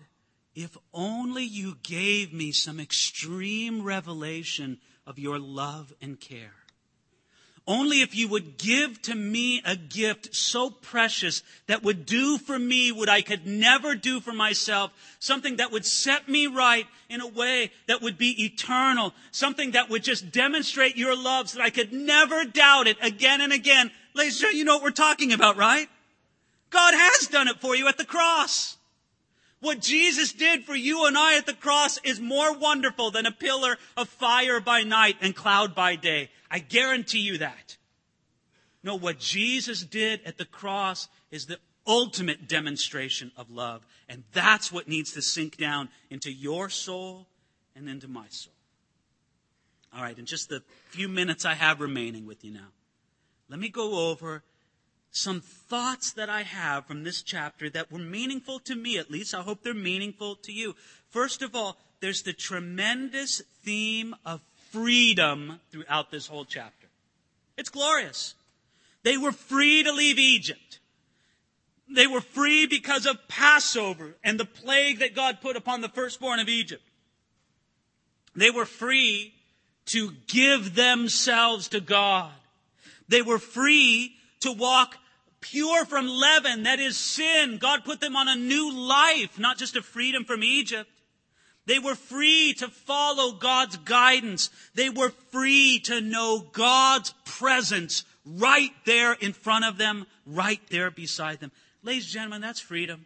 if 0.55 0.75
only 0.91 1.43
you 1.43 1.77
gave 1.83 2.33
me 2.33 2.51
some 2.51 2.79
extreme 2.79 3.83
revelation 3.83 4.79
of 5.05 5.19
your 5.19 5.37
love 5.37 5.93
and 6.01 6.19
care. 6.19 6.62
Only 7.65 8.02
if 8.02 8.13
you 8.13 8.28
would 8.28 8.58
give 8.58 9.02
to 9.04 9.15
me 9.15 9.62
a 9.63 9.78
gift 9.78 10.36
so 10.36 10.69
precious 10.69 11.43
that 11.67 11.82
would 11.82 12.06
do 12.06 12.38
for 12.38 12.60
me 12.60 12.91
what 12.91 13.08
I 13.08 13.21
could 13.21 13.47
never 13.47 13.95
do 13.95 14.19
for 14.19 14.34
myself, 14.34 14.91
something 15.19 15.56
that 15.58 15.71
would 15.71 15.86
set 15.86 16.28
me 16.28 16.47
right 16.47 16.86
in 17.08 17.21
a 17.21 17.28
way 17.28 17.71
that 17.88 18.02
would 18.02 18.17
be 18.17 18.43
eternal, 18.43 19.13
something 19.32 19.71
that 19.71 19.89
would 19.89 20.04
just 20.04 20.30
demonstrate 20.30 20.97
your 20.97 21.15
love 21.15 21.49
so 21.49 21.60
that 21.60 21.63
I 21.63 21.69
could 21.69 21.93
never 21.93 22.43
doubt 22.43 22.88
it 22.88 22.97
again 23.02 23.39
and 23.39 23.54
again. 23.54 23.91
Ladies 24.13 24.34
and 24.34 24.41
gentlemen, 24.41 24.58
you 24.58 24.65
know 24.65 24.76
what 24.76 24.84
we're 24.84 24.91
talking 24.91 25.32
about, 25.32 25.56
right? 25.56 25.88
God 26.69 26.93
has 26.93 27.28
done 27.28 27.47
it 27.47 27.62
for 27.62 27.78
you 27.78 27.88
at 27.88 27.97
the 27.97 28.06
cross. 28.06 28.78
What 29.63 29.80
Jesus 29.80 30.34
did 30.34 30.65
for 30.65 30.76
you 30.76 31.06
and 31.06 31.17
I 31.17 31.38
at 31.38 31.45
the 31.45 31.54
cross 31.54 31.97
is 32.04 32.19
more 32.19 32.54
wonderful 32.54 33.12
than 33.12 33.26
a 33.26 33.32
pillar 33.32 33.78
of 33.95 34.10
fire 34.10 34.60
by 34.60 34.84
night 34.84 35.15
and 35.21 35.34
cloud 35.34 35.73
by 35.73 35.95
day. 35.95 36.32
I 36.52 36.60
guarantee 36.60 37.21
you 37.21 37.38
that. 37.38 37.78
No, 38.84 38.95
what 38.95 39.19
Jesus 39.19 39.82
did 39.82 40.19
at 40.26 40.38
the 40.38 40.43
cross 40.43 41.08
is 41.32 41.45
the 41.45 41.60
ultimate 41.88 42.45
demonstration 42.49 43.32
of 43.38 43.49
love. 43.49 43.86
And 44.10 44.26
that's 44.34 44.69
what 44.69 44.89
needs 44.89 45.13
to 45.13 45.21
sink 45.21 45.56
down 45.56 45.88
into 46.10 46.30
your 46.30 46.67
soul 46.67 47.28
and 47.73 47.88
into 47.88 48.10
my 48.10 48.28
soul. 48.28 48.52
All 49.95 50.02
right, 50.02 50.19
in 50.19 50.26
just 50.26 50.49
the 50.49 50.62
few 50.89 51.08
minutes 51.08 51.45
I 51.45 51.54
have 51.54 51.80
remaining 51.80 52.26
with 52.26 52.43
you 52.43 52.52
now, 52.52 52.67
let 53.47 53.62
me 53.62 53.69
go 53.69 54.10
over 54.10 54.43
some 55.13 55.41
thoughts 55.41 56.12
that 56.13 56.28
I 56.28 56.41
have 56.41 56.88
from 56.88 57.04
this 57.04 57.21
chapter 57.21 57.69
that 57.69 57.91
were 57.91 57.99
meaningful 57.99 58.60
to 58.62 58.76
me, 58.76 58.97
at 58.97 59.12
least. 59.12 59.36
I 59.36 59.41
hope 59.41 59.62
they're 59.62 59.73
meaningful 59.76 60.36
to 60.38 60.52
you. 60.52 60.76
First 61.10 61.43
of 61.43 61.56
all, 61.56 61.78
there's 62.02 62.23
the 62.23 62.34
tremendous 62.34 63.41
theme 63.63 64.15
of 64.26 64.41
freedom 64.71 65.60
throughout 65.71 66.10
this 66.10 66.26
whole 66.26 66.45
chapter. 66.45 66.88
It's 67.58 67.69
glorious. 67.69 68.34
They 69.04 69.17
were 69.17 69.32
free 69.32 69.84
to 69.84 69.91
leave 69.91 70.17
Egypt. 70.17 70.80
They 71.88 72.08
were 72.08 72.21
free 72.21 72.65
because 72.65 73.06
of 73.06 73.28
Passover 73.28 74.15
and 74.23 74.39
the 74.39 74.45
plague 74.45 74.99
that 74.99 75.15
God 75.15 75.41
put 75.41 75.56
upon 75.56 75.82
the 75.82 75.89
firstborn 75.89 76.39
of 76.39 76.49
Egypt. 76.49 76.82
They 78.36 78.49
were 78.49 78.65
free 78.65 79.36
to 79.88 80.13
give 80.26 80.73
themselves 80.73 81.67
to 81.67 81.80
God. 81.80 82.32
They 83.08 83.21
were 83.21 83.38
free 83.38 84.15
to 84.39 84.52
walk 84.52 84.95
pure 85.43 85.86
from 85.86 86.08
leaven, 86.08 86.63
that 86.63 86.79
is 86.79 86.97
sin. 86.97 87.58
God 87.60 87.84
put 87.86 87.99
them 87.99 88.15
on 88.15 88.27
a 88.27 88.36
new 88.36 88.73
life, 88.73 89.38
not 89.38 89.58
just 89.58 89.75
a 89.75 89.82
freedom 89.82 90.23
from 90.25 90.43
Egypt. 90.43 90.89
They 91.65 91.79
were 91.79 91.95
free 91.95 92.53
to 92.56 92.67
follow 92.67 93.34
God's 93.34 93.77
guidance. 93.77 94.49
They 94.73 94.89
were 94.89 95.12
free 95.32 95.79
to 95.86 96.01
know 96.01 96.39
God's 96.51 97.13
presence 97.25 98.03
right 98.25 98.71
there 98.86 99.13
in 99.13 99.34
front 99.34 99.65
of 99.65 99.77
them, 99.77 100.06
right 100.25 100.62
there 100.69 100.91
beside 100.91 101.39
them. 101.39 101.51
Ladies 101.84 102.06
and 102.06 102.13
gentlemen, 102.13 102.41
that's 102.41 102.60
freedom. 102.60 103.06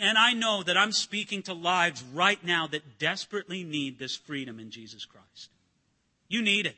And 0.00 0.18
I 0.18 0.32
know 0.32 0.62
that 0.64 0.76
I'm 0.76 0.92
speaking 0.92 1.42
to 1.44 1.54
lives 1.54 2.02
right 2.12 2.42
now 2.44 2.66
that 2.68 2.98
desperately 2.98 3.62
need 3.62 3.98
this 3.98 4.16
freedom 4.16 4.58
in 4.58 4.70
Jesus 4.70 5.04
Christ. 5.04 5.50
You 6.28 6.42
need 6.42 6.66
it. 6.66 6.76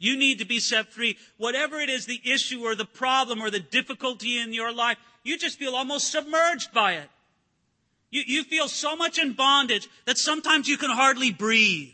You 0.00 0.16
need 0.16 0.38
to 0.38 0.46
be 0.46 0.58
set 0.58 0.92
free. 0.92 1.16
Whatever 1.36 1.78
it 1.78 1.90
is, 1.90 2.06
the 2.06 2.20
issue 2.24 2.62
or 2.62 2.74
the 2.74 2.86
problem 2.86 3.40
or 3.40 3.50
the 3.50 3.60
difficulty 3.60 4.38
in 4.38 4.52
your 4.52 4.72
life, 4.72 4.96
you 5.22 5.38
just 5.38 5.58
feel 5.58 5.76
almost 5.76 6.10
submerged 6.10 6.72
by 6.72 6.94
it. 6.94 7.08
You, 8.10 8.22
you 8.26 8.42
feel 8.42 8.66
so 8.66 8.96
much 8.96 9.18
in 9.18 9.34
bondage 9.34 9.88
that 10.06 10.18
sometimes 10.18 10.66
you 10.66 10.78
can 10.78 10.90
hardly 10.90 11.30
breathe. 11.30 11.92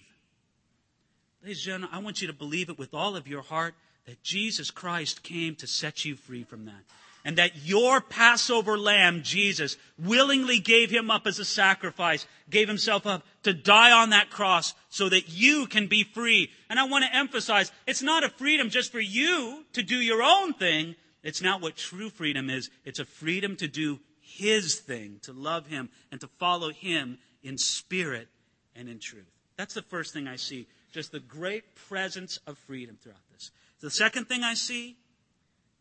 Ladies 1.43 1.59
and 1.59 1.65
gentlemen, 1.65 1.91
I 1.93 1.99
want 1.99 2.23
you 2.23 2.29
to 2.29 2.33
believe 2.33 2.71
it 2.71 2.79
with 2.79 2.95
all 2.95 3.17
of 3.17 3.27
your 3.27 3.43
heart 3.43 3.75
that 4.07 4.23
Jesus 4.23 4.71
Christ 4.71 5.25
came 5.25 5.57
to 5.57 5.67
set 5.67 6.05
you 6.05 6.15
free 6.15 6.45
from 6.45 6.65
that 6.67 6.85
and 7.27 7.39
that 7.39 7.67
your 7.67 8.01
Passover 8.01 8.79
lamb, 8.79 9.23
Jesus, 9.25 9.77
willingly 9.99 10.61
gave 10.61 10.91
him 10.91 11.11
up 11.11 11.27
as 11.27 11.41
a 11.41 11.45
sacrifice, 11.45 12.25
gave 12.49 12.69
himself 12.69 13.05
up 13.05 13.25
to 13.43 13.53
die 13.53 13.91
on 13.91 14.11
that 14.11 14.31
cross 14.31 14.75
so 14.91 15.09
that 15.09 15.29
you 15.29 15.67
can 15.67 15.89
be 15.89 16.05
free. 16.05 16.53
And 16.71 16.79
I 16.79 16.85
want 16.85 17.05
to 17.05 17.15
emphasize, 17.15 17.73
it's 17.85 18.01
not 18.01 18.23
a 18.23 18.29
freedom 18.29 18.71
just 18.71 18.93
for 18.93 19.01
you 19.01 19.65
to 19.73 19.83
do 19.83 19.97
your 19.97 20.23
own 20.23 20.55
thing. 20.55 20.95
It's 21.25 21.43
not 21.43 21.61
what 21.61 21.75
true 21.75 22.11
freedom 22.11 22.49
is. 22.49 22.71
It's 22.85 23.01
a 23.01 23.05
freedom 23.05 23.57
to 23.57 23.67
do 23.67 23.99
his 24.21 24.77
thing, 24.77 25.19
to 25.23 25.33
love 25.33 25.67
him 25.67 25.89
and 26.13 26.21
to 26.21 26.29
follow 26.39 26.71
him 26.71 27.19
in 27.43 27.59
spirit 27.59 28.29
and 28.77 28.89
in 28.89 29.01
truth. 29.01 29.27
That's 29.57 29.75
the 29.75 29.83
first 29.83 30.13
thing 30.13 30.29
I 30.29 30.37
see. 30.37 30.69
Just 30.93 31.11
the 31.11 31.19
great 31.19 31.75
presence 31.75 32.39
of 32.47 32.57
freedom 32.57 32.99
throughout 33.03 33.19
this. 33.33 33.51
The 33.81 33.91
second 33.91 34.27
thing 34.27 34.45
I 34.45 34.55
see 34.55 34.97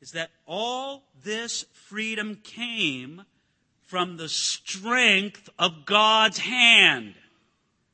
is 0.01 0.11
that 0.11 0.31
all 0.45 1.03
this 1.23 1.65
freedom 1.73 2.39
came 2.43 3.23
from 3.83 4.17
the 4.17 4.29
strength 4.29 5.49
of 5.57 5.85
God's 5.85 6.39
hand. 6.39 7.15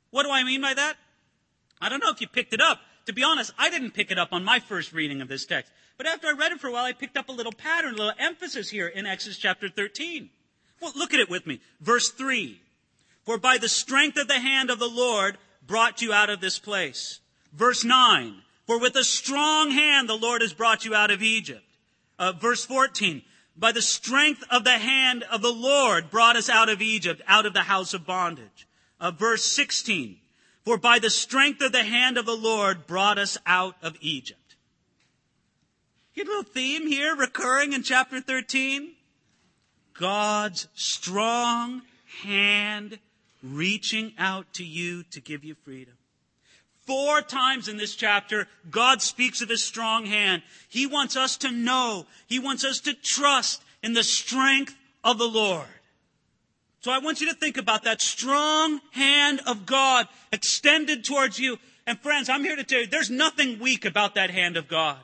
What 0.10 0.24
do 0.24 0.32
I 0.32 0.44
mean 0.44 0.62
by 0.62 0.74
that? 0.74 0.96
I 1.82 1.90
don't 1.90 2.00
know 2.00 2.12
if 2.12 2.22
you 2.22 2.28
picked 2.28 2.54
it 2.54 2.62
up. 2.62 2.80
To 3.08 3.14
be 3.14 3.24
honest, 3.24 3.54
I 3.58 3.70
didn't 3.70 3.92
pick 3.92 4.12
it 4.12 4.20
up 4.20 4.30
on 4.32 4.44
my 4.44 4.60
first 4.60 4.94
reading 4.94 5.22
of 5.22 5.28
this 5.28 5.46
text. 5.46 5.72
But 5.98 6.08
after 6.08 6.28
I 6.28 6.32
read 6.32 6.52
it 6.52 6.60
for 6.60 6.68
a 6.68 6.72
while, 6.72 6.86
I 6.86 6.94
picked 6.94 7.18
up 7.18 7.30
a 7.30 7.34
little 7.34 7.52
pattern, 7.52 7.96
a 7.96 7.98
little 7.98 8.14
emphasis 8.18 8.70
here 8.70 8.88
in 8.88 9.06
Exodus 9.06 9.38
chapter 9.38 9.70
13. 9.70 10.30
Well, 10.82 10.94
look 10.96 11.14
at 11.14 11.20
it 11.20 11.30
with 11.30 11.46
me. 11.46 11.62
Verse 11.80 12.10
3. 12.10 12.60
For 13.24 13.38
by 13.38 13.58
the 13.58 13.70
strength 13.70 14.18
of 14.18 14.28
the 14.28 14.40
hand 14.40 14.70
of 14.70 14.80
the 14.80 14.90
Lord 14.90 15.38
brought 15.66 16.02
you 16.02 16.14
out 16.14 16.30
of 16.30 16.42
this 16.42 16.60
place. 16.60 17.20
Verse 17.54 17.84
9. 17.84 18.42
For 18.66 18.80
with 18.80 18.96
a 18.96 19.04
strong 19.04 19.72
hand 19.72 20.10
the 20.10 20.18
Lord 20.18 20.42
has 20.42 20.54
brought 20.54 20.86
you 20.86 20.96
out 20.96 21.12
of 21.12 21.22
Egypt. 21.22 21.64
Uh, 22.22 22.34
verse 22.34 22.64
14. 22.66 23.24
By 23.58 23.72
the 23.72 23.82
strength 23.82 24.44
of 24.52 24.64
the 24.64 24.78
hand 24.78 25.24
of 25.32 25.42
the 25.42 25.52
Lord 25.52 26.12
brought 26.12 26.36
us 26.36 26.50
out 26.50 26.70
of 26.70 26.80
Egypt, 26.80 27.20
out 27.28 27.48
of 27.48 27.54
the 27.54 27.62
house 27.62 27.96
of 27.96 28.06
bondage. 28.06 28.68
Uh, 29.00 29.10
verse 29.10 29.44
16. 29.44 30.18
For 30.64 30.78
by 30.78 31.00
the 31.00 31.10
strength 31.10 31.64
of 31.64 31.72
the 31.72 31.84
hand 31.84 32.20
of 32.20 32.28
the 32.28 32.38
Lord 32.38 32.86
brought 32.86 33.18
us 33.18 33.40
out 33.48 33.76
of 33.82 33.98
Egypt. 34.02 34.56
Know 36.16 36.24
a 36.24 36.26
little 36.26 36.44
theme 36.44 36.86
here 36.86 37.16
recurring 37.16 37.74
in 37.74 37.82
chapter 37.82 38.22
13? 38.22 38.92
God's 40.00 40.68
strong 40.76 41.82
hand 42.22 43.00
reaching 43.42 44.14
out 44.20 44.54
to 44.54 44.64
you 44.64 45.02
to 45.10 45.20
give 45.20 45.44
you 45.44 45.56
freedom. 45.56 45.96
Four 46.92 47.22
times 47.22 47.70
in 47.70 47.78
this 47.78 47.96
chapter, 47.96 48.50
God 48.70 49.02
speaks 49.02 49.42
of 49.42 49.48
his 49.48 49.64
strong 49.64 50.06
hand. 50.06 50.42
He 50.68 50.86
wants 50.86 51.16
us 51.16 51.38
to 51.38 51.50
know, 51.50 52.06
he 52.28 52.38
wants 52.38 52.66
us 52.66 52.82
to 52.82 52.94
trust 52.94 53.64
in 53.82 53.94
the 53.94 54.04
strength 54.04 54.76
of 55.02 55.18
the 55.18 55.24
Lord. 55.24 55.70
So 56.82 56.92
I 56.92 57.00
want 57.00 57.22
you 57.22 57.30
to 57.30 57.34
think 57.34 57.56
about 57.56 57.86
that 57.86 58.02
strong 58.02 58.82
hand 58.92 59.40
of 59.48 59.66
God 59.66 60.10
extended 60.34 61.06
towards 61.06 61.40
you. 61.40 61.60
And 61.88 61.98
friends, 61.98 62.28
I'm 62.28 62.44
here 62.44 62.58
to 62.58 62.64
tell 62.66 62.82
you, 62.82 62.88
there's 62.88 63.10
nothing 63.10 63.60
weak 63.60 63.86
about 63.86 64.16
that 64.16 64.30
hand 64.30 64.58
of 64.58 64.68
God. 64.68 64.98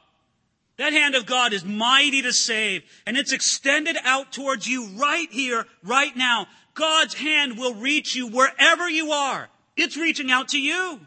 That 0.75 0.91
hand 0.91 1.15
of 1.15 1.25
God 1.25 1.53
is 1.53 1.63
mighty 1.63 2.21
to 2.21 2.33
save, 2.33 2.83
and 3.05 3.15
it's 3.15 3.31
extended 3.31 3.95
out 4.03 4.33
towards 4.33 4.67
you 4.67 4.87
right 4.99 5.31
here, 5.31 5.65
right 5.85 6.17
now. 6.17 6.47
God's 6.73 7.13
hand 7.13 7.57
will 7.57 7.75
reach 7.75 8.13
you 8.13 8.27
wherever 8.27 8.89
you 8.89 9.13
are. 9.13 9.47
It's 9.77 9.95
reaching 9.95 10.31
out 10.31 10.49
to 10.49 10.59
you. 10.59 10.99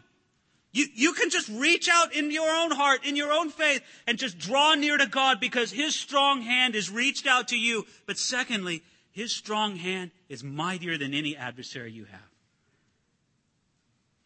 You, 0.73 0.85
you 0.93 1.13
can 1.13 1.29
just 1.29 1.49
reach 1.49 1.89
out 1.89 2.13
in 2.13 2.31
your 2.31 2.49
own 2.49 2.71
heart, 2.71 3.05
in 3.05 3.15
your 3.17 3.31
own 3.31 3.49
faith, 3.49 3.81
and 4.07 4.17
just 4.17 4.39
draw 4.39 4.73
near 4.73 4.97
to 4.97 5.05
God 5.05 5.39
because 5.39 5.71
His 5.71 5.95
strong 5.95 6.41
hand 6.41 6.75
is 6.75 6.89
reached 6.89 7.27
out 7.27 7.49
to 7.49 7.57
you. 7.57 7.85
But 8.05 8.17
secondly, 8.17 8.81
His 9.11 9.35
strong 9.35 9.75
hand 9.75 10.11
is 10.29 10.43
mightier 10.43 10.97
than 10.97 11.13
any 11.13 11.35
adversary 11.35 11.91
you 11.91 12.05
have. 12.05 12.21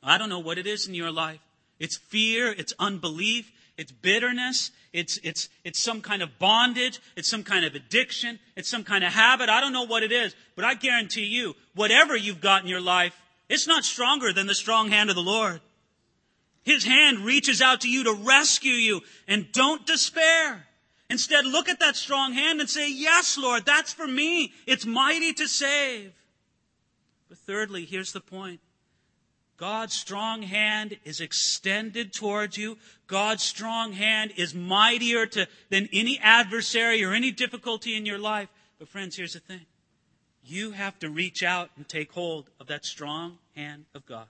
I 0.04 0.20
don't 0.20 0.30
know 0.30 0.40
what 0.40 0.60
it 0.60 0.68
is 0.68 0.88
in 0.88 0.94
your 0.94 1.12
life. 1.12 1.40
It's 1.80 1.98
fear, 1.98 2.52
it's 2.52 2.74
unbelief, 2.78 3.52
it's 3.76 3.92
bitterness, 3.92 4.72
it's, 4.94 5.20
it's, 5.24 5.50
it's 5.64 5.82
some 5.82 6.00
kind 6.02 6.22
of 6.22 6.38
bondage, 6.40 7.02
it's 7.18 7.30
some 7.30 7.44
kind 7.44 7.66
of 7.66 7.76
addiction, 7.76 8.40
it's 8.56 8.70
some 8.70 8.84
kind 8.84 9.04
of 9.04 9.12
habit. 9.12 9.50
I 9.50 9.60
don't 9.60 9.74
know 9.74 9.86
what 9.86 10.04
it 10.04 10.12
is, 10.12 10.36
but 10.56 10.64
I 10.64 10.76
guarantee 10.76 11.26
you, 11.26 11.56
whatever 11.74 12.16
you've 12.16 12.40
got 12.40 12.62
in 12.62 12.70
your 12.70 12.82
life, 12.82 13.20
it's 13.50 13.68
not 13.68 13.84
stronger 13.84 14.32
than 14.32 14.48
the 14.48 14.56
strong 14.56 14.90
hand 14.90 15.10
of 15.10 15.16
the 15.16 15.22
Lord. 15.24 15.60
His 16.66 16.84
hand 16.84 17.20
reaches 17.20 17.62
out 17.62 17.82
to 17.82 17.90
you 17.90 18.04
to 18.06 18.14
rescue 18.14 18.74
you. 18.74 19.02
And 19.28 19.52
don't 19.52 19.86
despair. 19.86 20.66
Instead, 21.10 21.46
look 21.46 21.70
at 21.70 21.80
that 21.80 21.96
strong 21.96 22.34
hand 22.34 22.60
and 22.60 22.70
say, 22.70 22.92
Yes, 22.92 23.38
Lord, 23.38 23.66
that's 23.66 23.94
for 23.94 24.08
me. 24.08 24.52
It's 24.66 24.86
mighty 24.86 25.32
to 25.34 25.48
save. 25.48 26.12
But 27.30 27.38
thirdly, 27.38 27.86
here's 27.86 28.12
the 28.12 28.20
point 28.20 28.60
God's 29.58 29.94
strong 29.94 30.42
hand 30.42 30.98
is 31.06 31.22
extended 31.22 32.12
towards 32.12 32.58
you. 32.58 32.78
God's 33.06 33.44
strong 33.44 33.94
hand 33.94 34.34
is 34.36 34.56
mightier 34.56 35.28
to, 35.28 35.48
than 35.70 35.88
any 35.94 36.20
adversary 36.20 37.04
or 37.04 37.14
any 37.14 37.32
difficulty 37.32 37.96
in 37.96 38.08
your 38.08 38.18
life. 38.18 38.50
But 38.80 38.90
friends, 38.90 39.16
here's 39.16 39.34
the 39.34 39.40
thing. 39.40 39.68
You 40.44 40.72
have 40.72 40.98
to 41.00 41.10
reach 41.10 41.44
out 41.44 41.70
and 41.78 41.88
take 41.88 42.12
hold 42.12 42.50
of 42.60 42.68
that 42.68 42.86
strong 42.86 43.38
hand 43.56 43.86
of 43.94 44.06
God. 44.08 44.28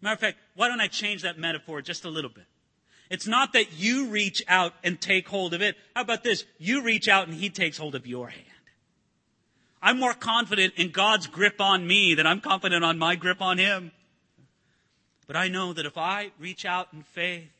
Matter 0.00 0.14
of 0.14 0.20
fact, 0.20 0.38
why 0.54 0.68
don't 0.68 0.80
I 0.80 0.86
change 0.86 1.22
that 1.22 1.38
metaphor 1.38 1.82
just 1.82 2.04
a 2.04 2.10
little 2.10 2.30
bit? 2.30 2.46
It's 3.10 3.26
not 3.26 3.52
that 3.54 3.72
you 3.72 4.06
reach 4.06 4.42
out 4.46 4.72
and 4.84 5.00
take 5.00 5.28
hold 5.28 5.52
of 5.52 5.62
it. 5.62 5.76
How 5.94 6.02
about 6.02 6.22
this? 6.22 6.44
You 6.58 6.82
reach 6.82 7.08
out 7.08 7.26
and 7.26 7.36
He 7.36 7.50
takes 7.50 7.76
hold 7.76 7.94
of 7.94 8.06
your 8.06 8.28
hand. 8.28 8.44
I'm 9.82 9.98
more 9.98 10.14
confident 10.14 10.74
in 10.76 10.90
God's 10.90 11.26
grip 11.26 11.60
on 11.60 11.86
me 11.86 12.14
than 12.14 12.26
I'm 12.26 12.40
confident 12.40 12.84
on 12.84 12.98
my 12.98 13.16
grip 13.16 13.42
on 13.42 13.58
Him. 13.58 13.92
But 15.26 15.36
I 15.36 15.48
know 15.48 15.72
that 15.72 15.86
if 15.86 15.98
I 15.98 16.30
reach 16.38 16.64
out 16.64 16.88
in 16.92 17.02
faith 17.02 17.50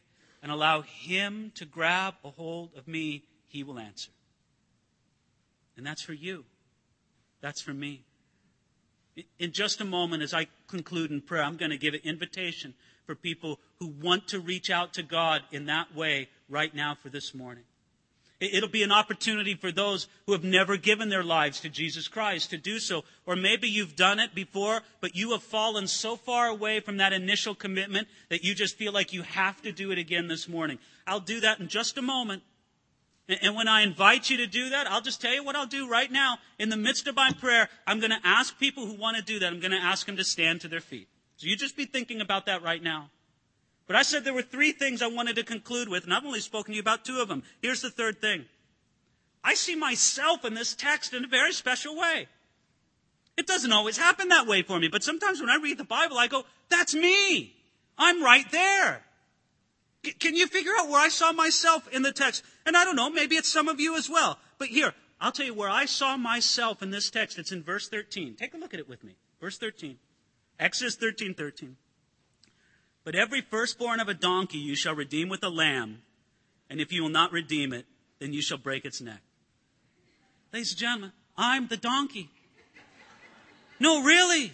and 0.43 0.53
allow 0.53 0.83
Him 0.83 1.53
to 1.57 1.65
grab 1.65 2.15
a 2.25 2.31
hold 2.31 2.71
of 2.77 2.87
me, 2.87 3.25
He 3.49 3.65
will 3.65 3.79
answer. 3.79 4.11
And 5.77 5.87
that's 5.87 6.03
for 6.03 6.13
you. 6.13 6.45
That's 7.41 7.61
for 7.61 7.73
me. 7.73 8.05
In 9.39 9.53
just 9.53 9.81
a 9.81 9.85
moment, 9.85 10.23
as 10.23 10.35
I 10.35 10.47
conclude 10.69 11.11
in 11.11 11.21
prayer, 11.21 11.43
I'm 11.43 11.57
going 11.57 11.71
to 11.71 11.79
give 11.79 11.95
an 11.95 12.01
invitation 12.05 12.75
for 13.07 13.15
people 13.15 13.59
who 13.79 13.89
want 13.89 14.29
to 14.29 14.41
reach 14.41 14.71
out 14.71 14.95
to 14.95 15.03
God 15.03 15.43
in 15.51 15.67
that 15.67 15.95
way 15.95 16.29
right 16.49 16.75
now 16.75 16.95
for 16.95 17.09
this 17.09 17.35
morning. 17.35 17.65
It'll 18.41 18.71
be 18.71 18.83
an 18.83 18.93
opportunity 18.93 19.55
for 19.55 19.71
those 19.71 20.09
who 20.25 20.33
have 20.33 20.45
never 20.45 20.79
given 20.79 21.11
their 21.11 21.23
lives 21.23 21.61
to 21.61 21.69
Jesus 21.69 22.09
Christ 22.09 22.51
to 22.51 22.57
do 22.57 22.79
so. 22.79 23.05
Or 23.27 23.37
maybe 23.37 23.69
you've 23.69 23.97
done 23.97 24.19
it 24.19 24.35
before, 24.35 24.81
but 25.03 25.15
you 25.15 25.33
have 25.33 25.43
fallen 25.43 25.87
so 25.87 26.17
far 26.17 26.47
away 26.47 26.81
from 26.81 26.97
that 26.97 27.13
initial 27.13 27.55
commitment 27.55 28.09
that 28.31 28.43
you 28.43 28.55
just 28.55 28.79
feel 28.79 28.93
like 28.93 29.13
you 29.13 29.23
have 29.23 29.61
to 29.63 29.73
do 29.73 29.91
it 29.91 29.99
again 29.99 30.27
this 30.27 30.49
morning. 30.49 30.79
I'll 31.07 31.21
do 31.21 31.41
that 31.41 31.61
in 31.61 31.69
just 31.69 31.99
a 31.99 32.03
moment. 32.03 32.43
And 33.43 33.55
when 33.55 33.69
I 33.69 33.83
invite 33.83 34.29
you 34.29 34.39
to 34.39 34.47
do 34.47 34.71
that, 34.71 34.91
I'll 34.91 35.01
just 35.01 35.21
tell 35.21 35.33
you 35.33 35.45
what 35.45 35.55
I'll 35.55 35.67
do 35.67 35.89
right 35.89 36.11
now. 36.11 36.39
In 36.59 36.69
the 36.69 36.77
midst 36.77 37.07
of 37.07 37.15
my 37.15 37.31
prayer, 37.33 37.69
I'm 37.87 38.01
going 38.01 38.11
to 38.11 38.21
ask 38.25 38.59
people 38.59 38.87
who 38.87 38.95
want 38.95 39.17
to 39.17 39.23
do 39.23 39.39
that, 39.39 39.53
I'm 39.53 39.61
going 39.61 39.71
to 39.71 39.79
ask 39.79 40.07
them 40.07 40.17
to 40.17 40.25
stand 40.25 40.63
to 40.63 40.69
their 40.69 40.81
feet. 40.81 41.09
So 41.37 41.47
you 41.47 41.57
just 41.57 41.77
be 41.77 41.85
thinking 41.85 42.21
about 42.21 42.47
that 42.47 42.63
right 42.63 42.83
now. 42.83 43.11
But 43.87 43.97
I 43.97 44.03
said 44.03 44.25
there 44.25 44.35
were 44.35 44.43
three 44.43 44.73
things 44.73 45.01
I 45.01 45.07
wanted 45.07 45.37
to 45.37 45.45
conclude 45.45 45.89
with, 45.89 46.05
and 46.05 46.13
I've 46.13 46.25
only 46.25 46.41
spoken 46.41 46.73
to 46.73 46.77
you 46.77 46.81
about 46.81 47.05
two 47.05 47.21
of 47.21 47.29
them. 47.29 47.43
Here's 47.63 47.83
the 47.83 47.91
third 47.91 48.21
thing. 48.21 48.47
I 49.43 49.55
see 49.55 49.75
myself 49.75 50.45
in 50.45 50.55
this 50.55 50.75
text 50.75 51.15
in 51.15 51.25
a 51.25 51.29
very 51.29 51.53
special 51.53 51.97
way. 51.97 52.29
It 53.37 53.47
doesn't 53.47 53.73
always 53.73 53.97
happen 53.97 54.29
that 54.29 54.47
way 54.47 54.63
for 54.63 54.79
me, 54.79 54.89
but 54.89 55.03
sometimes 55.03 55.41
when 55.41 55.49
I 55.49 55.57
read 55.57 55.79
the 55.79 55.85
Bible, 55.85 56.19
I 56.19 56.27
go, 56.27 56.45
that's 56.69 56.95
me. 56.95 57.55
I'm 57.97 58.23
right 58.23 58.51
there. 58.51 59.03
Can 60.19 60.35
you 60.35 60.47
figure 60.47 60.73
out 60.79 60.89
where 60.89 61.01
I 61.01 61.09
saw 61.09 61.33
myself 61.33 61.87
in 61.89 62.03
the 62.03 62.13
text? 62.13 62.43
And 62.65 62.77
I 62.77 62.85
don't 62.85 62.97
know, 62.97 63.11
maybe 63.11 63.37
it's 63.37 63.53
some 63.53 63.69
of 63.69 63.81
you 63.81 63.97
as 63.97 64.09
well. 64.09 64.39
But 64.59 64.69
here, 64.69 64.95
I'll 65.21 65.33
tell 65.33 65.45
you 65.45 65.55
where 65.55 65.69
I 65.69 65.85
saw 65.85 66.17
myself 66.17 66.83
in 66.83 66.91
this 66.91 67.11
text. 67.11 67.39
It's 67.39 67.53
in 67.53 67.63
verse 67.63 67.89
13. 67.89 68.37
Take 68.37 68.55
a 68.55 68.57
look 68.57 68.73
at 68.73 68.81
it 68.81 68.89
with 68.89 69.05
me. 69.05 69.17
Verse 69.41 69.59
13. 69.59 69.99
Exodus 70.59 70.97
13, 70.97 71.35
13. 71.35 71.77
But 73.05 73.15
every 73.15 73.41
firstborn 73.41 74.01
of 74.01 74.09
a 74.09 74.15
donkey 74.15 74.59
you 74.59 74.75
shall 74.75 74.95
redeem 74.95 75.29
with 75.29 75.43
a 75.43 75.49
lamb, 75.49 76.03
and 76.69 76.81
if 76.81 76.93
you 76.93 77.03
will 77.03 77.11
not 77.11 77.33
redeem 77.33 77.73
it, 77.73 77.87
then 78.19 78.33
you 78.33 78.43
shall 78.43 78.59
break 78.59 78.85
its 78.85 79.01
neck. 79.01 79.21
Ladies 80.53 80.73
and 80.73 80.79
gentlemen, 80.79 81.13
I'm 81.37 81.69
the 81.69 81.77
donkey. 81.77 82.31
No, 83.79 84.03
really. 84.03 84.53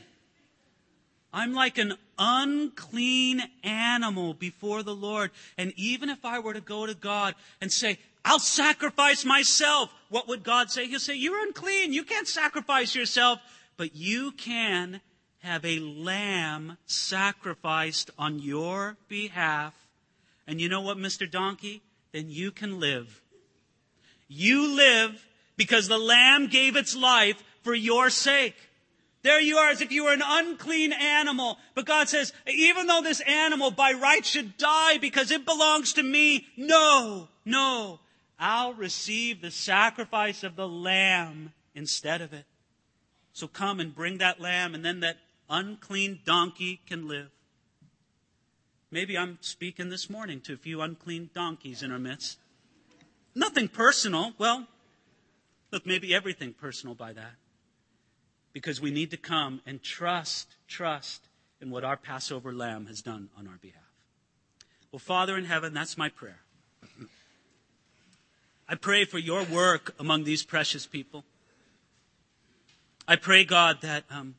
I'm 1.37 1.53
like 1.53 1.77
an 1.77 1.93
unclean 2.19 3.43
animal 3.63 4.33
before 4.33 4.83
the 4.83 4.95
Lord. 4.95 5.33
And 5.59 5.75
even 5.77 6.09
if 6.09 6.25
I 6.25 6.39
were 6.39 6.55
to 6.55 6.63
go 6.63 6.87
to 6.87 6.95
God 6.95 7.35
and 7.61 7.71
say, 7.71 7.99
I'll 8.25 8.39
sacrifice 8.39 9.23
myself, 9.23 9.93
what 10.09 10.29
would 10.29 10.43
God 10.43 10.71
say? 10.71 10.87
He'll 10.87 10.99
say, 10.99 11.15
You're 11.15 11.43
unclean. 11.43 11.93
You 11.93 12.05
can't 12.05 12.27
sacrifice 12.27 12.95
yourself, 12.95 13.39
but 13.77 13.95
you 13.95 14.33
can 14.33 15.03
have 15.41 15.63
a 15.67 15.79
lamb 15.79 16.79
sacrificed 16.87 18.11
on 18.19 18.39
your 18.39 18.97
behalf. 19.07 19.75
And 20.47 20.59
you 20.59 20.71
know 20.71 20.81
what, 20.81 20.97
Mr. 20.97 21.31
Donkey? 21.31 21.83
Then 22.13 22.31
you 22.31 22.51
can 22.51 22.81
live. 22.81 23.21
You 24.27 24.75
live 24.75 25.23
because 25.59 25.87
the 25.87 25.99
lamb 25.99 26.47
gave 26.47 26.77
its 26.77 26.97
life 26.97 27.45
for 27.63 27.75
your 27.75 28.09
sake. 28.09 28.57
There 29.27 29.41
you 29.41 29.57
are 29.57 29.71
as 29.71 29.81
if 29.81 29.91
you 29.91 30.05
were 30.05 30.13
an 30.13 30.23
unclean 30.25 30.93
animal. 30.93 31.59
But 31.75 31.85
God 31.85 32.09
says, 32.09 32.33
even 32.47 32.87
though 32.87 33.03
this 33.03 33.19
animal 33.23 33.73
by 33.73 33.91
right 33.91 34.25
should 34.25 34.57
die 34.57 34.99
because 34.99 35.33
it 35.33 35.45
belongs 35.45 35.95
to 35.95 36.03
me, 36.05 36.47
no, 36.57 37.27
no, 37.45 37.99
I'll 38.39 38.75
receive 38.75 39.43
the 39.43 39.51
sacrifice 39.51 40.45
of 40.45 40.55
the 40.55 40.69
lamb 40.69 41.53
instead 41.75 42.21
of 42.21 42.33
it. 42.33 42.45
So 43.33 43.49
come 43.49 43.81
and 43.81 43.93
bring 43.93 44.19
that 44.19 44.41
lamb 44.41 44.77
and 44.77 44.85
then 44.85 45.01
that 45.01 45.17
unclean 45.51 46.21
donkey 46.25 46.81
can 46.87 47.09
live. 47.09 47.31
Maybe 48.93 49.19
I'm 49.19 49.39
speaking 49.41 49.89
this 49.89 50.09
morning 50.09 50.41
to 50.43 50.53
a 50.53 50.57
few 50.57 50.81
unclean 50.83 51.31
donkeys 51.35 51.83
in 51.83 51.91
our 51.91 51.99
midst. 51.99 52.39
Nothing 53.35 53.67
personal. 53.67 54.35
Well, 54.39 54.69
look, 55.73 55.85
maybe 55.85 56.15
everything 56.15 56.53
personal 56.53 56.95
by 56.95 57.13
that. 57.15 57.33
Because 58.57 58.81
we 58.81 58.91
need 58.91 59.11
to 59.11 59.19
come 59.19 59.61
and 59.67 59.83
trust, 59.83 60.57
trust 60.67 61.29
in 61.61 61.69
what 61.69 61.85
our 61.85 61.99
Passover 61.99 62.55
lamb 62.55 62.87
has 62.87 63.03
done 63.03 63.29
on 63.37 63.47
our 63.47 63.59
behalf. 63.61 63.83
Well, 64.91 64.99
Father 64.99 65.37
in 65.37 65.45
heaven, 65.45 65.75
that's 65.75 65.99
my 65.99 66.09
prayer. 66.09 66.41
I 68.67 68.77
pray 68.77 69.05
for 69.05 69.19
your 69.19 69.43
work 69.43 69.95
among 69.99 70.25
these 70.25 70.43
precious 70.43 70.87
people. 70.87 71.23
I 73.07 73.17
pray, 73.17 73.45
God, 73.45 73.83
that 73.83 74.05
um, 74.11 74.37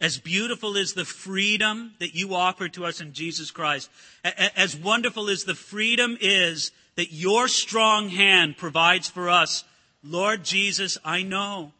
as 0.00 0.16
beautiful 0.16 0.78
is 0.78 0.94
the 0.94 1.04
freedom 1.04 1.92
that 1.98 2.14
you 2.14 2.34
offer 2.34 2.70
to 2.70 2.86
us 2.86 3.02
in 3.02 3.12
Jesus 3.12 3.50
Christ, 3.50 3.90
as 4.24 4.74
wonderful 4.74 5.28
as 5.28 5.44
the 5.44 5.54
freedom 5.54 6.16
is 6.22 6.72
that 6.94 7.12
your 7.12 7.48
strong 7.48 8.08
hand 8.08 8.56
provides 8.56 9.10
for 9.10 9.28
us, 9.28 9.62
Lord 10.02 10.42
Jesus, 10.42 10.96
I 11.04 11.22
know 11.22 11.72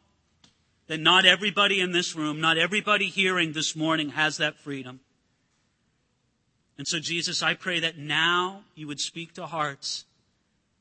that 0.91 0.99
not 0.99 1.25
everybody 1.25 1.81
in 1.81 1.93
this 1.93 2.17
room, 2.17 2.41
not 2.41 2.59
everybody 2.59 3.07
hearing 3.07 3.53
this 3.53 3.77
morning 3.77 4.09
has 4.09 4.39
that 4.39 4.59
freedom. 4.59 4.99
And 6.77 6.85
so, 6.89 6.99
Jesus, 6.99 7.45
I 7.45 7.55
pray 7.55 7.79
that 7.79 7.97
now 7.97 8.63
you 8.75 8.89
would 8.89 8.99
speak 8.99 9.35
to 9.35 9.47
hearts 9.47 10.05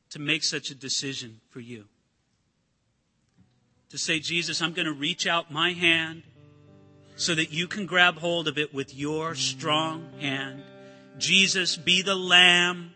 to 0.09 0.17
make 0.17 0.43
such 0.43 0.71
a 0.71 0.75
decision 0.75 1.41
for 1.51 1.59
you. 1.59 1.85
To 3.91 3.99
say, 3.99 4.19
Jesus, 4.19 4.63
I'm 4.63 4.73
going 4.73 4.87
to 4.87 4.93
reach 4.93 5.27
out 5.27 5.51
my 5.51 5.73
hand 5.73 6.23
so 7.15 7.35
that 7.35 7.53
you 7.53 7.67
can 7.67 7.85
grab 7.85 8.17
hold 8.17 8.47
of 8.47 8.57
it 8.57 8.73
with 8.73 8.95
your 8.95 9.35
strong 9.35 10.09
hand. 10.19 10.63
Jesus, 11.19 11.77
be 11.77 12.01
the 12.01 12.15
lamb 12.15 12.93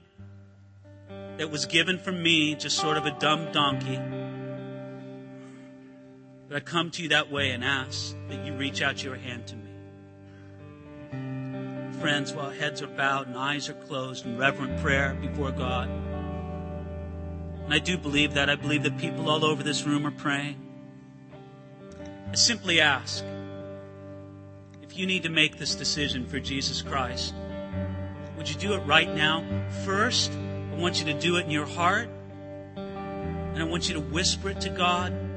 that 1.37 1.51
was 1.51 1.67
given 1.67 1.99
for 1.99 2.11
me, 2.11 2.55
just 2.55 2.77
sort 2.77 2.97
of 2.97 3.05
a 3.05 3.11
dumb 3.11 3.51
donkey. 3.51 4.22
But 6.53 6.61
I 6.61 6.65
come 6.65 6.91
to 6.91 7.01
you 7.01 7.09
that 7.09 7.31
way 7.31 7.49
and 7.49 7.63
ask 7.63 8.15
that 8.29 8.45
you 8.45 8.53
reach 8.53 8.83
out 8.83 9.03
your 9.03 9.15
hand 9.15 9.47
to 9.47 9.55
me. 9.55 9.71
Friends, 11.99 12.31
while 12.31 12.51
heads 12.51 12.79
are 12.83 12.87
bowed 12.87 13.25
and 13.25 13.35
eyes 13.35 13.69
are 13.69 13.73
closed 13.73 14.27
in 14.27 14.37
reverent 14.37 14.79
prayer 14.79 15.17
before 15.19 15.49
God, 15.49 15.89
and 15.89 17.73
I 17.73 17.79
do 17.79 17.97
believe 17.97 18.35
that. 18.35 18.51
I 18.51 18.55
believe 18.55 18.83
that 18.83 18.99
people 18.99 19.31
all 19.31 19.43
over 19.43 19.63
this 19.63 19.83
room 19.83 20.05
are 20.05 20.11
praying. 20.11 20.61
I 22.31 22.35
simply 22.35 22.79
ask 22.79 23.25
if 24.83 24.95
you 24.95 25.07
need 25.07 25.23
to 25.23 25.29
make 25.29 25.57
this 25.57 25.73
decision 25.73 26.27
for 26.27 26.39
Jesus 26.39 26.83
Christ, 26.83 27.33
would 28.37 28.47
you 28.47 28.57
do 28.57 28.75
it 28.75 28.81
right 28.85 29.11
now? 29.11 29.43
First, 29.85 30.31
I 30.71 30.75
want 30.75 30.99
you 30.99 31.05
to 31.11 31.19
do 31.19 31.37
it 31.37 31.45
in 31.45 31.49
your 31.49 31.65
heart, 31.65 32.09
and 32.75 33.57
I 33.57 33.63
want 33.63 33.87
you 33.87 33.95
to 33.95 34.01
whisper 34.01 34.49
it 34.49 34.61
to 34.61 34.69
God 34.69 35.31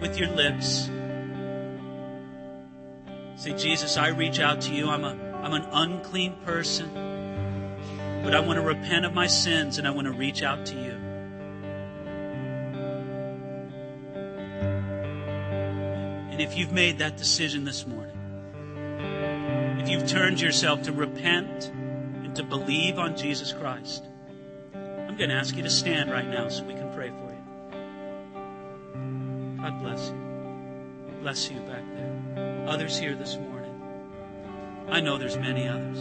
with 0.00 0.18
your 0.18 0.28
lips. 0.28 0.90
Say, 3.36 3.52
Jesus, 3.56 3.96
I 3.96 4.08
reach 4.08 4.40
out 4.40 4.62
to 4.62 4.74
you. 4.74 4.88
I'm, 4.88 5.04
a, 5.04 5.16
I'm 5.42 5.52
an 5.52 5.66
unclean 5.72 6.36
person, 6.44 6.90
but 8.24 8.34
I 8.34 8.40
want 8.40 8.58
to 8.58 8.64
repent 8.64 9.04
of 9.04 9.14
my 9.14 9.26
sins 9.26 9.78
and 9.78 9.86
I 9.86 9.90
want 9.90 10.06
to 10.06 10.12
reach 10.12 10.42
out 10.42 10.66
to 10.66 10.74
you. 10.74 10.98
And 16.32 16.40
if 16.40 16.56
you've 16.56 16.72
made 16.72 16.98
that 16.98 17.16
decision 17.16 17.64
this 17.64 17.86
morning, 17.86 18.16
if 19.80 19.88
you've 19.88 20.08
turned 20.08 20.40
yourself 20.40 20.82
to 20.82 20.92
repent 20.92 21.66
and 21.66 22.34
to 22.36 22.42
believe 22.42 22.98
on 22.98 23.16
Jesus 23.16 23.52
Christ, 23.52 24.04
I'm 24.74 25.16
going 25.16 25.30
to 25.30 25.36
ask 25.36 25.56
you 25.56 25.62
to 25.62 25.70
stand 25.70 26.10
right 26.10 26.28
now 26.28 26.48
so 26.48 26.64
we 26.64 26.74
can 26.74 26.92
pray 26.92 27.08
for 27.08 27.22
you. 27.22 27.27
God 29.68 29.80
bless 29.82 30.08
you. 30.08 30.16
Bless 31.20 31.50
you 31.50 31.60
back 31.60 31.82
there. 31.94 32.64
Others 32.68 32.98
here 32.98 33.14
this 33.14 33.36
morning. 33.36 33.74
I 34.88 35.02
know 35.02 35.18
there's 35.18 35.36
many 35.36 35.68
others. 35.68 35.98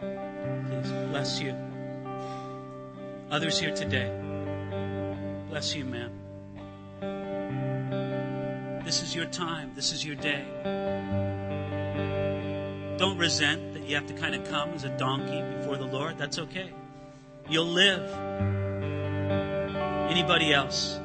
Please 0.00 0.90
bless 1.10 1.40
you. 1.42 1.54
Others 3.30 3.58
here 3.58 3.74
today. 3.74 4.10
Bless 5.50 5.74
you, 5.74 5.84
ma'am. 5.84 6.12
This 8.82 9.02
is 9.02 9.14
your 9.14 9.26
time. 9.26 9.72
This 9.74 9.92
is 9.92 10.02
your 10.02 10.14
day. 10.14 10.46
Don't 12.96 13.18
resent 13.18 13.74
that 13.74 13.82
you 13.82 13.96
have 13.96 14.06
to 14.06 14.14
kind 14.14 14.34
of 14.34 14.48
come 14.48 14.70
as 14.70 14.84
a 14.84 14.96
donkey 14.96 15.42
before 15.58 15.76
the 15.76 15.84
Lord. 15.84 16.16
That's 16.16 16.38
okay. 16.38 16.70
You'll 17.50 17.66
live. 17.66 18.10
Anybody 20.10 20.54
else? 20.54 21.00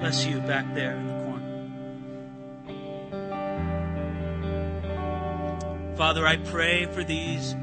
Bless 0.00 0.24
you 0.26 0.40
back 0.40 0.74
there 0.74 0.96
in 0.96 1.06
the 1.06 1.12
corner. 1.12 1.28
Father, 5.96 6.26
I 6.26 6.36
pray 6.36 6.86
for 6.86 7.02
these 7.02 7.56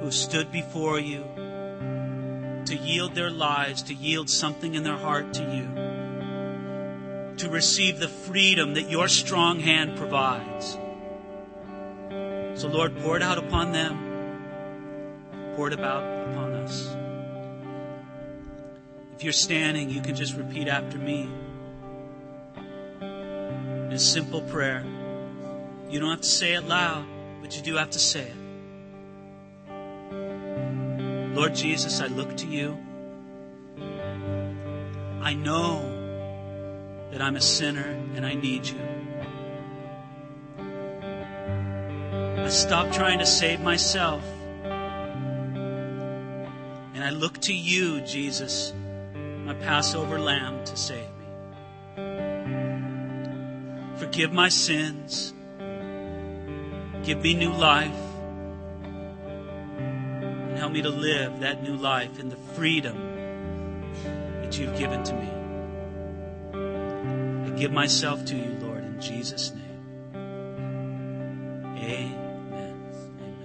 who 0.00 0.10
stood 0.10 0.50
before 0.50 0.98
you 0.98 1.22
to 2.64 2.74
yield 2.74 3.14
their 3.14 3.30
lives, 3.30 3.82
to 3.82 3.94
yield 3.94 4.30
something 4.30 4.74
in 4.74 4.82
their 4.82 4.96
heart 4.96 5.34
to 5.34 5.42
you, 5.42 5.68
to 7.36 7.50
receive 7.50 7.98
the 7.98 8.08
freedom 8.08 8.74
that 8.74 8.88
your 8.88 9.08
strong 9.08 9.60
hand 9.60 9.96
provides. 9.96 10.78
So, 12.60 12.68
Lord, 12.68 12.96
pour 12.98 13.16
it 13.16 13.22
out 13.22 13.38
upon 13.38 13.72
them, 13.72 15.54
pour 15.56 15.68
it 15.68 15.80
out 15.80 16.30
upon 16.30 16.54
us. 16.54 17.01
If 19.22 19.26
you're 19.26 19.32
standing, 19.34 19.88
you 19.88 20.00
can 20.00 20.16
just 20.16 20.34
repeat 20.34 20.66
after 20.66 20.98
me. 20.98 21.28
In 23.00 23.92
a 23.92 23.96
simple 23.96 24.40
prayer. 24.40 24.84
You 25.88 26.00
don't 26.00 26.10
have 26.10 26.22
to 26.22 26.26
say 26.26 26.54
it 26.54 26.64
loud, 26.64 27.06
but 27.40 27.56
you 27.56 27.62
do 27.62 27.76
have 27.76 27.90
to 27.90 28.00
say 28.00 28.22
it. 28.22 28.34
Lord 31.36 31.54
Jesus, 31.54 32.00
I 32.00 32.08
look 32.08 32.36
to 32.38 32.48
you. 32.48 32.76
I 35.20 35.34
know 35.34 35.82
that 37.12 37.22
I'm 37.22 37.36
a 37.36 37.40
sinner 37.40 37.90
and 38.16 38.26
I 38.26 38.34
need 38.34 38.66
you. 38.66 38.80
I 42.42 42.48
stop 42.48 42.90
trying 42.90 43.20
to 43.20 43.26
save 43.26 43.60
myself. 43.60 44.24
And 46.94 47.04
I 47.04 47.10
look 47.10 47.40
to 47.42 47.54
you, 47.54 48.00
Jesus, 48.00 48.72
my 49.44 49.54
Passover 49.54 50.18
lamb, 50.18 50.64
to 50.64 50.76
save 50.76 51.08
me. 51.18 51.26
Forgive 53.96 54.32
my 54.32 54.48
sins. 54.48 55.32
Give 57.04 57.20
me 57.20 57.34
new 57.34 57.52
life 57.52 58.12
And 60.52 60.58
help 60.58 60.72
me 60.72 60.82
to 60.82 60.90
live 60.90 61.40
that 61.40 61.62
new 61.62 61.74
life 61.76 62.20
in 62.20 62.28
the 62.28 62.36
freedom 62.36 62.94
that 64.42 64.58
you've 64.58 64.76
given 64.78 65.02
to 65.02 65.14
me. 65.14 65.30
I 67.46 67.56
give 67.56 67.72
myself 67.72 68.26
to 68.26 68.36
you, 68.36 68.58
Lord, 68.60 68.84
in 68.84 69.00
Jesus' 69.00 69.50
name. 69.54 69.62
Amen. 71.78 72.21